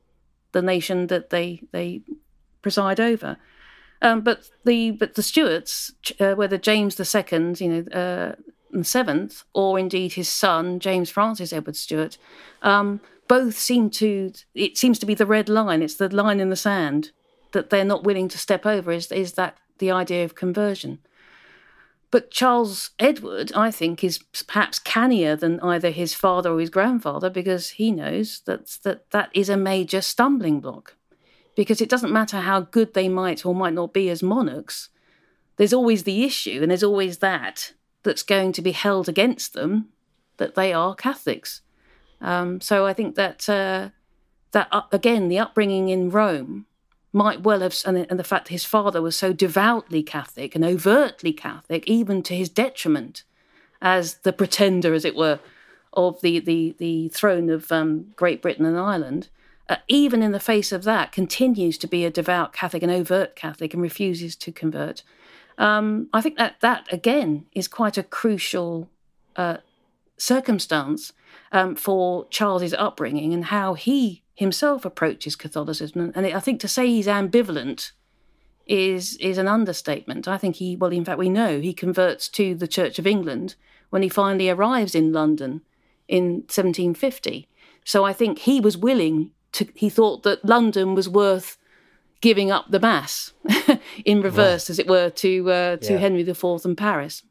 the 0.55 0.61
nation 0.61 1.07
that 1.07 1.29
they, 1.29 1.61
they 1.73 2.01
preside 2.61 2.99
over. 2.99 3.37
Um, 4.01 4.21
but 4.21 4.49
the 4.63 4.91
but 4.91 5.15
the 5.15 5.21
Stuarts, 5.21 5.91
uh, 6.19 6.33
whether 6.33 6.57
James 6.57 6.95
Second, 7.07 7.59
you 7.59 7.69
know, 7.69 7.91
uh, 7.91 8.35
and 8.71 8.87
seventh, 8.87 9.43
or 9.53 9.77
indeed 9.77 10.13
his 10.13 10.29
son 10.29 10.79
James 10.79 11.09
Francis 11.09 11.53
Edward 11.53 11.75
Stuart, 11.75 12.17
um, 12.61 13.01
both 13.27 13.57
seem 13.57 13.89
to. 13.91 14.31
It 14.53 14.77
seems 14.77 14.97
to 14.99 15.05
be 15.05 15.13
the 15.13 15.25
red 15.25 15.49
line. 15.49 15.81
It's 15.81 15.95
the 15.95 16.13
line 16.13 16.39
in 16.39 16.49
the 16.49 16.55
sand 16.55 17.11
that 17.51 17.69
they're 17.69 17.85
not 17.85 18.03
willing 18.03 18.29
to 18.29 18.37
step 18.37 18.65
over. 18.65 18.91
Is 18.91 19.11
is 19.11 19.33
that 19.33 19.57
the 19.79 19.91
idea 19.91 20.23
of 20.23 20.35
conversion? 20.35 20.99
But 22.15 22.32
Charles 22.32 22.91
Edward, 22.97 23.51
I 23.58 23.71
think, 23.71 24.01
is 24.01 24.19
perhaps 24.47 24.80
cannier 24.80 25.36
than 25.36 25.60
either 25.60 25.89
his 25.89 26.13
father 26.13 26.54
or 26.54 26.62
his 26.62 26.69
grandfather 26.69 27.30
because 27.30 27.71
he 27.71 27.91
knows 27.91 28.39
that 28.45 28.67
that, 28.84 29.12
that 29.12 29.32
is 29.34 29.49
a 29.49 29.58
major 29.58 29.99
stumbling 29.99 30.62
block 30.62 30.95
because 31.58 31.82
it 31.82 31.89
doesn't 31.89 32.13
matter 32.13 32.39
how 32.39 32.62
good 32.62 32.93
they 32.93 33.10
might 33.10 33.45
or 33.45 33.54
might 33.54 33.73
not 33.73 33.93
be 33.93 34.10
as 34.10 34.23
monarchs, 34.23 34.88
there's 35.58 35.73
always 35.73 36.04
the 36.04 36.23
issue, 36.23 36.60
and 36.62 36.71
there's 36.71 36.86
always 36.86 37.17
that 37.17 37.73
that's 38.04 38.23
going 38.23 38.54
to 38.54 38.62
be 38.62 38.71
held 38.71 39.10
against 39.10 39.51
them 39.51 39.89
that 40.38 40.56
they 40.56 40.71
are 40.71 40.95
Catholics. 40.95 41.63
Um, 42.21 42.62
so 42.62 42.86
I 42.86 42.93
think 42.93 43.15
that 43.15 43.49
uh, 43.49 43.89
that 44.54 44.69
uh, 44.71 44.84
again, 44.93 45.28
the 45.28 45.39
upbringing 45.39 45.89
in 45.89 46.10
Rome 46.10 46.65
might 47.15 47.41
well 47.41 47.62
have, 47.62 47.75
and, 47.86 47.97
and 47.97 48.19
the 48.19 48.23
fact 48.23 48.45
that 48.45 48.51
his 48.51 48.65
father 48.65 49.01
was 49.01 49.15
so 49.15 49.34
devoutly 49.34 50.04
Catholic 50.04 50.54
and 50.54 50.63
overtly 50.63 51.34
Catholic, 51.34 51.88
even 51.88 52.21
to 52.23 52.36
his 52.36 52.49
detriment, 52.49 53.23
as 53.82 54.15
the 54.19 54.34
pretender, 54.34 54.93
as 54.93 55.06
it 55.06 55.15
were, 55.15 55.39
of 55.93 56.21
the 56.21 56.39
the 56.39 56.75
the 56.78 57.08
throne 57.10 57.49
of 57.49 57.71
um, 57.71 58.08
Great 58.15 58.41
Britain 58.41 58.65
and 58.65 58.78
Ireland 58.78 59.30
uh, 59.67 59.78
even 59.88 60.21
in 60.21 60.32
the 60.32 60.39
face 60.39 60.71
of 60.71 60.84
that, 60.84 61.12
continues 61.12 61.78
to 61.80 61.88
be 61.88 62.06
a 62.06 62.12
devout 62.12 62.54
Catholic, 62.54 62.84
an 62.84 62.89
overt 62.91 63.36
Catholic, 63.36 63.73
and 63.73 63.82
refuses 63.82 64.36
to 64.36 64.51
convert. 64.51 65.01
Um, 65.58 66.08
I 66.13 66.21
think 66.21 66.38
that 66.38 66.60
that 66.60 66.91
again 66.91 67.45
is 67.54 67.67
quite 67.67 67.97
a 67.97 68.04
crucial 68.04 68.89
uh, 69.36 69.58
circumstance 70.17 71.13
um, 71.51 71.75
for 71.75 72.28
Charles's 72.30 72.73
upbringing 72.73 73.34
and 73.34 73.45
how 73.45 73.73
he 73.73 74.21
himself 74.36 74.86
approaches 74.86 75.36
Catholicism. 75.36 76.12
And 76.13 76.28
I 76.28 76.39
think 76.39 76.60
to 76.60 76.67
say 76.67 76.88
he's 76.88 77.08
ambivalent 77.08 77.91
is 78.67 79.15
is 79.17 79.38
an 79.38 79.48
understatement. 79.48 80.28
I 80.28 80.38
think 80.38 80.58
he, 80.58 80.76
well, 80.76 80.91
in 80.91 81.06
fact, 81.06 81.19
we 81.19 81.30
know 81.30 81.60
he 81.60 81.74
converts 81.74 82.28
to 82.30 82.56
the 82.56 82.67
Church 82.67 83.00
of 83.00 83.08
England 83.08 83.56
when 83.89 84.02
he 84.04 84.10
finally 84.10 84.50
arrives 84.50 84.95
in 84.95 85.13
London 85.13 85.62
in 86.08 86.43
1750. 86.48 87.48
So 87.84 88.04
I 88.04 88.13
think 88.13 88.39
he 88.39 88.60
was 88.60 88.78
willing 88.78 89.32
to, 89.54 89.67
he 89.76 89.89
thought 89.89 90.24
that 90.24 90.43
London 90.43 90.95
was 90.95 91.08
worth 91.08 91.58
giving 92.21 92.52
up 92.52 92.65
the 92.69 92.80
mass 92.80 93.34
in 94.06 94.21
reverse, 94.21 94.65
right. 94.65 94.69
as 94.71 94.80
it 94.80 94.88
were, 94.88 95.10
to 95.12 95.52
uh, 95.52 95.78
to 95.78 95.93
yeah. 95.93 96.00
Henry 96.00 96.21
IV 96.21 96.65
and 96.65 96.78
Paris. 96.78 97.24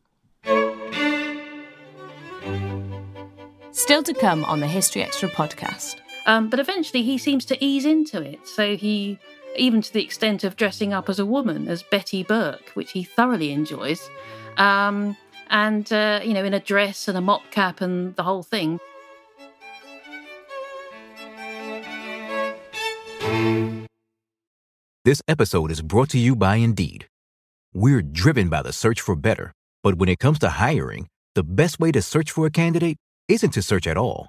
Still 3.73 4.05
to 4.05 4.14
come 4.14 4.45
on 4.45 4.61
the 4.61 4.69
History 4.69 5.03
Extra 5.03 5.29
podcast. 5.29 5.97
Um, 6.26 6.48
but 6.48 6.58
eventually 6.58 7.02
he 7.02 7.18
seems 7.18 7.44
to 7.46 7.64
ease 7.64 7.84
into 7.84 8.20
it. 8.22 8.46
So 8.46 8.76
he, 8.76 9.18
even 9.56 9.82
to 9.82 9.92
the 9.92 10.02
extent 10.02 10.44
of 10.44 10.56
dressing 10.56 10.92
up 10.92 11.08
as 11.08 11.18
a 11.18 11.26
woman, 11.26 11.68
as 11.68 11.82
Betty 11.82 12.22
Burke, 12.22 12.70
which 12.74 12.92
he 12.92 13.04
thoroughly 13.04 13.52
enjoys. 13.52 14.08
Um, 14.56 15.16
and, 15.50 15.92
uh, 15.92 16.20
you 16.24 16.32
know, 16.32 16.44
in 16.44 16.54
a 16.54 16.60
dress 16.60 17.08
and 17.08 17.18
a 17.18 17.20
mop 17.20 17.42
cap 17.50 17.80
and 17.80 18.16
the 18.16 18.22
whole 18.22 18.42
thing. 18.42 18.80
This 25.04 25.20
episode 25.28 25.70
is 25.70 25.82
brought 25.82 26.08
to 26.10 26.18
you 26.18 26.34
by 26.34 26.56
Indeed. 26.56 27.06
We're 27.74 28.00
driven 28.00 28.48
by 28.48 28.62
the 28.62 28.72
search 28.72 29.02
for 29.02 29.14
better, 29.14 29.52
but 29.82 29.96
when 29.96 30.08
it 30.08 30.18
comes 30.18 30.38
to 30.38 30.48
hiring, 30.48 31.08
the 31.34 31.42
best 31.42 31.78
way 31.78 31.92
to 31.92 32.00
search 32.00 32.30
for 32.30 32.46
a 32.46 32.50
candidate 32.50 32.96
isn't 33.28 33.50
to 33.50 33.60
search 33.60 33.87
at 33.87 33.98
all. 33.98 34.28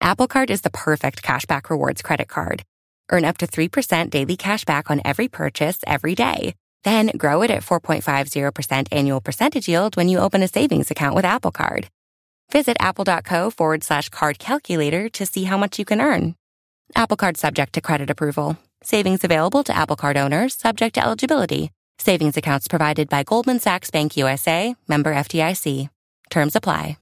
Apple 0.00 0.26
Card 0.26 0.50
is 0.50 0.60
the 0.60 0.70
perfect 0.70 1.22
cashback 1.22 1.70
rewards 1.70 2.02
credit 2.02 2.28
card. 2.28 2.62
Earn 3.10 3.24
up 3.24 3.38
to 3.38 3.46
3% 3.46 4.10
daily 4.10 4.36
cash 4.36 4.64
back 4.64 4.90
on 4.90 5.00
every 5.04 5.28
purchase 5.28 5.78
every 5.86 6.14
day. 6.14 6.54
Then 6.84 7.10
grow 7.16 7.42
it 7.42 7.50
at 7.50 7.62
4.50% 7.62 8.88
annual 8.92 9.20
percentage 9.20 9.68
yield 9.68 9.96
when 9.96 10.08
you 10.08 10.18
open 10.18 10.42
a 10.42 10.48
savings 10.48 10.90
account 10.90 11.14
with 11.14 11.24
Apple 11.24 11.50
Card. 11.50 11.88
Visit 12.52 12.76
apple.co 12.78 13.50
forward 13.50 13.82
slash 13.82 14.08
card 14.08 14.38
calculator 14.38 15.08
to 15.08 15.26
see 15.26 15.44
how 15.44 15.56
much 15.56 15.78
you 15.78 15.84
can 15.84 16.00
earn. 16.00 16.36
Apple 16.94 17.16
Card 17.16 17.36
subject 17.36 17.72
to 17.72 17.80
credit 17.80 18.10
approval. 18.10 18.56
Savings 18.82 19.24
available 19.24 19.64
to 19.64 19.76
Apple 19.76 19.96
Card 19.96 20.16
owners 20.16 20.54
subject 20.54 20.94
to 20.94 21.04
eligibility. 21.04 21.72
Savings 21.98 22.36
accounts 22.36 22.68
provided 22.68 23.08
by 23.08 23.24
Goldman 23.24 23.58
Sachs 23.58 23.90
Bank 23.90 24.16
USA, 24.16 24.76
member 24.86 25.12
FDIC. 25.14 25.88
Terms 26.30 26.54
apply. 26.54 26.98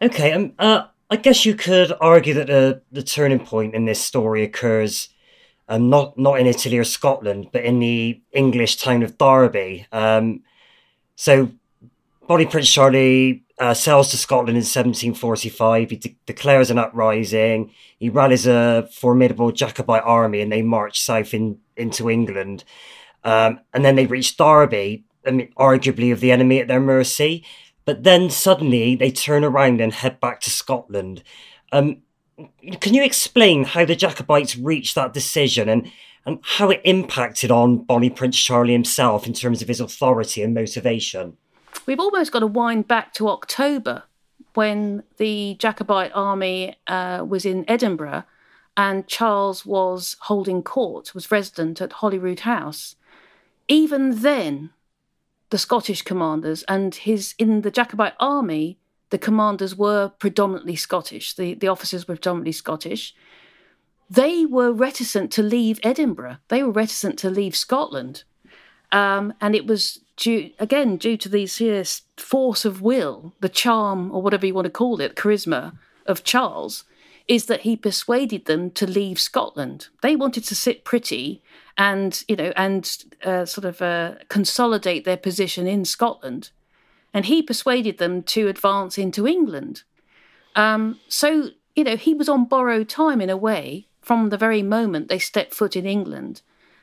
Okay, 0.00 0.32
um, 0.32 0.52
uh, 0.58 0.86
I 1.10 1.16
guess 1.16 1.44
you 1.44 1.54
could 1.54 1.92
argue 2.00 2.34
that 2.34 2.46
the, 2.46 2.82
the 2.92 3.02
turning 3.02 3.40
point 3.40 3.74
in 3.74 3.84
this 3.84 4.00
story 4.00 4.44
occurs 4.44 5.08
um, 5.68 5.90
not 5.90 6.16
not 6.16 6.38
in 6.40 6.46
Italy 6.46 6.78
or 6.78 6.84
Scotland, 6.84 7.48
but 7.52 7.64
in 7.64 7.78
the 7.80 8.20
English 8.32 8.76
town 8.76 9.02
of 9.02 9.18
Derby. 9.18 9.86
Um, 9.92 10.42
so, 11.16 11.50
Bonnie 12.26 12.46
Prince 12.46 12.70
Charlie 12.70 13.42
uh, 13.58 13.74
sails 13.74 14.10
to 14.10 14.16
Scotland 14.16 14.56
in 14.56 14.62
1745. 14.62 15.90
He 15.90 15.96
de- 15.96 16.16
declares 16.26 16.70
an 16.70 16.78
uprising. 16.78 17.72
He 17.98 18.08
rallies 18.08 18.46
a 18.46 18.88
formidable 18.92 19.50
Jacobite 19.50 20.04
army, 20.04 20.40
and 20.40 20.50
they 20.50 20.62
march 20.62 21.00
south 21.00 21.34
in, 21.34 21.58
into 21.76 22.08
England. 22.08 22.64
Um, 23.24 23.60
and 23.74 23.84
then 23.84 23.96
they 23.96 24.06
reach 24.06 24.36
Derby, 24.36 25.04
I 25.26 25.32
mean, 25.32 25.52
arguably 25.58 26.12
of 26.12 26.20
the 26.20 26.32
enemy 26.32 26.60
at 26.60 26.68
their 26.68 26.80
mercy. 26.80 27.44
But 27.88 28.02
then 28.02 28.28
suddenly 28.28 28.96
they 28.96 29.10
turn 29.10 29.42
around 29.42 29.80
and 29.80 29.94
head 29.94 30.20
back 30.20 30.42
to 30.42 30.50
Scotland. 30.50 31.22
Um, 31.72 32.02
can 32.82 32.92
you 32.92 33.02
explain 33.02 33.64
how 33.64 33.86
the 33.86 33.96
Jacobites 33.96 34.58
reached 34.58 34.94
that 34.94 35.14
decision 35.14 35.70
and, 35.70 35.90
and 36.26 36.38
how 36.42 36.68
it 36.68 36.82
impacted 36.84 37.50
on 37.50 37.78
Bonnie 37.78 38.10
Prince 38.10 38.38
Charlie 38.38 38.74
himself 38.74 39.26
in 39.26 39.32
terms 39.32 39.62
of 39.62 39.68
his 39.68 39.80
authority 39.80 40.42
and 40.42 40.52
motivation? 40.52 41.38
We've 41.86 41.98
almost 41.98 42.30
got 42.30 42.40
to 42.40 42.46
wind 42.46 42.88
back 42.88 43.14
to 43.14 43.30
October 43.30 44.02
when 44.52 45.02
the 45.16 45.56
Jacobite 45.58 46.12
army 46.14 46.76
uh, 46.88 47.24
was 47.26 47.46
in 47.46 47.64
Edinburgh 47.66 48.24
and 48.76 49.08
Charles 49.08 49.64
was 49.64 50.18
holding 50.20 50.62
court, 50.62 51.14
was 51.14 51.30
resident 51.30 51.80
at 51.80 51.94
Holyrood 51.94 52.40
House. 52.40 52.96
Even 53.66 54.20
then, 54.20 54.72
the 55.50 55.58
Scottish 55.58 56.02
commanders 56.02 56.62
and 56.64 56.94
his 56.94 57.34
in 57.38 57.62
the 57.62 57.70
Jacobite 57.70 58.14
army 58.20 58.78
the 59.10 59.18
commanders 59.18 59.74
were 59.74 60.12
predominantly 60.18 60.76
Scottish, 60.76 61.34
the, 61.34 61.54
the 61.54 61.68
officers 61.68 62.06
were 62.06 62.14
predominantly 62.14 62.52
Scottish. 62.52 63.14
They 64.10 64.44
were 64.44 64.72
reticent 64.72 65.30
to 65.32 65.42
leave 65.42 65.80
Edinburgh, 65.82 66.38
they 66.48 66.62
were 66.62 66.72
reticent 66.72 67.18
to 67.20 67.30
leave 67.30 67.56
Scotland. 67.56 68.24
Um, 68.90 69.34
and 69.40 69.54
it 69.54 69.66
was 69.66 70.00
due, 70.16 70.50
again, 70.58 70.96
due 70.96 71.16
to 71.18 71.28
these 71.28 71.56
here 71.58 71.84
force 72.16 72.64
of 72.64 72.80
will, 72.80 73.34
the 73.40 73.48
charm, 73.48 74.10
or 74.12 74.22
whatever 74.22 74.46
you 74.46 74.54
want 74.54 74.64
to 74.64 74.70
call 74.70 75.00
it, 75.00 75.14
charisma 75.14 75.76
of 76.06 76.24
Charles, 76.24 76.84
is 77.28 77.46
that 77.46 77.60
he 77.60 77.76
persuaded 77.76 78.46
them 78.46 78.70
to 78.72 78.86
leave 78.86 79.20
Scotland. 79.20 79.88
They 80.02 80.16
wanted 80.16 80.44
to 80.44 80.54
sit 80.54 80.84
pretty 80.84 81.42
and, 81.76 82.24
you 82.26 82.36
know, 82.36 82.52
and 82.56 83.04
uh, 83.22 83.44
sort 83.44 83.66
of 83.66 83.80
uh, 83.82 84.14
consolidate 84.28 85.04
their 85.04 85.18
position 85.18 85.66
in 85.66 85.84
Scotland 85.84 86.50
and 87.14 87.26
he 87.26 87.42
persuaded 87.42 87.98
them 87.98 88.22
to 88.22 88.48
advance 88.48 88.98
into 88.98 89.26
England. 89.26 89.82
Um, 90.54 91.00
so, 91.08 91.50
you 91.74 91.84
know, 91.84 91.96
he 91.96 92.14
was 92.14 92.28
on 92.28 92.46
borrowed 92.46 92.88
time 92.88 93.20
in 93.20 93.30
a 93.30 93.36
way 93.36 93.86
from 94.00 94.28
the 94.28 94.36
very 94.36 94.62
moment 94.62 95.08
they 95.08 95.18
stepped 95.18 95.54
foot 95.54 95.76
in 95.76 95.86
England. 95.86 96.42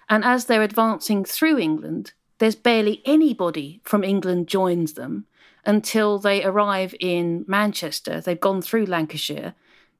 And 0.09 0.23
as 0.23 0.45
they're 0.45 0.61
advancing 0.61 1.25
through 1.25 1.57
England, 1.59 2.13
there's 2.39 2.55
barely 2.55 3.01
anybody 3.05 3.81
from 3.83 4.03
England 4.03 4.47
joins 4.47 4.93
them 4.93 5.25
until 5.65 6.19
they 6.19 6.43
arrive 6.43 6.93
in 6.99 7.43
Manchester. 7.47 8.21
They've 8.21 8.39
gone 8.39 8.61
through 8.61 8.85
Lancashire, 8.85 9.55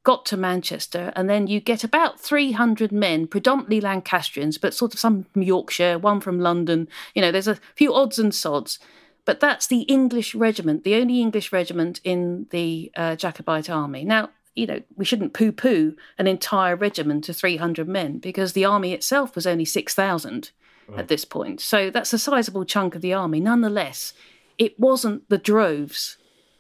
got 0.06 0.26
to 0.28 0.38
Manchester, 0.38 1.12
and 1.18 1.30
then 1.30 1.48
you 1.48 1.60
get 1.60 1.84
about 1.84 2.20
300 2.20 2.94
men, 2.94 3.28
predominantly 3.28 3.82
Lancastrians, 3.82 4.58
but 4.58 4.74
sort 4.74 4.94
of 4.94 5.00
some 5.00 5.26
from 5.34 5.42
Yorkshire, 5.42 6.00
one 6.00 6.22
from 6.22 6.40
London. 6.40 6.88
You 7.14 7.22
know, 7.22 7.32
there's 7.32 7.50
a 7.50 7.60
few 7.76 7.94
odds 7.94 8.18
and 8.18 8.34
sods. 8.34 8.80
But 9.26 9.40
that's 9.40 9.68
the 9.68 9.82
English 9.82 10.36
regiment, 10.36 10.84
the 10.84 10.96
only 10.96 11.20
English 11.20 11.52
regiment 11.52 12.00
in 12.04 12.46
the 12.52 12.92
uh, 12.96 13.16
Jacobite 13.16 13.70
army. 13.72 14.06
Now, 14.06 14.30
you 14.54 14.68
know, 14.68 14.82
we 14.96 15.04
shouldn't 15.04 15.34
poo 15.34 15.52
poo 15.52 15.96
an 16.18 16.28
entire 16.28 16.76
regiment 16.76 17.28
of 17.28 17.36
300 17.36 17.88
men 17.88 18.20
because 18.20 18.54
the 18.54 18.66
army 18.66 18.94
itself 18.94 19.36
was 19.36 19.48
only 19.48 19.66
6,000 19.66 20.52
right. 20.88 21.00
at 21.00 21.08
this 21.08 21.26
point. 21.26 21.60
So 21.60 21.90
that's 21.90 22.14
a 22.14 22.20
sizable 22.20 22.66
chunk 22.66 22.94
of 22.94 23.02
the 23.02 23.14
army. 23.14 23.40
Nonetheless, 23.40 24.14
it 24.60 24.80
wasn't 24.80 25.28
the 25.30 25.40
droves 25.40 26.18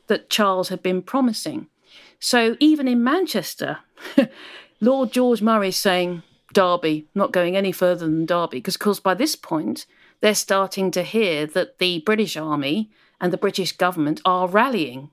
that 0.08 0.32
Charles 0.32 0.70
had 0.70 0.82
been 0.82 1.04
promising. 1.04 1.68
So 2.20 2.56
even 2.60 2.88
in 2.88 3.04
Manchester, 3.04 3.80
Lord 4.82 5.12
George 5.12 5.42
Murray 5.42 5.70
is 5.70 5.78
saying, 5.78 6.24
Derby, 6.54 7.08
not 7.14 7.34
going 7.34 7.56
any 7.56 7.72
further 7.72 8.06
than 8.06 8.26
Derby, 8.26 8.58
because, 8.58 8.76
of 8.76 8.80
course, 8.80 9.00
by 9.00 9.14
this 9.14 9.36
point, 9.36 9.86
they're 10.22 10.36
starting 10.36 10.90
to 10.92 11.04
hear 11.04 11.46
that 11.48 11.80
the 11.80 12.00
British 12.00 12.38
Army 12.38 12.90
and 13.20 13.34
the 13.34 13.38
British 13.38 13.74
government 13.74 14.22
are 14.26 14.48
rallying. 14.48 15.10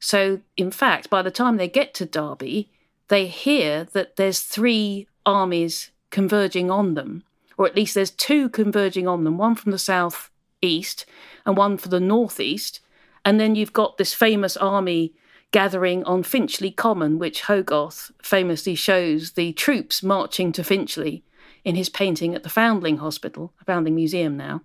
So, 0.00 0.40
in 0.56 0.70
fact, 0.70 1.10
by 1.10 1.22
the 1.22 1.30
time 1.30 1.56
they 1.56 1.68
get 1.68 1.94
to 1.94 2.06
Derby, 2.06 2.70
they 3.08 3.26
hear 3.26 3.84
that 3.92 4.16
there's 4.16 4.40
three 4.40 5.06
armies 5.24 5.90
converging 6.10 6.70
on 6.70 6.94
them, 6.94 7.24
or 7.56 7.66
at 7.66 7.76
least 7.76 7.94
there's 7.94 8.10
two 8.10 8.48
converging 8.48 9.06
on 9.06 9.24
them 9.24 9.38
one 9.38 9.54
from 9.54 9.72
the 9.72 9.78
south 9.78 10.30
east 10.62 11.04
and 11.44 11.56
one 11.56 11.76
for 11.76 11.88
the 11.88 12.00
northeast. 12.00 12.80
And 13.24 13.40
then 13.40 13.54
you've 13.54 13.72
got 13.72 13.98
this 13.98 14.14
famous 14.14 14.56
army 14.56 15.12
gathering 15.52 16.04
on 16.04 16.22
Finchley 16.22 16.70
Common, 16.70 17.18
which 17.18 17.42
Hogarth 17.42 18.10
famously 18.22 18.74
shows 18.74 19.32
the 19.32 19.52
troops 19.52 20.02
marching 20.02 20.52
to 20.52 20.64
Finchley 20.64 21.24
in 21.64 21.74
his 21.74 21.88
painting 21.88 22.34
at 22.34 22.42
the 22.42 22.48
Foundling 22.48 22.98
Hospital, 22.98 23.52
Foundling 23.66 23.94
Museum 23.94 24.36
now. 24.36 24.62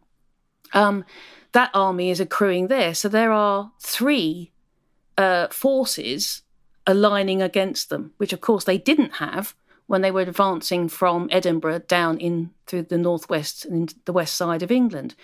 Um, 0.73 1.05
that 1.53 1.71
army 1.73 2.09
is 2.09 2.19
accruing 2.19 2.67
there. 2.67 2.93
So 2.93 3.09
there 3.09 3.31
are 3.31 3.71
three 3.81 4.51
uh, 5.17 5.47
forces 5.47 6.43
aligning 6.87 7.41
against 7.41 7.89
them, 7.89 8.13
which 8.17 8.33
of 8.33 8.41
course 8.41 8.63
they 8.63 8.77
didn't 8.77 9.15
have 9.15 9.55
when 9.87 10.01
they 10.01 10.11
were 10.11 10.21
advancing 10.21 10.87
from 10.87 11.27
Edinburgh 11.31 11.79
down 11.87 12.17
in 12.19 12.51
through 12.65 12.83
the 12.83 12.97
northwest 12.97 13.65
and 13.65 13.93
the 14.05 14.13
west 14.13 14.35
side 14.35 14.63
of 14.63 14.71
England. 14.71 15.15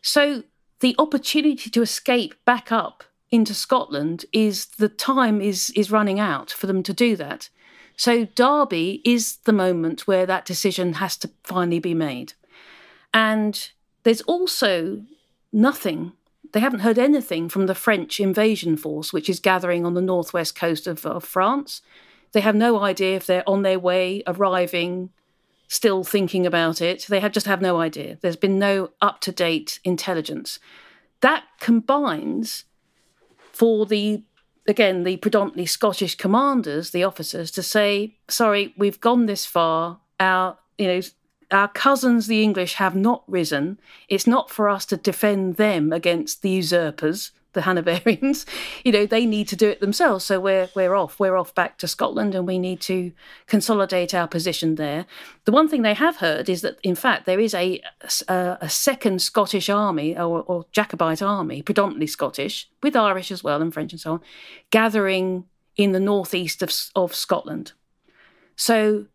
So 0.00 0.44
the 0.80 0.94
opportunity 0.98 1.68
to 1.70 1.82
escape 1.82 2.34
back 2.44 2.72
up 2.72 3.04
into 3.30 3.54
Scotland 3.54 4.24
is 4.32 4.66
the 4.66 4.88
time 4.88 5.40
is 5.40 5.70
is 5.70 5.90
running 5.90 6.20
out 6.20 6.50
for 6.50 6.66
them 6.66 6.82
to 6.84 6.92
do 6.92 7.16
that. 7.16 7.48
So 7.96 8.26
Derby 8.26 9.00
is 9.04 9.36
the 9.44 9.52
moment 9.52 10.06
where 10.06 10.26
that 10.26 10.44
decision 10.44 10.94
has 10.94 11.16
to 11.18 11.30
finally 11.44 11.78
be 11.78 11.94
made. 11.94 12.34
And 13.14 13.70
there's 14.02 14.20
also 14.22 15.02
nothing, 15.52 16.12
they 16.52 16.60
haven't 16.60 16.80
heard 16.80 16.98
anything 16.98 17.48
from 17.48 17.66
the 17.66 17.74
French 17.74 18.20
invasion 18.20 18.76
force, 18.76 19.12
which 19.12 19.30
is 19.30 19.40
gathering 19.40 19.86
on 19.86 19.94
the 19.94 20.02
northwest 20.02 20.54
coast 20.54 20.86
of, 20.86 21.06
of 21.06 21.24
France. 21.24 21.80
They 22.32 22.42
have 22.42 22.54
no 22.54 22.80
idea 22.80 23.16
if 23.16 23.26
they're 23.26 23.48
on 23.48 23.62
their 23.62 23.78
way, 23.78 24.22
arriving, 24.26 25.08
still 25.68 26.04
thinking 26.04 26.46
about 26.46 26.82
it. 26.82 27.06
They 27.08 27.20
have 27.20 27.32
just 27.32 27.46
have 27.46 27.62
no 27.62 27.80
idea. 27.80 28.18
There's 28.20 28.36
been 28.36 28.58
no 28.58 28.90
up 29.00 29.20
to 29.22 29.32
date 29.32 29.80
intelligence. 29.84 30.58
That 31.20 31.44
combines 31.60 32.64
for 33.56 33.86
the 33.86 34.22
again, 34.68 35.04
the 35.04 35.16
predominantly 35.16 35.66
Scottish 35.66 36.16
commanders, 36.16 36.90
the 36.90 37.04
officers, 37.04 37.50
to 37.52 37.62
say, 37.62 38.16
sorry, 38.28 38.74
we've 38.76 39.00
gone 39.00 39.26
this 39.26 39.46
far. 39.46 40.00
Our, 40.18 40.58
you 40.76 40.88
know, 40.88 41.00
our 41.50 41.68
cousins, 41.68 42.26
the 42.26 42.42
English, 42.42 42.74
have 42.74 42.96
not 42.96 43.22
risen. 43.28 43.78
It's 44.08 44.26
not 44.26 44.50
for 44.50 44.68
us 44.68 44.84
to 44.86 44.96
defend 44.96 45.56
them 45.56 45.92
against 45.92 46.42
the 46.42 46.50
usurpers 46.50 47.30
the 47.56 47.62
Hanoverians, 47.62 48.46
you 48.84 48.92
know, 48.92 49.04
they 49.04 49.26
need 49.26 49.48
to 49.48 49.56
do 49.56 49.68
it 49.68 49.80
themselves. 49.80 50.24
So 50.24 50.38
we're 50.38 50.68
we're 50.76 50.94
off. 50.94 51.18
We're 51.18 51.36
off 51.36 51.52
back 51.54 51.78
to 51.78 51.88
Scotland, 51.88 52.36
and 52.36 52.46
we 52.46 52.60
need 52.60 52.80
to 52.82 53.10
consolidate 53.48 54.14
our 54.14 54.28
position 54.28 54.76
there. 54.76 55.06
The 55.44 55.52
one 55.52 55.68
thing 55.68 55.82
they 55.82 55.94
have 55.94 56.18
heard 56.18 56.48
is 56.48 56.62
that, 56.62 56.78
in 56.84 56.94
fact, 56.94 57.26
there 57.26 57.40
is 57.40 57.54
a 57.54 57.80
a, 58.28 58.58
a 58.60 58.68
second 58.68 59.20
Scottish 59.20 59.68
army 59.68 60.16
or, 60.16 60.42
or 60.42 60.66
Jacobite 60.70 61.22
army, 61.22 61.62
predominantly 61.62 62.06
Scottish, 62.06 62.68
with 62.82 62.94
Irish 62.94 63.32
as 63.32 63.42
well 63.42 63.60
and 63.60 63.74
French 63.74 63.92
and 63.92 64.00
so 64.00 64.12
on, 64.12 64.20
gathering 64.70 65.44
in 65.76 65.90
the 65.90 66.00
northeast 66.00 66.62
of 66.62 66.72
of 66.94 67.12
Scotland. 67.14 67.72
So 68.54 69.06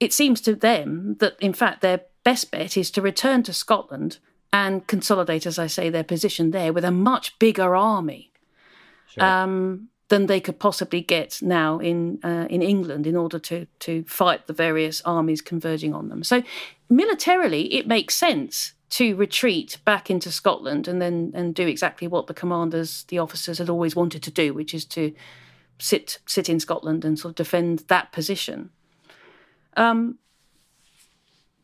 it 0.00 0.12
seems 0.12 0.40
to 0.42 0.54
them 0.54 1.16
that, 1.18 1.36
in 1.40 1.52
fact, 1.52 1.80
their 1.80 2.02
best 2.24 2.50
bet 2.50 2.76
is 2.76 2.90
to 2.92 3.02
return 3.02 3.42
to 3.42 3.52
Scotland 3.52 4.18
and 4.52 4.86
consolidate, 4.86 5.46
as 5.46 5.58
I 5.58 5.66
say, 5.66 5.90
their 5.90 6.04
position 6.04 6.50
there 6.50 6.72
with 6.72 6.84
a 6.84 6.90
much 6.90 7.38
bigger 7.38 7.76
army. 7.76 8.32
Sure. 9.08 9.24
Um, 9.24 9.88
than 10.08 10.26
they 10.26 10.40
could 10.40 10.58
possibly 10.58 11.00
get 11.00 11.40
now 11.42 11.78
in 11.78 12.18
uh, 12.24 12.46
in 12.48 12.62
England 12.62 13.06
in 13.06 13.16
order 13.16 13.38
to 13.38 13.66
to 13.80 14.04
fight 14.04 14.46
the 14.46 14.52
various 14.52 15.02
armies 15.04 15.42
converging 15.42 15.94
on 15.94 16.08
them. 16.08 16.24
So 16.24 16.42
militarily, 16.88 17.74
it 17.74 17.86
makes 17.86 18.14
sense 18.14 18.72
to 18.90 19.14
retreat 19.16 19.78
back 19.84 20.10
into 20.10 20.32
Scotland 20.32 20.88
and 20.88 21.00
then 21.00 21.32
and 21.34 21.54
do 21.54 21.66
exactly 21.66 22.08
what 22.08 22.26
the 22.26 22.34
commanders, 22.34 23.04
the 23.08 23.18
officers, 23.18 23.58
had 23.58 23.68
always 23.68 23.94
wanted 23.94 24.22
to 24.22 24.30
do, 24.30 24.54
which 24.54 24.72
is 24.74 24.84
to 24.86 25.12
sit 25.78 26.18
sit 26.26 26.48
in 26.48 26.58
Scotland 26.58 27.04
and 27.04 27.18
sort 27.18 27.32
of 27.32 27.36
defend 27.36 27.80
that 27.88 28.12
position. 28.12 28.70
Um, 29.76 30.18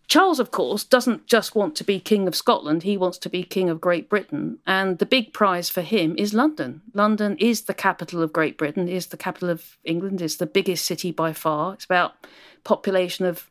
Charles, 0.07 0.39
of 0.39 0.51
course, 0.51 0.85
doesn't 0.85 1.27
just 1.27 1.55
want 1.55 1.75
to 1.77 1.85
be 1.85 1.99
King 1.99 2.29
of 2.29 2.37
Scotland, 2.37 2.83
he 2.83 2.97
wants 2.97 3.19
to 3.19 3.31
be 3.31 3.43
King 3.43 3.71
of 3.71 3.81
Great 3.81 4.09
Britain. 4.09 4.59
And 4.67 4.99
the 4.99 5.07
big 5.07 5.33
prize 5.33 5.71
for 5.71 5.81
him 5.81 6.15
is 6.19 6.35
London. 6.35 6.83
London 6.93 7.37
is 7.39 7.63
the 7.63 7.75
capital 7.75 8.23
of 8.23 8.33
Great 8.33 8.59
Britain, 8.59 8.89
is 8.89 9.07
the 9.07 9.17
capital 9.17 9.51
of 9.51 9.79
England, 9.85 10.21
it's 10.21 10.37
the 10.37 10.47
biggest 10.47 10.85
city 10.85 11.11
by 11.11 11.33
far. 11.33 11.75
It's 11.75 11.85
about 11.85 12.15
population 12.65 13.25
of 13.25 13.49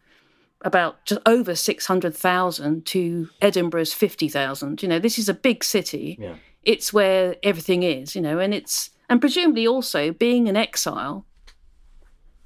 about 0.63 1.03
just 1.05 1.21
over 1.25 1.55
600,000 1.55 2.85
to 2.85 3.29
Edinburgh's 3.41 3.93
50,000. 3.93 4.81
You 4.81 4.89
know, 4.89 4.99
this 4.99 5.19
is 5.19 5.27
a 5.27 5.33
big 5.33 5.63
city. 5.63 6.17
Yeah. 6.19 6.35
It's 6.63 6.93
where 6.93 7.35
everything 7.43 7.83
is, 7.83 8.15
you 8.15 8.21
know, 8.21 8.39
and 8.39 8.53
it's, 8.53 8.91
and 9.09 9.19
presumably 9.19 9.67
also 9.67 10.13
being 10.13 10.47
an 10.47 10.55
exile, 10.55 11.25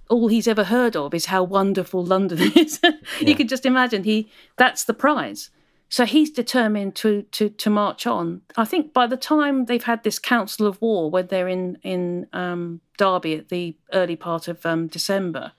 all 0.10 0.28
he's 0.28 0.48
ever 0.48 0.66
heard 0.66 0.96
of 0.96 1.14
is 1.14 1.26
how 1.26 1.44
wonderful 1.44 2.04
London 2.04 2.40
is. 2.56 2.80
yeah. 2.84 2.92
You 3.20 3.36
can 3.36 3.48
just 3.48 3.66
imagine 3.66 4.04
he 4.04 4.30
that's 4.56 4.84
the 4.84 4.94
prize. 4.94 5.50
So 5.90 6.06
he's 6.06 6.32
determined 6.32 6.96
to 6.96 7.24
to 7.32 7.50
to 7.50 7.70
march 7.70 8.06
on. 8.06 8.42
I 8.56 8.66
think 8.66 8.94
by 8.94 9.08
the 9.08 9.18
time 9.18 9.66
they've 9.66 9.84
had 9.84 10.04
this 10.04 10.20
council 10.20 10.68
of 10.68 10.82
war, 10.82 11.10
when 11.10 11.28
they're 11.28 11.48
in 11.48 11.78
in 11.82 12.28
um, 12.34 12.82
Derby 12.98 13.36
at 13.36 13.50
the 13.50 13.78
early 13.94 14.16
part 14.16 14.48
of 14.48 14.66
um, 14.66 14.88
December, 14.88 15.54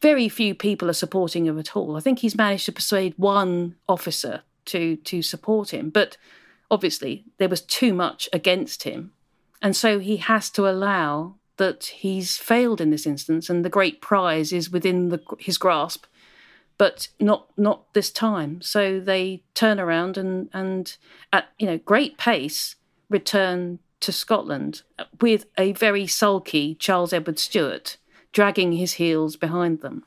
very 0.00 0.28
few 0.28 0.54
people 0.54 0.88
are 0.88 0.94
supporting 0.94 1.46
him 1.46 1.58
at 1.58 1.76
all. 1.76 1.96
I 1.96 2.00
think 2.00 2.20
he's 2.20 2.36
managed 2.36 2.66
to 2.66 2.72
persuade 2.72 3.14
one 3.16 3.74
officer 3.88 4.42
to 4.66 4.96
to 4.96 5.22
support 5.22 5.74
him, 5.74 5.90
but 5.90 6.16
obviously 6.70 7.24
there 7.38 7.48
was 7.48 7.60
too 7.60 7.92
much 7.92 8.28
against 8.32 8.84
him, 8.84 9.12
and 9.60 9.74
so 9.74 9.98
he 9.98 10.18
has 10.18 10.48
to 10.50 10.68
allow 10.68 11.34
that 11.60 11.84
he's 11.84 12.38
failed 12.38 12.80
in 12.80 12.88
this 12.88 13.06
instance, 13.06 13.50
and 13.50 13.62
the 13.62 13.68
great 13.68 14.00
prize 14.00 14.50
is 14.50 14.70
within 14.70 15.10
the, 15.10 15.20
his 15.38 15.58
grasp, 15.58 16.06
but 16.78 17.08
not 17.20 17.48
not 17.58 17.92
this 17.92 18.10
time. 18.10 18.62
So 18.62 18.98
they 18.98 19.42
turn 19.52 19.78
around 19.78 20.16
and 20.16 20.48
and 20.54 20.96
at 21.34 21.48
you 21.58 21.66
know 21.66 21.76
great 21.76 22.16
pace 22.16 22.76
return 23.10 23.78
to 24.00 24.10
Scotland 24.10 24.80
with 25.20 25.44
a 25.58 25.72
very 25.72 26.06
sulky 26.06 26.76
Charles 26.76 27.12
Edward 27.12 27.38
Stuart 27.38 27.98
dragging 28.32 28.72
his 28.72 28.94
heels 28.94 29.36
behind 29.36 29.82
them. 29.82 30.04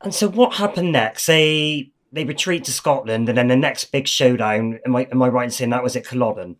And 0.00 0.14
so, 0.14 0.28
what 0.28 0.54
happened 0.54 0.92
next? 0.92 1.26
They 1.26 1.90
they 2.12 2.24
retreat 2.24 2.62
to 2.66 2.72
Scotland, 2.72 3.28
and 3.28 3.36
then 3.36 3.48
the 3.48 3.56
next 3.56 3.86
big 3.86 4.06
showdown. 4.06 4.78
Am 4.86 4.94
I 4.94 5.08
am 5.10 5.20
I 5.20 5.28
right 5.28 5.46
in 5.46 5.50
saying 5.50 5.70
that 5.70 5.82
was 5.82 5.96
at 5.96 6.04
Culloden? 6.04 6.54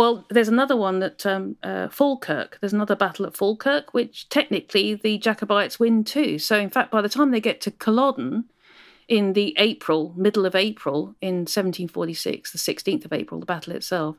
Well, 0.00 0.24
there's 0.30 0.48
another 0.48 0.78
one 0.78 1.02
at 1.02 1.26
um, 1.26 1.56
uh, 1.62 1.90
Falkirk. 1.90 2.56
There's 2.58 2.72
another 2.72 2.96
battle 2.96 3.26
at 3.26 3.36
Falkirk, 3.36 3.92
which 3.92 4.30
technically 4.30 4.94
the 4.94 5.18
Jacobites 5.18 5.78
win 5.78 6.04
too. 6.04 6.38
So, 6.38 6.58
in 6.58 6.70
fact, 6.70 6.90
by 6.90 7.02
the 7.02 7.08
time 7.10 7.32
they 7.32 7.40
get 7.42 7.60
to 7.60 7.70
Culloden 7.70 8.44
in 9.08 9.34
the 9.34 9.54
April, 9.58 10.14
middle 10.16 10.46
of 10.46 10.54
April 10.54 11.14
in 11.20 11.40
1746, 11.40 12.50
the 12.50 12.56
16th 12.56 13.04
of 13.04 13.12
April, 13.12 13.40
the 13.40 13.44
battle 13.44 13.74
itself, 13.74 14.16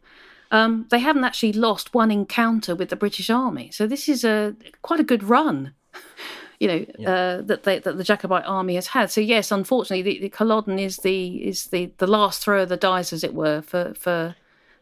um, 0.51 0.85
they 0.91 0.99
haven't 0.99 1.23
actually 1.23 1.53
lost 1.53 1.95
one 1.95 2.11
encounter 2.11 2.75
with 2.75 2.89
the 2.89 2.95
British 2.95 3.31
Army. 3.31 3.71
So, 3.71 3.87
this 3.87 4.07
is 4.07 4.23
a 4.23 4.55
quite 4.83 4.99
a 4.99 5.03
good 5.03 5.23
run. 5.23 5.73
you 6.59 6.67
know 6.67 6.85
yeah. 6.99 7.09
uh, 7.09 7.41
that 7.41 7.63
they, 7.63 7.79
that 7.79 7.97
the 7.97 8.03
Jacobite 8.03 8.45
army 8.45 8.75
has 8.75 8.85
had. 8.85 9.09
So 9.09 9.19
yes, 9.19 9.51
unfortunately, 9.51 10.03
the, 10.03 10.19
the 10.19 10.29
Culloden 10.29 10.77
is 10.77 10.97
the 10.97 11.37
is 11.37 11.65
the, 11.65 11.91
the 11.97 12.05
last 12.05 12.43
throw 12.43 12.61
of 12.61 12.69
the 12.69 12.77
dice, 12.77 13.11
as 13.11 13.23
it 13.23 13.33
were, 13.33 13.63
for 13.63 13.95
for 13.95 14.35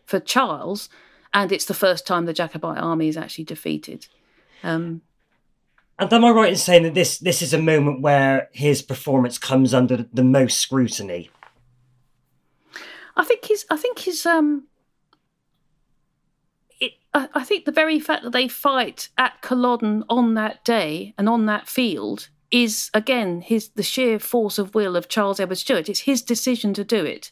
for 0.10 0.20
Charles, 0.20 0.90
and 1.34 1.52
it's 1.52 1.66
the 1.66 1.74
first 1.76 2.08
time 2.08 2.26
the 2.26 2.34
Jacobite 2.34 2.82
army 2.82 3.08
is 3.08 3.16
actually 3.16 3.44
defeated. 3.44 4.08
Um, 4.64 5.02
and 6.00 6.12
am 6.12 6.26
I 6.26 6.32
right 6.32 6.50
in 6.50 6.56
saying 6.56 6.84
that 6.84 6.96
this 6.96 7.20
this 7.20 7.42
is 7.42 7.54
a 7.54 7.62
moment 7.62 8.02
where 8.02 8.50
his 8.52 8.82
performance 8.82 9.38
comes 9.38 9.74
under 9.74 10.06
the 10.12 10.24
most 10.24 10.58
scrutiny? 10.58 11.30
I 13.16 13.24
think 13.24 13.46
his 13.46 13.66
I 13.70 13.78
think 13.78 14.00
his 14.00 14.26
um 14.26 14.64
it, 16.80 16.94
I, 17.14 17.28
I 17.36 17.44
think 17.44 17.66
the 17.66 17.72
very 17.72 18.00
fact 18.00 18.24
that 18.24 18.32
they 18.32 18.48
fight 18.48 19.10
at 19.18 19.42
Culloden 19.42 20.06
on 20.10 20.34
that 20.34 20.66
day 20.66 21.14
and 21.18 21.30
on 21.30 21.46
that 21.46 21.68
field 21.68 22.30
is 22.50 22.90
again 22.94 23.42
his 23.42 23.70
the 23.76 23.84
sheer 23.84 24.18
force 24.18 24.58
of 24.58 24.74
will 24.74 24.96
of 24.96 25.10
Charles 25.10 25.40
Edward 25.40 25.58
Stuart. 25.58 25.90
It's 25.90 26.02
his 26.02 26.22
decision 26.22 26.74
to 26.74 26.84
do 26.84 27.06
it. 27.06 27.32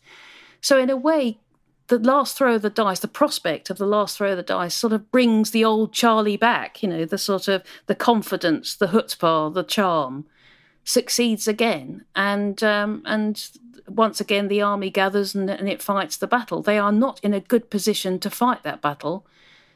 So 0.61 0.77
in 0.77 0.89
a 0.89 0.97
way, 0.97 1.39
the 1.87 1.99
last 1.99 2.37
throw 2.37 2.55
of 2.55 2.61
the 2.61 2.69
dice, 2.69 2.99
the 2.99 3.07
prospect 3.07 3.69
of 3.69 3.77
the 3.77 3.85
last 3.85 4.17
throw 4.17 4.31
of 4.31 4.37
the 4.37 4.43
dice, 4.43 4.75
sort 4.75 4.93
of 4.93 5.11
brings 5.11 5.51
the 5.51 5.63
old 5.63 5.93
Charlie 5.93 6.37
back. 6.37 6.83
You 6.83 6.89
know, 6.89 7.05
the 7.05 7.17
sort 7.17 7.47
of 7.47 7.63
the 7.85 7.95
confidence, 7.95 8.75
the 8.75 8.87
chutzpah, 8.87 9.53
the 9.53 9.63
charm, 9.63 10.25
succeeds 10.83 11.47
again, 11.47 12.05
and 12.15 12.61
um, 12.63 13.03
and 13.05 13.49
once 13.87 14.19
again 14.19 14.47
the 14.47 14.61
army 14.61 14.89
gathers 14.89 15.33
and, 15.33 15.49
and 15.49 15.69
it 15.69 15.81
fights 15.81 16.17
the 16.17 16.27
battle. 16.27 16.61
They 16.61 16.77
are 16.77 16.91
not 16.91 17.19
in 17.23 17.33
a 17.33 17.39
good 17.39 17.69
position 17.69 18.19
to 18.19 18.29
fight 18.29 18.63
that 18.63 18.81
battle. 18.81 19.25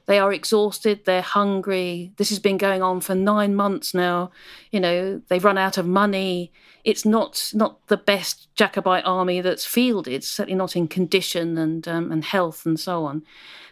They 0.06 0.20
are 0.20 0.34
exhausted. 0.34 1.06
They're 1.06 1.22
hungry. 1.22 2.12
This 2.18 2.30
has 2.30 2.40
been 2.40 2.58
going 2.58 2.82
on 2.82 3.02
for 3.02 3.16
nine 3.16 3.56
months 3.56 3.94
now. 3.94 4.32
You 4.72 4.80
know, 4.80 5.22
they've 5.28 5.44
run 5.44 5.58
out 5.58 5.78
of 5.78 5.86
money 5.86 6.52
it's 6.84 7.06
not 7.06 7.52
not 7.54 7.86
the 7.88 7.98
best 7.98 8.48
Jacobite 8.56 9.06
army 9.06 9.42
that's 9.42 9.66
fielded, 9.66 10.24
certainly 10.24 10.58
not 10.58 10.76
in 10.76 10.88
condition 10.88 11.58
and 11.58 11.88
um, 11.88 12.12
and 12.12 12.24
health 12.24 12.66
and 12.66 12.80
so 12.80 13.06
on. 13.06 13.24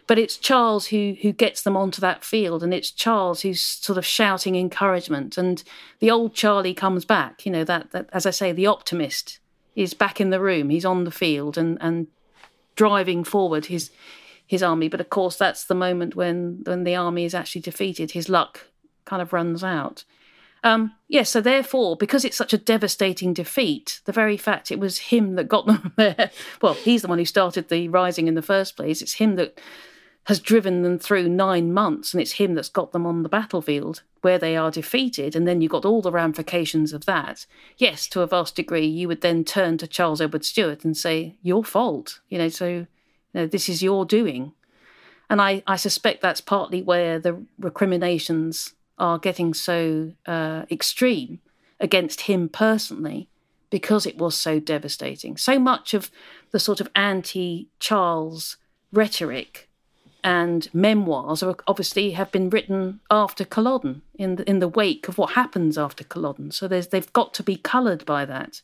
But 0.06 0.18
it's 0.18 0.36
Charles 0.36 0.86
who 0.86 1.16
who 1.22 1.32
gets 1.32 1.62
them 1.62 1.76
onto 1.76 2.00
that 2.00 2.24
field, 2.24 2.62
and 2.62 2.72
it's 2.72 2.90
Charles 2.90 3.42
who's 3.42 3.60
sort 3.60 3.98
of 3.98 4.06
shouting 4.06 4.56
encouragement. 4.56 5.36
And 5.36 5.62
the 5.98 6.10
old 6.10 6.34
Charlie 6.34 6.74
comes 6.74 7.04
back. 7.04 7.44
You 7.44 7.52
know 7.52 7.64
that 7.64 7.90
that 7.92 8.08
as 8.12 8.26
I 8.26 8.30
say, 8.30 8.52
the 8.52 8.66
optimist 8.66 9.38
is 9.74 9.94
back 9.94 10.20
in 10.20 10.30
the 10.30 10.40
room. 10.40 10.70
He's 10.70 10.84
on 10.84 11.04
the 11.04 11.10
field 11.10 11.58
and 11.58 11.78
and 11.80 12.06
driving 12.76 13.24
forward 13.24 13.66
his 13.66 13.90
his 14.50 14.64
army. 14.64 14.88
But 14.88 15.00
of 15.00 15.10
course, 15.10 15.36
that's 15.36 15.62
the 15.62 15.76
moment 15.76 16.16
when 16.16 16.62
when 16.64 16.82
the 16.82 16.96
army 16.96 17.24
is 17.24 17.36
actually 17.36 17.60
defeated. 17.60 18.10
His 18.10 18.28
luck 18.28 18.66
kind 19.04 19.22
of 19.22 19.32
runs 19.32 19.62
out. 19.62 20.02
Um, 20.64 20.92
yes, 21.06 21.18
yeah, 21.18 21.22
so 21.22 21.40
therefore, 21.40 21.96
because 21.96 22.24
it's 22.24 22.36
such 22.36 22.52
a 22.52 22.58
devastating 22.58 23.32
defeat, 23.32 24.00
the 24.06 24.12
very 24.12 24.36
fact 24.36 24.72
it 24.72 24.80
was 24.80 24.98
him 24.98 25.36
that 25.36 25.46
got 25.46 25.66
them 25.68 25.92
there, 25.96 26.32
well, 26.60 26.74
he's 26.74 27.02
the 27.02 27.08
one 27.08 27.18
who 27.18 27.24
started 27.24 27.68
the 27.68 27.88
rising 27.88 28.26
in 28.26 28.34
the 28.34 28.42
first 28.42 28.76
place. 28.76 29.00
It's 29.00 29.14
him 29.14 29.36
that 29.36 29.60
has 30.24 30.40
driven 30.40 30.82
them 30.82 30.98
through 30.98 31.28
nine 31.28 31.72
months, 31.72 32.12
and 32.12 32.20
it's 32.20 32.32
him 32.32 32.56
that's 32.56 32.68
got 32.68 32.90
them 32.90 33.06
on 33.06 33.22
the 33.22 33.28
battlefield 33.28 34.02
where 34.22 34.38
they 34.38 34.56
are 34.56 34.72
defeated. 34.72 35.36
And 35.36 35.46
then 35.46 35.60
you've 35.60 35.70
got 35.70 35.84
all 35.84 36.02
the 36.02 36.10
ramifications 36.10 36.92
of 36.92 37.06
that. 37.06 37.46
Yes, 37.78 38.08
to 38.08 38.20
a 38.20 38.26
vast 38.26 38.56
degree, 38.56 38.84
you 38.84 39.06
would 39.06 39.20
then 39.20 39.44
turn 39.44 39.78
to 39.78 39.86
Charles 39.86 40.20
Edward 40.20 40.44
Stuart 40.44 40.84
and 40.84 40.96
say, 40.96 41.36
Your 41.40 41.62
fault. 41.62 42.18
You 42.28 42.38
know, 42.38 42.48
so 42.48 42.88
know, 43.34 43.46
this 43.46 43.68
is 43.68 43.82
your 43.82 44.04
doing. 44.04 44.52
And 45.28 45.40
I, 45.40 45.62
I 45.66 45.76
suspect 45.76 46.22
that's 46.22 46.40
partly 46.40 46.82
where 46.82 47.18
the 47.18 47.44
recriminations 47.58 48.74
are 48.98 49.18
getting 49.18 49.54
so 49.54 50.12
uh, 50.26 50.64
extreme 50.70 51.40
against 51.78 52.22
him 52.22 52.48
personally 52.48 53.28
because 53.70 54.04
it 54.04 54.18
was 54.18 54.36
so 54.36 54.58
devastating. 54.58 55.36
So 55.36 55.58
much 55.58 55.94
of 55.94 56.10
the 56.50 56.58
sort 56.58 56.80
of 56.80 56.88
anti 56.94 57.68
Charles 57.78 58.56
rhetoric 58.92 59.68
and 60.22 60.68
memoirs 60.74 61.42
are 61.42 61.56
obviously 61.66 62.10
have 62.10 62.30
been 62.30 62.50
written 62.50 63.00
after 63.10 63.44
Culloden 63.44 64.02
in 64.14 64.36
the, 64.36 64.48
in 64.48 64.58
the 64.58 64.68
wake 64.68 65.08
of 65.08 65.16
what 65.16 65.32
happens 65.32 65.78
after 65.78 66.04
Culloden. 66.04 66.50
So 66.50 66.68
they've 66.68 67.12
got 67.12 67.32
to 67.34 67.42
be 67.42 67.56
coloured 67.56 68.04
by 68.04 68.24
that. 68.26 68.60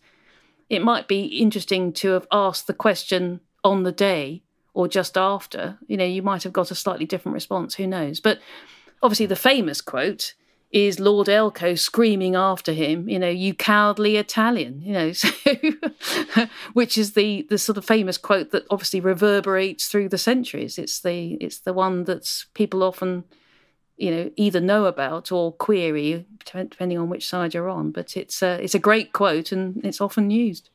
It 0.69 0.83
might 0.83 1.09
be 1.09 1.25
interesting 1.25 1.93
to 1.95 2.11
have 2.11 2.27
asked 2.31 2.67
the 2.67 2.75
question 2.75 3.41
on 3.65 3.85
the 3.85 3.93
day 3.93 4.43
or 4.77 4.87
just 4.87 5.17
after. 5.17 5.79
You 5.89 5.97
know, 5.97 6.05
you 6.05 6.23
might 6.23 6.43
have 6.45 6.53
got 6.53 6.71
a 6.71 6.75
slightly 6.75 7.07
different 7.07 7.35
response. 7.35 7.75
Who 7.75 7.87
knows? 7.87 8.21
But 8.21 8.41
Obviously, 9.03 9.27
the 9.27 9.37
famous 9.37 9.81
quote 9.81 10.35
is 10.73 10.99
Lord 10.99 11.29
Elcho 11.29 11.79
screaming 11.79 12.35
after 12.35 12.73
him, 12.73 13.09
you 13.09 13.19
know, 13.19 13.29
you 13.29 13.55
cowardly 13.55 14.17
Italian, 14.17 14.83
you 14.83 14.93
know, 14.93 15.13
so, 15.13 15.29
which 16.73 16.99
is 16.99 17.13
the 17.13 17.47
the 17.49 17.59
sort 17.59 17.79
of 17.79 17.85
famous 17.85 18.19
quote 18.19 18.51
that 18.51 18.67
obviously 18.71 19.01
reverberates 19.01 19.89
through 19.89 20.09
the 20.09 20.19
centuries. 20.19 20.79
It's 20.79 21.01
the 21.01 21.35
it's 21.35 21.59
the 21.59 21.73
one 21.73 22.05
that 22.05 22.29
people 22.55 22.83
often, 22.83 23.25
you 23.97 24.11
know, 24.11 24.31
either 24.37 24.61
know 24.61 24.87
about 24.87 25.31
or 25.31 25.53
query, 25.53 26.27
depending 26.45 26.99
on 26.99 27.09
which 27.09 27.29
side 27.29 27.55
you're 27.55 27.71
on. 27.71 27.93
But 27.93 28.17
it's 28.17 28.43
a, 28.43 28.63
it's 28.63 28.75
a 28.75 28.81
great 28.81 29.13
quote 29.13 29.53
and 29.53 29.85
it's 29.85 30.01
often 30.01 30.31
used. 30.31 30.71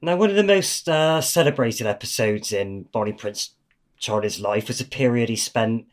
Now, 0.00 0.16
one 0.16 0.30
of 0.30 0.36
the 0.36 0.44
most 0.44 0.88
uh, 0.88 1.20
celebrated 1.20 1.86
episodes 1.86 2.52
in 2.52 2.84
Bonnie 2.84 3.12
Prince 3.12 3.54
Charlie's 3.98 4.38
life 4.38 4.68
was 4.68 4.80
a 4.80 4.84
period 4.84 5.28
he 5.28 5.36
spent, 5.36 5.86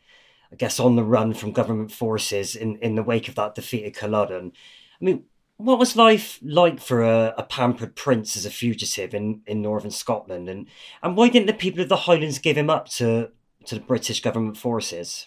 I 0.52 0.56
guess, 0.56 0.78
on 0.78 0.94
the 0.96 1.02
run 1.02 1.34
from 1.34 1.52
government 1.52 1.90
forces 1.90 2.54
in, 2.54 2.76
in 2.76 2.94
the 2.94 3.02
wake 3.02 3.28
of 3.28 3.34
that 3.34 3.56
defeat 3.56 3.84
at 3.84 3.94
Culloden. 3.94 4.52
I 5.00 5.04
mean, 5.04 5.24
what 5.56 5.78
was 5.78 5.96
life 5.96 6.38
like 6.42 6.80
for 6.80 7.02
a, 7.02 7.34
a, 7.36 7.42
pampered 7.42 7.96
prince 7.96 8.36
as 8.36 8.44
a 8.44 8.50
fugitive 8.50 9.14
in, 9.14 9.40
in 9.46 9.62
northern 9.62 9.90
Scotland, 9.90 10.48
and 10.48 10.66
and 11.02 11.16
why 11.16 11.28
didn't 11.28 11.46
the 11.46 11.54
people 11.54 11.80
of 11.80 11.88
the 11.88 11.96
Highlands 11.96 12.38
give 12.38 12.58
him 12.58 12.68
up 12.68 12.88
to 12.90 13.30
to 13.64 13.74
the 13.74 13.80
British 13.80 14.20
government 14.20 14.58
forces? 14.58 15.26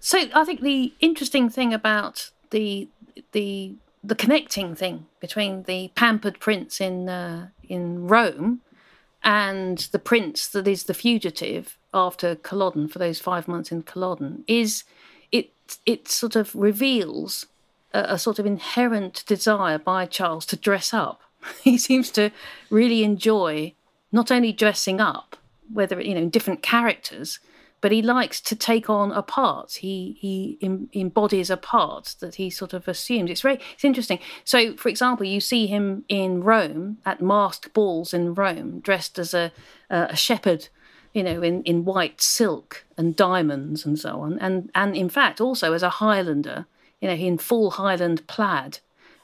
So 0.00 0.18
I 0.34 0.44
think 0.44 0.60
the 0.60 0.94
interesting 1.00 1.50
thing 1.50 1.74
about 1.74 2.30
the 2.50 2.88
the 3.32 3.74
the 4.02 4.14
connecting 4.14 4.74
thing 4.74 5.06
between 5.20 5.64
the 5.64 5.90
pampered 5.94 6.40
prince 6.40 6.80
in 6.80 7.08
uh, 7.08 7.48
in 7.68 8.06
Rome 8.06 8.60
and 9.22 9.78
the 9.92 9.98
prince 9.98 10.46
that 10.48 10.68
is 10.68 10.84
the 10.84 10.94
fugitive 10.94 11.78
after 11.92 12.34
Culloden 12.34 12.88
for 12.88 12.98
those 12.98 13.20
five 13.20 13.48
months 13.48 13.72
in 13.72 13.82
Culloden 13.82 14.44
is 14.46 14.84
it 15.32 15.50
it 15.86 16.08
sort 16.08 16.36
of 16.36 16.54
reveals 16.54 17.46
a, 17.92 18.00
a 18.14 18.18
sort 18.18 18.38
of 18.38 18.46
inherent 18.46 19.24
desire 19.26 19.78
by 19.78 20.04
Charles 20.04 20.44
to 20.46 20.56
dress 20.56 20.92
up. 20.92 21.22
he 21.62 21.78
seems 21.78 22.10
to 22.12 22.30
really 22.70 23.02
enjoy 23.02 23.72
not 24.12 24.30
only 24.30 24.52
dressing 24.52 25.00
up, 25.00 25.36
whether 25.72 26.00
you 26.00 26.14
know 26.14 26.22
in 26.22 26.30
different 26.30 26.62
characters, 26.62 27.38
but 27.84 27.92
he 27.92 28.00
likes 28.00 28.40
to 28.40 28.56
take 28.56 28.88
on 28.88 29.12
a 29.12 29.20
part. 29.20 29.72
He 29.72 30.16
he 30.18 30.56
em, 30.62 30.88
embodies 30.94 31.50
a 31.50 31.58
part 31.58 32.14
that 32.20 32.36
he 32.36 32.48
sort 32.48 32.72
of 32.72 32.88
assumes. 32.88 33.30
It's 33.30 33.42
very 33.42 33.60
it's 33.74 33.84
interesting. 33.84 34.20
So, 34.42 34.74
for 34.74 34.88
example, 34.88 35.26
you 35.26 35.38
see 35.38 35.66
him 35.66 36.06
in 36.08 36.42
Rome 36.42 36.96
at 37.04 37.20
masked 37.20 37.74
balls 37.74 38.14
in 38.14 38.32
Rome, 38.32 38.80
dressed 38.80 39.18
as 39.18 39.34
a 39.34 39.52
a 39.90 40.16
shepherd, 40.16 40.68
you 41.12 41.22
know, 41.22 41.42
in, 41.42 41.62
in 41.64 41.84
white 41.84 42.22
silk 42.22 42.86
and 42.96 43.14
diamonds 43.14 43.84
and 43.84 43.98
so 43.98 44.22
on, 44.22 44.38
and 44.38 44.70
and 44.74 44.96
in 44.96 45.10
fact 45.10 45.38
also 45.38 45.74
as 45.74 45.82
a 45.82 45.96
Highlander, 46.00 46.64
you 47.02 47.08
know, 47.08 47.14
in 47.14 47.36
full 47.36 47.72
Highland 47.72 48.26
plaid 48.26 48.78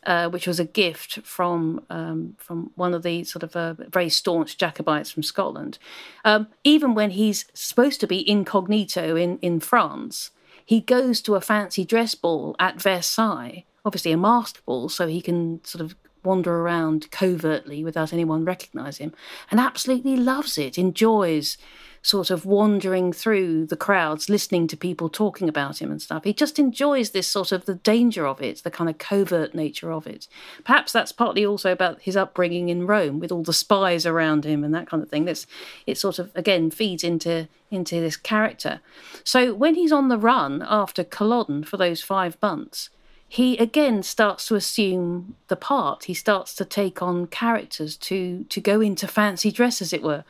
uh, 0.04 0.28
which 0.28 0.46
was 0.46 0.58
a 0.58 0.64
gift 0.64 1.20
from 1.22 1.84
um, 1.90 2.34
from 2.38 2.70
one 2.74 2.94
of 2.94 3.02
the 3.02 3.24
sort 3.24 3.42
of 3.42 3.54
uh, 3.54 3.74
very 3.90 4.08
staunch 4.08 4.56
Jacobites 4.56 5.10
from 5.10 5.22
Scotland. 5.22 5.78
Um, 6.24 6.48
even 6.64 6.94
when 6.94 7.10
he's 7.10 7.46
supposed 7.54 8.00
to 8.00 8.06
be 8.06 8.28
incognito 8.28 9.16
in 9.16 9.38
in 9.38 9.60
France, 9.60 10.30
he 10.64 10.80
goes 10.80 11.20
to 11.22 11.34
a 11.34 11.40
fancy 11.40 11.84
dress 11.84 12.14
ball 12.14 12.56
at 12.58 12.80
Versailles, 12.80 13.64
obviously 13.84 14.12
a 14.12 14.16
masked 14.16 14.64
ball, 14.64 14.88
so 14.88 15.06
he 15.06 15.20
can 15.20 15.62
sort 15.64 15.82
of 15.82 15.94
wander 16.22 16.60
around 16.60 17.10
covertly 17.10 17.82
without 17.82 18.12
anyone 18.12 18.44
recognise 18.44 18.98
him, 18.98 19.12
and 19.50 19.60
absolutely 19.60 20.16
loves 20.16 20.58
it, 20.58 20.78
enjoys 20.78 21.56
sort 22.02 22.30
of 22.30 22.46
wandering 22.46 23.12
through 23.12 23.66
the 23.66 23.76
crowds, 23.76 24.30
listening 24.30 24.66
to 24.66 24.76
people 24.76 25.08
talking 25.08 25.48
about 25.48 25.82
him 25.82 25.90
and 25.90 26.00
stuff. 26.00 26.24
He 26.24 26.32
just 26.32 26.58
enjoys 26.58 27.10
this 27.10 27.28
sort 27.28 27.52
of 27.52 27.66
the 27.66 27.74
danger 27.74 28.26
of 28.26 28.40
it, 28.40 28.62
the 28.62 28.70
kind 28.70 28.88
of 28.88 28.96
covert 28.96 29.54
nature 29.54 29.92
of 29.92 30.06
it. 30.06 30.26
Perhaps 30.64 30.92
that's 30.92 31.12
partly 31.12 31.44
also 31.44 31.72
about 31.72 32.00
his 32.00 32.16
upbringing 32.16 32.70
in 32.70 32.86
Rome 32.86 33.20
with 33.20 33.30
all 33.30 33.42
the 33.42 33.52
spies 33.52 34.06
around 34.06 34.44
him 34.44 34.64
and 34.64 34.74
that 34.74 34.88
kind 34.88 35.02
of 35.02 35.10
thing. 35.10 35.26
That's 35.26 35.46
it 35.86 35.98
sort 35.98 36.18
of 36.18 36.30
again 36.34 36.70
feeds 36.70 37.04
into 37.04 37.48
into 37.70 38.00
this 38.00 38.16
character. 38.16 38.80
So 39.22 39.52
when 39.54 39.74
he's 39.74 39.92
on 39.92 40.08
the 40.08 40.18
run 40.18 40.64
after 40.66 41.04
Culloden 41.04 41.64
for 41.64 41.76
those 41.76 42.00
five 42.00 42.36
months, 42.40 42.88
he 43.28 43.58
again 43.58 44.02
starts 44.02 44.48
to 44.48 44.54
assume 44.54 45.36
the 45.48 45.56
part. 45.56 46.04
He 46.04 46.14
starts 46.14 46.54
to 46.54 46.64
take 46.64 47.02
on 47.02 47.26
characters 47.26 47.96
to 47.98 48.44
to 48.44 48.60
go 48.60 48.80
into 48.80 49.06
fancy 49.06 49.52
dress, 49.52 49.82
as 49.82 49.92
it 49.92 50.02
were 50.02 50.24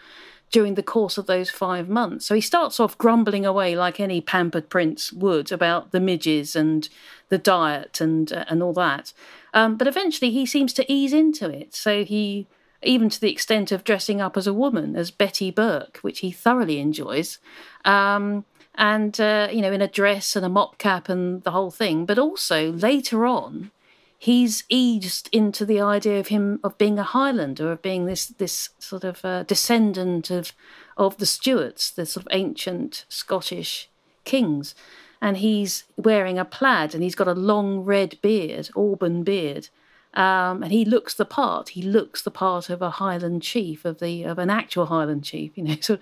during 0.50 0.74
the 0.74 0.82
course 0.82 1.16
of 1.16 1.26
those 1.26 1.50
five 1.50 1.88
months. 1.88 2.26
So 2.26 2.34
he 2.34 2.40
starts 2.40 2.80
off 2.80 2.98
grumbling 2.98 3.46
away 3.46 3.76
like 3.76 4.00
any 4.00 4.20
pampered 4.20 4.68
prince 4.68 5.12
would 5.12 5.52
about 5.52 5.92
the 5.92 6.00
midges 6.00 6.56
and 6.56 6.88
the 7.28 7.38
diet 7.38 8.00
and 8.00 8.32
uh, 8.32 8.44
and 8.48 8.62
all 8.62 8.72
that. 8.72 9.12
Um, 9.54 9.76
but 9.76 9.86
eventually 9.86 10.30
he 10.30 10.46
seems 10.46 10.72
to 10.74 10.92
ease 10.92 11.12
into 11.12 11.48
it. 11.48 11.74
So 11.74 12.04
he, 12.04 12.46
even 12.82 13.08
to 13.10 13.20
the 13.20 13.30
extent 13.30 13.72
of 13.72 13.84
dressing 13.84 14.20
up 14.20 14.36
as 14.36 14.46
a 14.46 14.54
woman, 14.54 14.96
as 14.96 15.10
Betty 15.10 15.50
Burke, 15.50 15.98
which 16.02 16.20
he 16.20 16.30
thoroughly 16.30 16.78
enjoys. 16.78 17.38
Um, 17.84 18.44
and, 18.76 19.20
uh, 19.20 19.48
you 19.52 19.60
know, 19.60 19.72
in 19.72 19.82
a 19.82 19.88
dress 19.88 20.36
and 20.36 20.46
a 20.46 20.48
mop 20.48 20.78
cap 20.78 21.08
and 21.08 21.42
the 21.42 21.50
whole 21.50 21.70
thing. 21.70 22.06
But 22.06 22.18
also 22.18 22.72
later 22.72 23.26
on, 23.26 23.72
he's 24.20 24.64
eased 24.68 25.30
into 25.32 25.64
the 25.64 25.80
idea 25.80 26.20
of 26.20 26.28
him 26.28 26.60
of 26.62 26.76
being 26.76 26.98
a 26.98 27.02
Highlander, 27.02 27.72
of 27.72 27.80
being 27.80 28.04
this 28.04 28.26
this 28.26 28.68
sort 28.78 29.02
of 29.02 29.24
uh, 29.24 29.42
descendant 29.44 30.30
of 30.30 30.52
of 30.96 31.16
the 31.16 31.26
Stuarts, 31.26 31.90
the 31.90 32.04
sort 32.04 32.26
of 32.26 32.32
ancient 32.32 33.06
Scottish 33.08 33.88
kings, 34.24 34.74
and 35.22 35.38
he's 35.38 35.84
wearing 35.96 36.38
a 36.38 36.44
plaid 36.44 36.94
and 36.94 37.02
he's 37.02 37.14
got 37.14 37.28
a 37.28 37.32
long 37.32 37.80
red 37.80 38.20
beard, 38.20 38.68
auburn 38.76 39.24
beard, 39.24 39.70
um, 40.14 40.64
and 40.64 40.72
he 40.72 40.84
looks 40.84 41.14
the 41.14 41.24
part. 41.24 41.70
He 41.70 41.82
looks 41.82 42.22
the 42.22 42.32
part 42.32 42.68
of 42.68 42.82
a 42.82 42.90
Highland 42.90 43.42
chief, 43.42 43.84
of 43.84 44.00
the 44.00 44.24
of 44.24 44.38
an 44.38 44.50
actual 44.50 44.86
Highland 44.86 45.24
chief, 45.24 45.56
you 45.56 45.64
know. 45.64 45.76
So, 45.80 45.98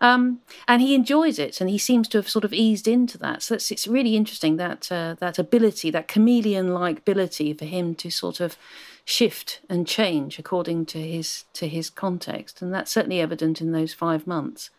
um, 0.00 0.40
and 0.68 0.82
he 0.82 0.94
enjoys 0.94 1.38
it, 1.38 1.60
and 1.60 1.70
he 1.70 1.78
seems 1.78 2.06
to 2.08 2.18
have 2.18 2.28
sort 2.28 2.44
of 2.44 2.52
eased 2.52 2.86
into 2.86 3.16
that. 3.18 3.42
So 3.42 3.54
it's, 3.54 3.70
it's 3.70 3.86
really 3.88 4.14
interesting 4.14 4.56
that 4.56 4.92
uh, 4.92 5.16
that 5.20 5.38
ability, 5.38 5.90
that 5.90 6.08
chameleon-like 6.08 6.98
ability 6.98 7.54
for 7.54 7.64
him 7.64 7.94
to 7.96 8.10
sort 8.10 8.40
of 8.40 8.56
shift 9.04 9.60
and 9.70 9.86
change 9.86 10.38
according 10.38 10.84
to 10.86 10.98
his 10.98 11.44
to 11.54 11.66
his 11.66 11.88
context, 11.88 12.60
and 12.60 12.74
that's 12.74 12.90
certainly 12.90 13.20
evident 13.20 13.62
in 13.62 13.72
those 13.72 13.94
five 13.94 14.26
months. 14.26 14.70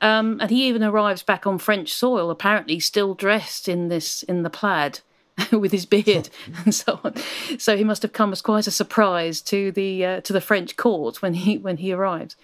Um, 0.00 0.38
and 0.40 0.50
he 0.50 0.68
even 0.68 0.84
arrives 0.84 1.22
back 1.22 1.46
on 1.46 1.58
French 1.58 1.92
soil, 1.92 2.30
apparently 2.30 2.78
still 2.78 3.14
dressed 3.14 3.68
in 3.68 3.88
this 3.88 4.22
in 4.22 4.44
the 4.44 4.50
plaid 4.50 5.00
with 5.52 5.72
his 5.72 5.86
beard 5.86 6.28
and 6.64 6.74
so 6.74 7.00
on. 7.04 7.14
So 7.58 7.76
he 7.76 7.84
must 7.84 8.02
have 8.02 8.12
come 8.12 8.32
as 8.32 8.42
quite 8.42 8.66
a 8.66 8.70
surprise 8.70 9.40
to 9.42 9.72
the 9.72 10.04
uh, 10.04 10.20
to 10.22 10.32
the 10.32 10.40
French 10.40 10.76
court 10.76 11.22
when 11.22 11.34
he 11.34 11.58
when 11.58 11.78
he 11.78 11.92
arrived. 11.92 12.36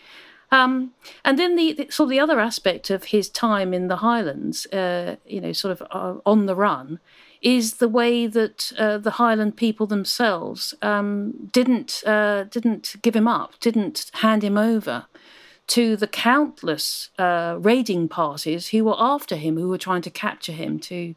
Um, 0.52 0.94
and 1.24 1.38
then 1.38 1.54
the, 1.54 1.72
the, 1.72 1.90
sort 1.90 2.06
of 2.06 2.10
the 2.10 2.18
other 2.18 2.40
aspect 2.40 2.90
of 2.90 3.04
his 3.04 3.28
time 3.28 3.72
in 3.72 3.86
the 3.86 3.96
Highlands, 3.96 4.66
uh, 4.66 5.14
you 5.24 5.40
know, 5.40 5.52
sort 5.52 5.80
of 5.80 5.86
uh, 5.92 6.20
on 6.26 6.46
the 6.46 6.56
run, 6.56 6.98
is 7.40 7.74
the 7.74 7.88
way 7.88 8.26
that 8.26 8.72
uh, 8.76 8.98
the 8.98 9.12
Highland 9.12 9.56
people 9.56 9.86
themselves 9.86 10.74
um, 10.82 11.48
didn't 11.52 12.02
uh, 12.04 12.44
didn't 12.44 12.96
give 13.02 13.14
him 13.14 13.28
up, 13.28 13.58
didn't 13.60 14.10
hand 14.14 14.42
him 14.42 14.58
over 14.58 15.06
to 15.68 15.96
the 15.96 16.08
countless 16.08 17.10
uh, 17.16 17.56
raiding 17.60 18.08
parties 18.08 18.68
who 18.68 18.84
were 18.84 18.96
after 18.98 19.36
him, 19.36 19.56
who 19.56 19.68
were 19.68 19.78
trying 19.78 20.02
to 20.02 20.10
capture 20.10 20.52
him 20.52 20.80
to 20.80 21.14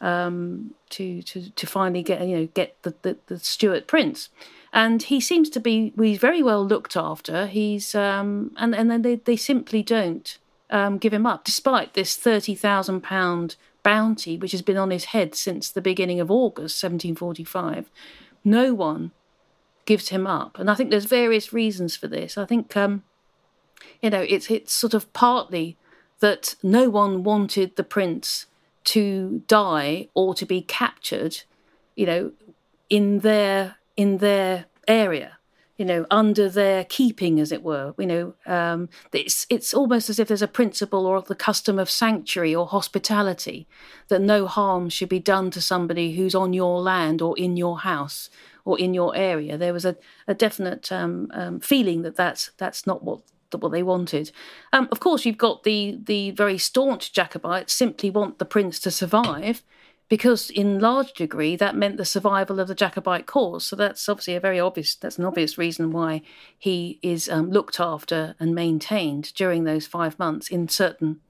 um, 0.00 0.74
to, 0.90 1.22
to 1.22 1.50
to 1.50 1.66
finally 1.66 2.02
get 2.02 2.26
you 2.26 2.36
know 2.36 2.48
get 2.54 2.76
the, 2.82 2.94
the, 3.02 3.16
the 3.26 3.38
Stuart 3.38 3.86
prince. 3.86 4.28
And 4.72 5.02
he 5.02 5.20
seems 5.20 5.50
to 5.50 5.60
be 5.60 5.92
he's 5.98 6.18
very 6.18 6.42
well 6.42 6.64
looked 6.64 6.96
after. 6.96 7.46
He's 7.46 7.94
um, 7.94 8.52
and 8.56 8.74
and 8.74 8.90
then 8.90 9.02
they, 9.02 9.16
they 9.16 9.36
simply 9.36 9.82
don't 9.82 10.38
um, 10.70 10.98
give 10.98 11.12
him 11.12 11.26
up, 11.26 11.44
despite 11.44 11.94
this 11.94 12.16
thirty 12.16 12.54
thousand 12.54 13.02
pound 13.02 13.56
bounty 13.82 14.36
which 14.36 14.52
has 14.52 14.62
been 14.62 14.76
on 14.76 14.90
his 14.90 15.06
head 15.06 15.34
since 15.34 15.70
the 15.70 15.80
beginning 15.80 16.20
of 16.20 16.30
August 16.30 16.82
1745. 16.82 17.90
No 18.44 18.74
one 18.74 19.10
gives 19.86 20.10
him 20.10 20.26
up, 20.26 20.58
and 20.58 20.70
I 20.70 20.74
think 20.74 20.90
there's 20.90 21.06
various 21.06 21.52
reasons 21.52 21.96
for 21.96 22.06
this. 22.06 22.38
I 22.38 22.44
think 22.46 22.76
um, 22.76 23.02
you 24.00 24.10
know 24.10 24.22
it's 24.22 24.50
it's 24.50 24.72
sort 24.72 24.94
of 24.94 25.12
partly 25.12 25.76
that 26.20 26.54
no 26.62 26.88
one 26.88 27.24
wanted 27.24 27.76
the 27.76 27.82
prince 27.82 28.46
to 28.84 29.42
die 29.46 30.08
or 30.14 30.34
to 30.34 30.46
be 30.46 30.62
captured, 30.62 31.42
you 31.94 32.06
know, 32.06 32.32
in 32.88 33.20
their 33.20 33.76
in 33.96 34.18
their 34.18 34.66
area, 34.88 35.38
you 35.76 35.84
know, 35.84 36.06
under 36.10 36.48
their 36.48 36.84
keeping, 36.84 37.38
as 37.38 37.52
it 37.52 37.62
were. 37.62 37.94
You 37.98 38.06
know, 38.06 38.34
um, 38.46 38.88
it's 39.12 39.46
it's 39.50 39.74
almost 39.74 40.10
as 40.10 40.18
if 40.18 40.28
there's 40.28 40.42
a 40.42 40.48
principle 40.48 41.06
or 41.06 41.20
the 41.22 41.34
custom 41.34 41.78
of 41.78 41.90
sanctuary 41.90 42.54
or 42.54 42.66
hospitality 42.66 43.66
that 44.08 44.20
no 44.20 44.46
harm 44.46 44.88
should 44.88 45.08
be 45.08 45.20
done 45.20 45.50
to 45.52 45.60
somebody 45.60 46.14
who's 46.16 46.34
on 46.34 46.52
your 46.52 46.80
land 46.80 47.22
or 47.22 47.38
in 47.38 47.56
your 47.56 47.80
house 47.80 48.30
or 48.64 48.78
in 48.78 48.94
your 48.94 49.14
area. 49.16 49.56
There 49.56 49.72
was 49.72 49.84
a, 49.84 49.96
a 50.26 50.34
definite 50.34 50.90
um, 50.92 51.28
um, 51.32 51.60
feeling 51.60 52.02
that 52.02 52.16
that's 52.16 52.50
that's 52.56 52.86
not 52.86 53.02
what 53.02 53.20
what 53.58 53.72
they 53.72 53.82
wanted. 53.82 54.30
Um, 54.72 54.88
of 54.90 55.00
course, 55.00 55.24
you've 55.24 55.38
got 55.38 55.62
the 55.62 55.98
the 56.02 56.30
very 56.32 56.58
staunch 56.58 57.12
Jacobites 57.12 57.72
simply 57.72 58.10
want 58.10 58.38
the 58.38 58.44
prince 58.44 58.78
to 58.80 58.90
survive, 58.90 59.62
because 60.10 60.50
in 60.50 60.80
large 60.80 61.14
degree 61.14 61.56
that 61.56 61.76
meant 61.76 61.96
the 61.96 62.04
survival 62.04 62.60
of 62.60 62.68
the 62.68 62.74
Jacobite 62.74 63.26
cause. 63.26 63.64
So 63.64 63.76
that's 63.76 64.08
obviously 64.08 64.34
a 64.34 64.40
very 64.40 64.60
obvious 64.60 64.94
that's 64.94 65.18
an 65.18 65.24
obvious 65.24 65.56
reason 65.56 65.92
why 65.92 66.20
he 66.58 66.98
is 67.02 67.30
um, 67.30 67.50
looked 67.50 67.80
after 67.80 68.34
and 68.38 68.54
maintained 68.54 69.32
during 69.34 69.64
those 69.64 69.86
five 69.86 70.18
months 70.18 70.48
in 70.48 70.68
certain 70.68 71.20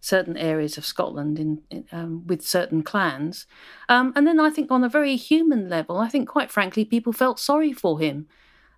certain 0.00 0.38
areas 0.38 0.78
of 0.78 0.86
Scotland 0.86 1.38
in, 1.38 1.60
in 1.70 1.84
um, 1.92 2.26
with 2.26 2.40
certain 2.40 2.82
clans. 2.82 3.46
Um, 3.90 4.14
and 4.16 4.26
then 4.26 4.40
I 4.40 4.48
think 4.48 4.70
on 4.70 4.82
a 4.82 4.88
very 4.88 5.16
human 5.16 5.68
level, 5.68 5.98
I 5.98 6.08
think 6.08 6.26
quite 6.26 6.50
frankly 6.50 6.86
people 6.86 7.12
felt 7.12 7.38
sorry 7.38 7.74
for 7.74 8.00
him 8.00 8.26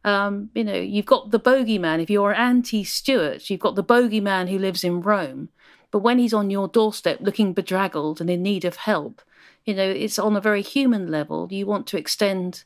um, 0.04 0.50
you 0.54 0.64
know, 0.64 0.74
you've 0.74 1.06
got 1.06 1.30
the 1.30 1.40
bogeyman. 1.40 2.02
If 2.02 2.10
you're 2.10 2.34
anti 2.34 2.84
Stuart, 2.84 3.48
you've 3.50 3.60
got 3.60 3.76
the 3.76 3.84
bogeyman 3.84 4.48
who 4.48 4.58
lives 4.58 4.84
in 4.84 5.00
Rome, 5.00 5.50
But 5.90 6.00
when 6.00 6.18
he's 6.18 6.34
on 6.34 6.50
your 6.50 6.68
doorstep 6.68 7.18
looking 7.20 7.52
bedraggled 7.52 8.20
and 8.20 8.28
in 8.28 8.42
need 8.42 8.64
of 8.64 8.76
help, 8.76 9.22
you 9.64 9.74
know, 9.74 9.88
it's 9.88 10.18
on 10.18 10.36
a 10.36 10.40
very 10.40 10.62
human 10.62 11.10
level. 11.10 11.48
You 11.50 11.66
want 11.66 11.86
to 11.88 11.98
extend 11.98 12.64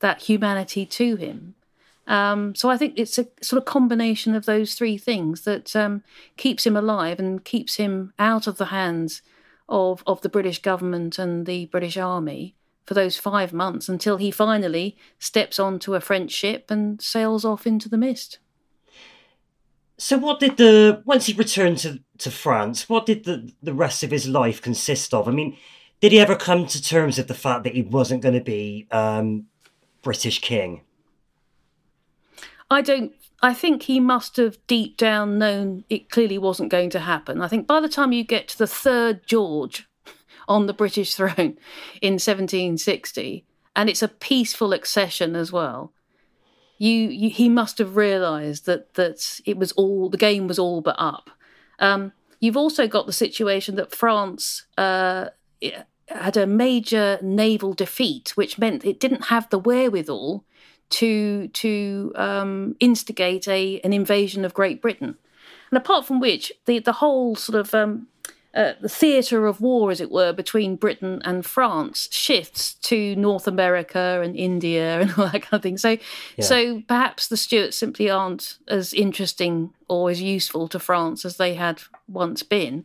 that 0.00 0.22
humanity 0.22 0.86
to 0.86 1.16
him. 1.16 1.54
Um, 2.06 2.54
so 2.54 2.70
I 2.70 2.78
think 2.78 2.94
it's 2.96 3.18
a 3.18 3.26
sort 3.42 3.58
of 3.58 3.66
combination 3.66 4.34
of 4.34 4.46
those 4.46 4.74
three 4.74 4.96
things 4.96 5.42
that 5.42 5.76
um, 5.76 6.02
keeps 6.38 6.66
him 6.66 6.74
alive 6.74 7.18
and 7.18 7.44
keeps 7.44 7.76
him 7.76 8.14
out 8.18 8.46
of 8.46 8.56
the 8.56 8.66
hands 8.66 9.20
of 9.68 10.02
of 10.06 10.22
the 10.22 10.30
British 10.30 10.62
government 10.62 11.18
and 11.18 11.44
the 11.44 11.66
British 11.66 11.98
Army 11.98 12.54
for 12.88 12.94
those 12.94 13.18
five 13.18 13.52
months 13.52 13.86
until 13.86 14.16
he 14.16 14.30
finally 14.30 14.96
steps 15.18 15.58
onto 15.58 15.94
a 15.94 16.00
French 16.00 16.32
ship 16.32 16.70
and 16.70 17.02
sails 17.02 17.44
off 17.44 17.66
into 17.66 17.86
the 17.86 17.98
mist. 17.98 18.38
So, 19.98 20.16
what 20.16 20.40
did 20.40 20.56
the 20.56 21.02
once 21.04 21.26
he 21.26 21.34
returned 21.34 21.76
to, 21.78 22.00
to 22.16 22.30
France? 22.30 22.88
What 22.88 23.04
did 23.04 23.24
the 23.24 23.52
the 23.62 23.74
rest 23.74 24.02
of 24.02 24.10
his 24.10 24.26
life 24.26 24.62
consist 24.62 25.12
of? 25.12 25.28
I 25.28 25.32
mean, 25.32 25.58
did 26.00 26.12
he 26.12 26.18
ever 26.18 26.34
come 26.34 26.66
to 26.66 26.82
terms 26.82 27.18
with 27.18 27.28
the 27.28 27.34
fact 27.34 27.64
that 27.64 27.74
he 27.74 27.82
wasn't 27.82 28.22
going 28.22 28.36
to 28.36 28.40
be 28.40 28.86
um, 28.90 29.48
British 30.00 30.40
king? 30.40 30.80
I 32.70 32.80
don't. 32.80 33.12
I 33.42 33.52
think 33.52 33.82
he 33.82 34.00
must 34.00 34.38
have 34.38 34.56
deep 34.66 34.96
down 34.96 35.38
known 35.38 35.84
it 35.90 36.08
clearly 36.08 36.38
wasn't 36.38 36.70
going 36.70 36.88
to 36.90 37.00
happen. 37.00 37.42
I 37.42 37.48
think 37.48 37.66
by 37.66 37.80
the 37.80 37.88
time 37.88 38.12
you 38.12 38.24
get 38.24 38.48
to 38.48 38.58
the 38.58 38.66
third 38.66 39.26
George 39.26 39.87
on 40.48 40.66
the 40.66 40.72
British 40.72 41.14
throne 41.16 41.58
in 42.02 42.14
1760, 42.14 43.44
and 43.76 43.88
it's 43.88 44.02
a 44.02 44.08
peaceful 44.08 44.72
accession 44.72 45.36
as 45.36 45.52
well, 45.52 45.92
you, 46.78 46.92
you 46.92 47.30
he 47.30 47.48
must 47.48 47.78
have 47.78 47.96
realised 47.96 48.66
that 48.66 48.94
that 48.94 49.40
it 49.44 49.58
was 49.58 49.72
all 49.72 50.08
the 50.08 50.16
game 50.16 50.46
was 50.46 50.58
all 50.58 50.80
but 50.80 50.96
up. 50.98 51.30
Um, 51.80 52.12
you've 52.40 52.56
also 52.56 52.86
got 52.86 53.06
the 53.06 53.12
situation 53.12 53.74
that 53.74 53.94
France 53.94 54.66
uh, 54.76 55.26
had 56.06 56.36
a 56.36 56.46
major 56.46 57.18
naval 57.20 57.72
defeat, 57.72 58.30
which 58.36 58.58
meant 58.58 58.84
it 58.84 59.00
didn't 59.00 59.26
have 59.26 59.50
the 59.50 59.58
wherewithal 59.58 60.44
to 60.90 61.48
to 61.48 62.12
um, 62.14 62.76
instigate 62.80 63.48
a 63.48 63.80
an 63.80 63.92
invasion 63.92 64.44
of 64.44 64.54
Great 64.54 64.80
Britain. 64.80 65.16
And 65.70 65.76
apart 65.76 66.06
from 66.06 66.20
which, 66.20 66.52
the 66.66 66.78
the 66.78 66.94
whole 66.94 67.34
sort 67.36 67.58
of 67.58 67.74
um, 67.74 68.06
uh, 68.58 68.74
the 68.80 68.88
theatre 68.88 69.46
of 69.46 69.60
war, 69.60 69.92
as 69.92 70.00
it 70.00 70.10
were, 70.10 70.32
between 70.32 70.74
Britain 70.74 71.22
and 71.24 71.46
France 71.46 72.08
shifts 72.10 72.74
to 72.74 73.14
North 73.14 73.46
America 73.46 74.20
and 74.20 74.34
India 74.34 75.00
and 75.00 75.12
all 75.12 75.28
that 75.28 75.42
kind 75.42 75.52
of 75.52 75.62
thing. 75.62 75.78
So, 75.78 75.90
yeah. 76.36 76.44
so 76.44 76.82
perhaps 76.88 77.28
the 77.28 77.36
Stuarts 77.36 77.76
simply 77.76 78.10
aren't 78.10 78.58
as 78.66 78.92
interesting 78.92 79.72
or 79.88 80.10
as 80.10 80.20
useful 80.20 80.66
to 80.68 80.80
France 80.80 81.24
as 81.24 81.36
they 81.36 81.54
had 81.54 81.82
once 82.08 82.42
been. 82.42 82.84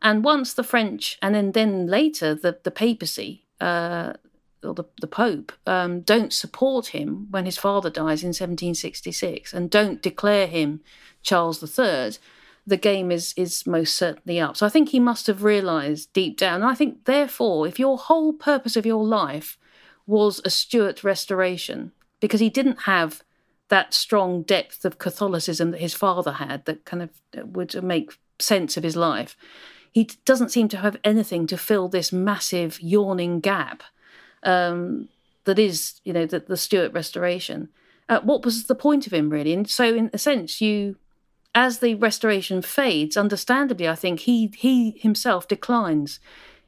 And 0.00 0.24
once 0.24 0.54
the 0.54 0.64
French, 0.64 1.18
and 1.20 1.34
then 1.34 1.52
then 1.52 1.86
later 1.86 2.34
the 2.34 2.58
the 2.62 2.70
papacy. 2.70 3.44
Uh, 3.60 4.14
or 4.62 4.74
the, 4.74 4.84
the 5.00 5.06
Pope 5.06 5.52
um, 5.66 6.02
don't 6.02 6.34
support 6.34 6.88
him 6.88 7.28
when 7.30 7.46
his 7.46 7.56
father 7.56 7.88
dies 7.88 8.22
in 8.22 8.28
1766 8.28 9.54
and 9.54 9.70
don't 9.70 10.02
declare 10.02 10.46
him 10.46 10.82
Charles 11.22 11.62
III, 11.62 12.18
the 12.66 12.76
game 12.76 13.10
is 13.10 13.34
is 13.36 13.66
most 13.66 13.96
certainly 13.96 14.40
up. 14.40 14.56
So 14.56 14.66
I 14.66 14.68
think 14.68 14.90
he 14.90 15.00
must 15.00 15.26
have 15.26 15.42
realised 15.42 16.12
deep 16.12 16.36
down. 16.36 16.62
And 16.62 16.70
I 16.70 16.74
think 16.74 17.04
therefore, 17.04 17.66
if 17.66 17.78
your 17.78 17.98
whole 17.98 18.32
purpose 18.32 18.76
of 18.76 18.86
your 18.86 19.04
life 19.04 19.58
was 20.06 20.40
a 20.44 20.50
Stuart 20.50 21.04
restoration, 21.04 21.92
because 22.20 22.40
he 22.40 22.50
didn't 22.50 22.82
have 22.82 23.22
that 23.68 23.94
strong 23.94 24.42
depth 24.42 24.84
of 24.84 24.98
Catholicism 24.98 25.70
that 25.70 25.80
his 25.80 25.94
father 25.94 26.32
had, 26.32 26.64
that 26.64 26.84
kind 26.84 27.02
of 27.02 27.10
would 27.54 27.82
make 27.82 28.18
sense 28.38 28.76
of 28.76 28.82
his 28.82 28.96
life. 28.96 29.36
He 29.92 30.10
doesn't 30.24 30.50
seem 30.50 30.68
to 30.68 30.78
have 30.78 30.96
anything 31.02 31.46
to 31.48 31.56
fill 31.56 31.88
this 31.88 32.12
massive 32.12 32.80
yawning 32.80 33.40
gap 33.40 33.82
um, 34.42 35.08
that 35.44 35.58
is, 35.58 36.00
you 36.04 36.12
know, 36.12 36.26
the, 36.26 36.40
the 36.40 36.56
Stuart 36.56 36.92
Restoration. 36.92 37.68
Uh, 38.08 38.20
what 38.20 38.44
was 38.44 38.66
the 38.66 38.74
point 38.74 39.06
of 39.06 39.12
him 39.12 39.30
really? 39.30 39.52
And 39.52 39.68
so, 39.68 39.84
in 39.94 40.10
a 40.12 40.18
sense, 40.18 40.60
you, 40.60 40.96
as 41.54 41.78
the 41.78 41.94
Restoration 41.94 42.62
fades, 42.62 43.16
understandably, 43.16 43.88
I 43.88 43.94
think 43.94 44.20
he 44.20 44.52
he 44.56 44.92
himself 44.92 45.48
declines 45.48 46.20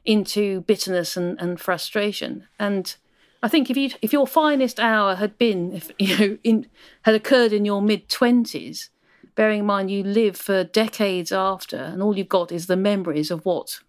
into 0.05 0.61
bitterness 0.61 1.15
and, 1.15 1.39
and 1.39 1.59
frustration. 1.59 2.47
And 2.59 2.95
I 3.41 3.47
think 3.47 3.69
if 3.69 3.77
you 3.77 3.91
if 4.01 4.11
your 4.11 4.27
finest 4.27 4.79
hour 4.79 5.15
had 5.15 5.37
been 5.37 5.73
if 5.73 5.91
you 5.99 6.17
know 6.17 6.37
in 6.43 6.67
had 7.03 7.15
occurred 7.15 7.53
in 7.53 7.65
your 7.65 7.81
mid 7.81 8.09
twenties, 8.09 8.89
bearing 9.35 9.59
in 9.59 9.65
mind 9.65 9.89
you 9.89 10.03
live 10.03 10.35
for 10.35 10.63
decades 10.63 11.31
after, 11.31 11.77
and 11.77 12.01
all 12.01 12.17
you've 12.17 12.29
got 12.29 12.51
is 12.51 12.67
the 12.67 12.77
memories 12.77 13.31
of 13.31 13.45
what 13.45 13.79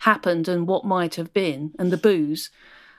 happened 0.00 0.48
and 0.48 0.66
what 0.66 0.84
might 0.84 1.14
have 1.14 1.32
been, 1.32 1.72
and 1.78 1.90
the 1.90 1.96
booze. 1.96 2.50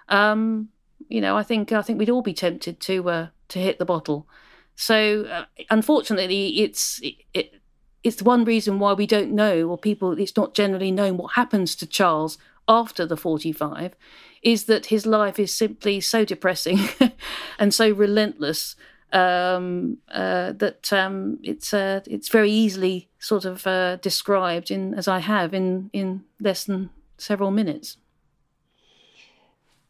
Um, 0.10 0.70
you 1.08 1.22
know, 1.22 1.38
I 1.38 1.44
think 1.44 1.72
I 1.72 1.82
think 1.82 2.00
we'd 2.00 2.10
all 2.10 2.22
be 2.24 2.34
tempted 2.34 2.80
to 2.82 3.10
uh, 3.10 3.28
to 3.50 3.60
hit 3.60 3.78
the 3.78 3.86
bottle. 3.86 4.28
So, 4.76 5.26
uh, 5.26 5.46
unfortunately, 5.70 6.62
it's 6.62 7.00
it, 7.02 7.16
it, 7.34 7.62
it's 8.04 8.22
one 8.22 8.44
reason 8.44 8.80
why 8.80 8.94
we 8.94 9.08
don't 9.08 9.32
know, 9.32 9.68
or 9.68 9.78
people, 9.78 10.20
it's 10.20 10.36
not 10.36 10.54
generally 10.54 10.92
known 10.92 11.18
what 11.18 11.34
happens 11.34 11.76
to 11.76 11.88
Charles 11.88 12.38
after 12.68 13.06
the 13.06 13.18
45, 13.18 13.96
is 14.42 14.66
that 14.66 14.88
his 14.88 15.06
life 15.06 15.40
is 15.40 15.54
simply 15.54 16.02
so 16.02 16.26
depressing 16.26 16.80
and 17.60 17.74
so 17.74 17.92
relentless 17.92 18.76
um, 19.14 20.00
uh, 20.12 20.52
that 20.54 20.92
um, 20.92 21.40
it's 21.44 21.74
uh, 21.74 22.02
it's 22.08 22.30
very 22.30 22.52
easily 22.52 23.10
sort 23.20 23.46
of 23.46 23.66
uh, 23.68 23.98
described 23.98 24.72
in 24.72 24.94
as 24.96 25.08
I 25.08 25.20
have 25.20 25.54
in 25.54 25.90
in 25.94 26.24
less 26.40 26.66
than 26.66 26.90
several 27.18 27.52
minutes. 27.52 27.98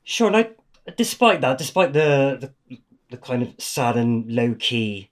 Sure, 0.04 0.28
and 0.28 0.36
I, 0.36 0.50
despite 0.98 1.40
that, 1.42 1.58
despite 1.58 1.94
the, 1.94 2.54
the 2.68 2.78
the 3.14 3.18
kind 3.18 3.44
of 3.44 3.54
sad 3.60 3.96
and 3.96 4.30
low 4.32 4.56
key 4.58 5.12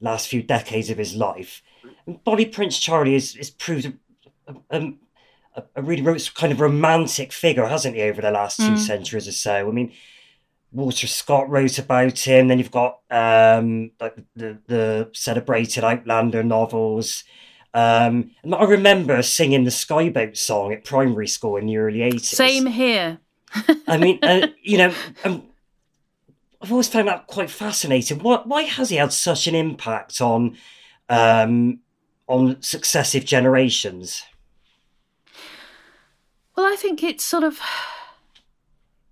last 0.00 0.28
few 0.28 0.42
decades 0.42 0.88
of 0.88 0.96
his 0.96 1.14
life, 1.14 1.62
Bonnie 2.24 2.46
Prince 2.46 2.78
Charlie 2.78 3.14
is 3.14 3.36
is 3.36 3.50
proved 3.50 3.92
a, 4.46 4.54
a, 4.70 5.62
a, 5.76 5.82
really 5.82 6.18
kind 6.34 6.52
of 6.52 6.60
romantic 6.60 7.32
figure, 7.32 7.66
hasn't 7.66 7.96
he, 7.96 8.02
over 8.02 8.22
the 8.22 8.30
last 8.30 8.56
two 8.56 8.72
mm. 8.72 8.78
centuries 8.78 9.28
or 9.28 9.32
so? 9.32 9.68
I 9.68 9.70
mean, 9.72 9.92
Walter 10.72 11.06
Scott 11.06 11.50
wrote 11.50 11.78
about 11.78 12.18
him. 12.18 12.48
Then 12.48 12.58
you've 12.58 12.70
got 12.70 13.00
um, 13.10 13.90
like 14.00 14.16
the 14.34 14.58
the 14.66 15.10
celebrated 15.12 15.84
Outlander 15.84 16.42
novels. 16.42 17.24
Um, 17.74 18.30
and 18.42 18.54
I 18.54 18.64
remember 18.64 19.20
singing 19.22 19.64
the 19.64 19.70
Skye 19.70 20.08
Boat 20.08 20.38
song 20.38 20.72
at 20.72 20.84
primary 20.84 21.28
school 21.28 21.56
in 21.56 21.66
the 21.66 21.76
early 21.76 22.00
eighties. 22.00 22.28
Same 22.28 22.66
here. 22.66 23.18
I 23.86 23.98
mean, 23.98 24.18
uh, 24.22 24.48
you 24.62 24.78
know, 24.78 24.94
um, 25.24 25.46
I've 26.64 26.72
always 26.72 26.88
found 26.88 27.08
that 27.08 27.26
quite 27.26 27.50
fascinating. 27.50 28.20
What, 28.20 28.48
why 28.48 28.62
has 28.62 28.88
he 28.88 28.96
had 28.96 29.12
such 29.12 29.46
an 29.46 29.54
impact 29.54 30.22
on 30.22 30.56
um, 31.10 31.80
on 32.26 32.62
successive 32.62 33.26
generations? 33.26 34.22
Well, 36.56 36.64
I 36.64 36.74
think 36.76 37.02
it's 37.02 37.22
sort 37.22 37.44
of, 37.44 37.60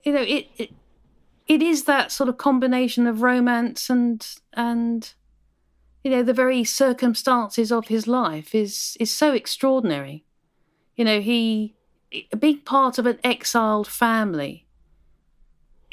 you 0.03 0.15
know, 0.15 0.23
it, 0.23 0.49
it 0.57 0.71
it 1.47 1.61
is 1.61 1.85
that 1.85 2.11
sort 2.11 2.31
of 2.31 2.39
combination 2.39 3.07
of 3.07 3.21
romance 3.21 3.91
and 3.91 4.27
and 4.55 5.13
you 6.03 6.11
know 6.11 6.23
the 6.23 6.33
very 6.33 6.65
circumstances 6.65 7.71
of 7.71 7.89
his 7.89 8.07
life 8.07 8.55
is 8.55 8.97
is 8.99 9.11
so 9.11 9.35
extraordinary. 9.35 10.25
You 10.97 11.05
know, 11.05 11.21
he 11.21 11.75
a 12.33 12.37
big 12.37 12.65
part 12.65 12.97
of 12.97 13.05
an 13.05 13.19
exiled 13.23 13.89
family. 13.89 14.62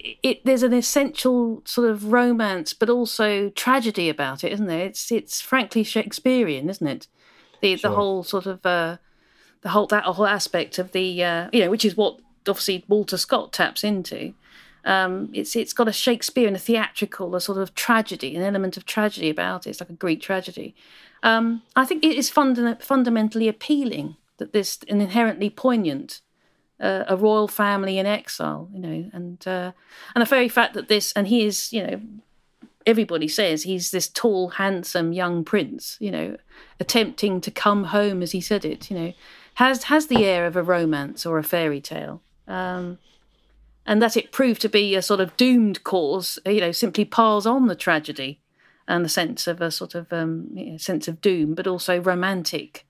It, 0.01 0.45
there's 0.45 0.63
an 0.63 0.73
essential 0.73 1.61
sort 1.65 1.89
of 1.89 2.11
romance, 2.11 2.73
but 2.73 2.89
also 2.89 3.49
tragedy 3.49 4.09
about 4.09 4.43
it, 4.43 4.53
isn't 4.53 4.67
there? 4.67 4.85
It's 4.85 5.11
it's 5.11 5.41
frankly 5.41 5.83
Shakespearean, 5.83 6.69
isn't 6.69 6.87
it? 6.87 7.07
The 7.61 7.75
sure. 7.75 7.89
the 7.89 7.95
whole 7.95 8.23
sort 8.23 8.45
of 8.45 8.65
uh, 8.65 8.97
the 9.61 9.69
whole 9.69 9.87
that 9.87 10.05
whole 10.05 10.25
aspect 10.25 10.79
of 10.79 10.91
the 10.91 11.23
uh, 11.23 11.49
you 11.51 11.61
know, 11.61 11.69
which 11.69 11.85
is 11.85 11.97
what 11.97 12.19
obviously 12.47 12.85
Walter 12.87 13.17
Scott 13.17 13.51
taps 13.51 13.83
into. 13.83 14.33
Um, 14.85 15.29
it's 15.33 15.55
it's 15.55 15.73
got 15.73 15.87
a 15.87 15.93
Shakespearean, 15.93 16.55
a 16.55 16.59
theatrical, 16.59 17.35
a 17.35 17.41
sort 17.41 17.57
of 17.57 17.75
tragedy, 17.75 18.35
an 18.35 18.43
element 18.43 18.77
of 18.77 18.85
tragedy 18.85 19.29
about 19.29 19.67
it. 19.67 19.71
It's 19.71 19.81
like 19.81 19.89
a 19.89 19.93
Greek 19.93 20.21
tragedy. 20.21 20.75
Um, 21.21 21.63
I 21.75 21.85
think 21.85 22.03
it 22.03 22.15
is 22.15 22.29
funda- 22.29 22.77
fundamentally 22.81 23.47
appealing 23.49 24.15
that 24.37 24.53
this 24.53 24.79
an 24.87 25.01
inherently 25.01 25.49
poignant 25.49 26.21
uh, 26.79 27.03
a 27.07 27.15
royal 27.15 27.47
family 27.47 27.97
in 27.97 28.05
exile, 28.05 28.69
you 28.73 28.79
know, 28.79 29.09
and 29.13 29.47
uh, 29.47 29.71
and 30.15 30.21
the 30.21 30.25
very 30.25 30.49
fact 30.49 30.73
that 30.73 30.87
this 30.87 31.11
and 31.13 31.27
he 31.27 31.45
is, 31.45 31.73
you 31.73 31.85
know, 31.85 32.01
everybody 32.85 33.27
says 33.27 33.63
he's 33.63 33.91
this 33.91 34.07
tall, 34.07 34.49
handsome 34.49 35.13
young 35.13 35.43
prince, 35.43 35.97
you 35.99 36.11
know, 36.11 36.37
attempting 36.79 37.41
to 37.41 37.51
come 37.51 37.85
home 37.85 38.21
as 38.21 38.31
he 38.31 38.41
said 38.41 38.65
it, 38.65 38.89
you 38.89 38.97
know, 38.97 39.13
has 39.55 39.85
has 39.85 40.07
the 40.07 40.25
air 40.25 40.45
of 40.45 40.55
a 40.55 40.63
romance 40.63 41.25
or 41.25 41.37
a 41.37 41.43
fairy 41.43 41.81
tale. 41.81 42.21
Um, 42.47 42.97
and 43.85 44.01
that 44.01 44.15
it 44.15 44.31
proved 44.31 44.61
to 44.61 44.69
be 44.69 44.95
a 44.95 45.01
sort 45.01 45.19
of 45.19 45.35
doomed 45.35 45.83
cause, 45.83 46.37
you 46.45 46.61
know, 46.61 46.71
simply 46.71 47.05
piles 47.05 47.47
on 47.47 47.67
the 47.67 47.75
tragedy 47.75 48.39
and 48.87 49.03
the 49.03 49.09
sense 49.09 49.47
of 49.47 49.61
a 49.61 49.71
sort 49.71 49.95
of 49.95 50.11
um, 50.13 50.49
you 50.53 50.71
know, 50.71 50.77
sense 50.77 51.07
of 51.07 51.21
doom, 51.21 51.55
but 51.55 51.67
also 51.67 51.99
romantic 51.99 52.85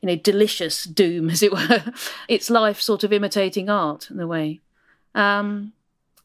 you 0.00 0.06
know, 0.06 0.16
delicious 0.16 0.84
doom, 0.84 1.30
as 1.30 1.42
it 1.42 1.52
were. 1.52 1.84
it's 2.28 2.50
life 2.50 2.80
sort 2.80 3.04
of 3.04 3.12
imitating 3.12 3.68
art 3.68 4.10
in 4.10 4.20
a 4.20 4.26
way. 4.26 4.60
Um, 5.14 5.72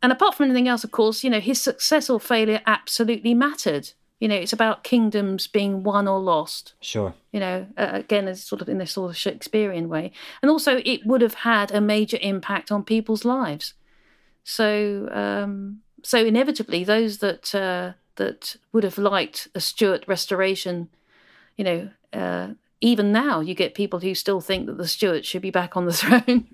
and 0.01 0.11
apart 0.11 0.35
from 0.35 0.45
anything 0.45 0.67
else, 0.67 0.83
of 0.83 0.91
course, 0.91 1.23
you 1.23 1.29
know, 1.29 1.39
his 1.39 1.61
success 1.61 2.09
or 2.09 2.19
failure 2.19 2.61
absolutely 2.67 3.33
mattered. 3.33 3.91
You 4.19 4.27
know, 4.27 4.35
it's 4.35 4.53
about 4.53 4.83
kingdoms 4.83 5.47
being 5.47 5.83
won 5.83 6.07
or 6.07 6.19
lost. 6.19 6.73
Sure. 6.81 7.13
You 7.31 7.39
know, 7.39 7.67
uh, 7.77 7.89
again, 7.93 8.27
as 8.27 8.43
sort 8.43 8.61
of 8.61 8.69
in 8.69 8.77
this 8.77 8.91
sort 8.91 9.11
of 9.11 9.17
Shakespearean 9.17 9.89
way, 9.89 10.11
and 10.41 10.51
also 10.51 10.81
it 10.85 11.05
would 11.05 11.21
have 11.21 11.33
had 11.33 11.71
a 11.71 11.81
major 11.81 12.17
impact 12.21 12.71
on 12.71 12.83
people's 12.83 13.25
lives. 13.25 13.73
So, 14.43 15.09
um, 15.11 15.81
so 16.03 16.19
inevitably, 16.23 16.83
those 16.83 17.19
that 17.19 17.55
uh, 17.55 17.93
that 18.15 18.57
would 18.71 18.83
have 18.83 18.97
liked 18.97 19.47
a 19.55 19.59
Stuart 19.59 20.05
restoration, 20.07 20.89
you 21.57 21.63
know, 21.63 21.89
uh, 22.11 22.49
even 22.83 23.13
now 23.13 23.39
you 23.39 23.55
get 23.55 23.75
people 23.75 24.01
who 24.01 24.13
still 24.13 24.41
think 24.41 24.65
that 24.65 24.77
the 24.77 24.87
Stuarts 24.87 25.25
should 25.25 25.41
be 25.41 25.51
back 25.51 25.77
on 25.77 25.85
the 25.85 25.93
throne. 26.01 26.47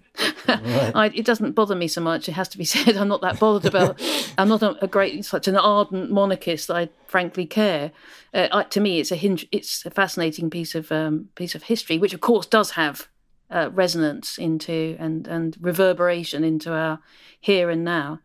right. 0.48 0.96
I, 0.96 1.06
it 1.08 1.26
doesn't 1.26 1.54
bother 1.54 1.76
me 1.76 1.88
so 1.88 2.02
much. 2.02 2.30
It 2.30 2.34
has 2.34 2.48
to 2.50 2.58
be 2.58 2.66
said. 2.66 2.96
I'm 2.96 3.08
not 3.08 3.22
that 3.22 3.40
bothered 3.40 3.66
about. 3.66 4.00
I'm 4.38 4.48
not 4.48 4.62
a, 4.62 4.84
a, 4.84 4.88
great, 4.88 5.26
such 5.26 5.48
an 5.48 5.58
ardent 5.58 6.12
monarchist 6.12 6.68
that 6.68 6.78
I 6.78 6.90
frankly 7.08 7.48
care. 7.48 7.92
Uh, 8.32 8.48
I, 8.52 8.64
to 8.64 8.80
me, 8.80 9.00
it's 9.00 9.12
a 9.12 9.16
hinge, 9.16 9.48
it's 9.52 9.84
a 9.88 9.90
fascinating 9.90 10.52
piece 10.52 10.76
of 10.76 10.92
um, 10.92 11.30
piece 11.34 11.56
of 11.56 11.64
history, 11.64 11.98
which 11.98 12.14
of 12.14 12.22
course 12.22 12.46
does 12.46 12.72
have 12.72 13.08
uh, 13.50 13.72
resonance 13.74 14.38
into 14.38 14.96
and 15.00 15.26
and 15.28 15.58
reverberation 15.60 16.44
into 16.44 16.72
our 16.72 17.00
here 17.42 17.72
and 17.72 17.84
now. 17.84 18.20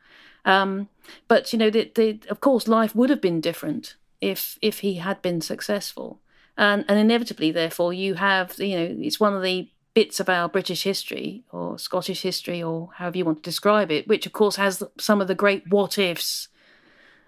Um, 0.45 0.91
but 1.27 1.55
you 1.55 1.59
know, 1.59 1.71
the, 1.71 1.91
the, 1.95 2.21
of 2.29 2.41
course, 2.41 2.69
life 2.69 2.95
would 2.95 3.09
have 3.09 3.23
been 3.23 3.41
different 3.41 3.97
if 4.21 4.59
if 4.61 4.81
he 4.81 4.97
had 4.97 5.23
been 5.23 5.41
successful 5.41 6.21
and 6.57 6.85
and 6.89 6.99
inevitably, 6.99 7.51
therefore, 7.51 7.93
you 7.93 8.15
have 8.15 8.59
you 8.59 8.77
know 8.77 8.97
it's 9.01 9.21
one 9.21 9.35
of 9.35 9.43
the 9.43 9.71
bits 9.95 10.19
of 10.19 10.29
our 10.29 10.49
British 10.49 10.83
history 10.83 11.45
or 11.53 11.79
Scottish 11.79 12.23
history 12.23 12.63
or 12.63 12.91
however 12.95 13.17
you 13.17 13.25
want 13.25 13.39
to 13.39 13.51
describe 13.51 13.93
it, 13.93 14.09
which 14.09 14.27
of 14.27 14.33
course 14.33 14.57
has 14.57 14.83
some 14.99 15.21
of 15.21 15.29
the 15.29 15.35
great 15.35 15.69
what 15.69 15.99
ifs. 15.99 16.49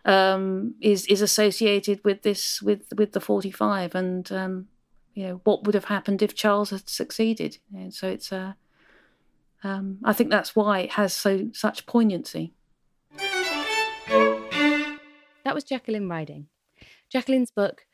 Um, 0.04 0.76
is 0.80 1.04
is 1.06 1.20
associated 1.20 2.04
with 2.04 2.22
this 2.22 2.62
with 2.62 2.92
with 2.96 3.10
the 3.10 3.20
45 3.20 3.96
and 3.96 4.30
um, 4.30 4.68
you 5.14 5.26
know 5.26 5.40
what 5.42 5.64
would 5.64 5.74
have 5.74 5.86
happened 5.86 6.22
if 6.22 6.32
Charles 6.32 6.70
had 6.70 6.88
succeeded 6.88 7.58
and 7.74 7.92
so 7.92 8.06
it's 8.06 8.30
a 8.30 8.54
uh, 9.64 9.66
um, 9.66 9.98
I 10.04 10.12
think 10.12 10.30
that's 10.30 10.54
why 10.54 10.80
it 10.80 10.92
has 10.92 11.12
so 11.12 11.48
such 11.52 11.86
poignancy 11.86 12.52
that 13.18 13.66
was 15.52 15.64
Jacqueline 15.64 16.08
Riding 16.08 16.46
Jacqueline's 17.10 17.50
book 17.50 17.84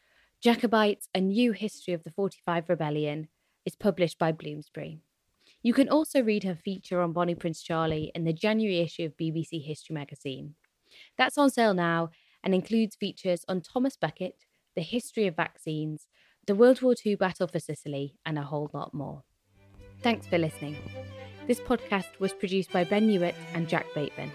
Jacobites 0.42 1.08
A 1.14 1.20
New 1.20 1.52
History 1.52 1.94
of 1.94 2.02
the 2.02 2.10
45 2.10 2.68
Rebellion 2.68 3.28
is 3.64 3.76
published 3.76 4.18
by 4.18 4.32
Bloomsbury. 4.32 4.98
You 5.62 5.72
can 5.72 5.88
also 5.88 6.20
read 6.20 6.42
her 6.42 6.56
feature 6.56 7.00
on 7.00 7.12
Bonnie 7.12 7.36
Prince 7.36 7.62
Charlie 7.62 8.10
in 8.12 8.24
the 8.24 8.32
January 8.32 8.80
issue 8.80 9.04
of 9.04 9.16
BBC 9.16 9.64
History 9.64 9.94
magazine. 9.94 10.56
That's 11.16 11.38
on 11.38 11.50
sale 11.50 11.74
now 11.74 12.10
and 12.42 12.56
includes 12.56 12.96
features 12.96 13.44
on 13.46 13.60
Thomas 13.60 13.96
Becket, 13.96 14.34
the 14.74 14.82
history 14.82 15.28
of 15.28 15.36
vaccines, 15.36 16.08
the 16.44 16.56
World 16.56 16.82
War 16.82 16.96
II 17.06 17.14
battle 17.14 17.46
for 17.46 17.60
Sicily, 17.60 18.16
and 18.26 18.36
a 18.36 18.42
whole 18.42 18.68
lot 18.74 18.92
more. 18.92 19.22
Thanks 20.02 20.26
for 20.26 20.38
listening. 20.38 20.76
This 21.46 21.60
podcast 21.60 22.18
was 22.18 22.32
produced 22.32 22.72
by 22.72 22.82
Ben 22.82 23.06
Newitt 23.06 23.36
and 23.54 23.68
Jack 23.68 23.86
Bateman. 23.94 24.32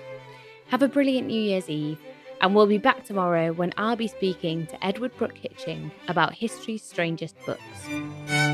Have 0.68 0.84
a 0.84 0.88
brilliant 0.88 1.28
New 1.28 1.42
Year's 1.42 1.70
Eve 1.70 2.00
and 2.42 2.56
we'll 2.56 2.68
be 2.68 2.78
back 2.78 3.04
tomorrow 3.04 3.52
when 3.54 3.74
I'll 3.78 3.96
be 3.96 4.08
speaking 4.08 4.68
to 4.68 4.86
Edward 4.86 5.16
Brooke 5.18 5.38
Hitching 5.38 5.92
about 6.08 6.34
history's 6.34 6.84
strangest 6.84 7.36
books. 7.46 8.47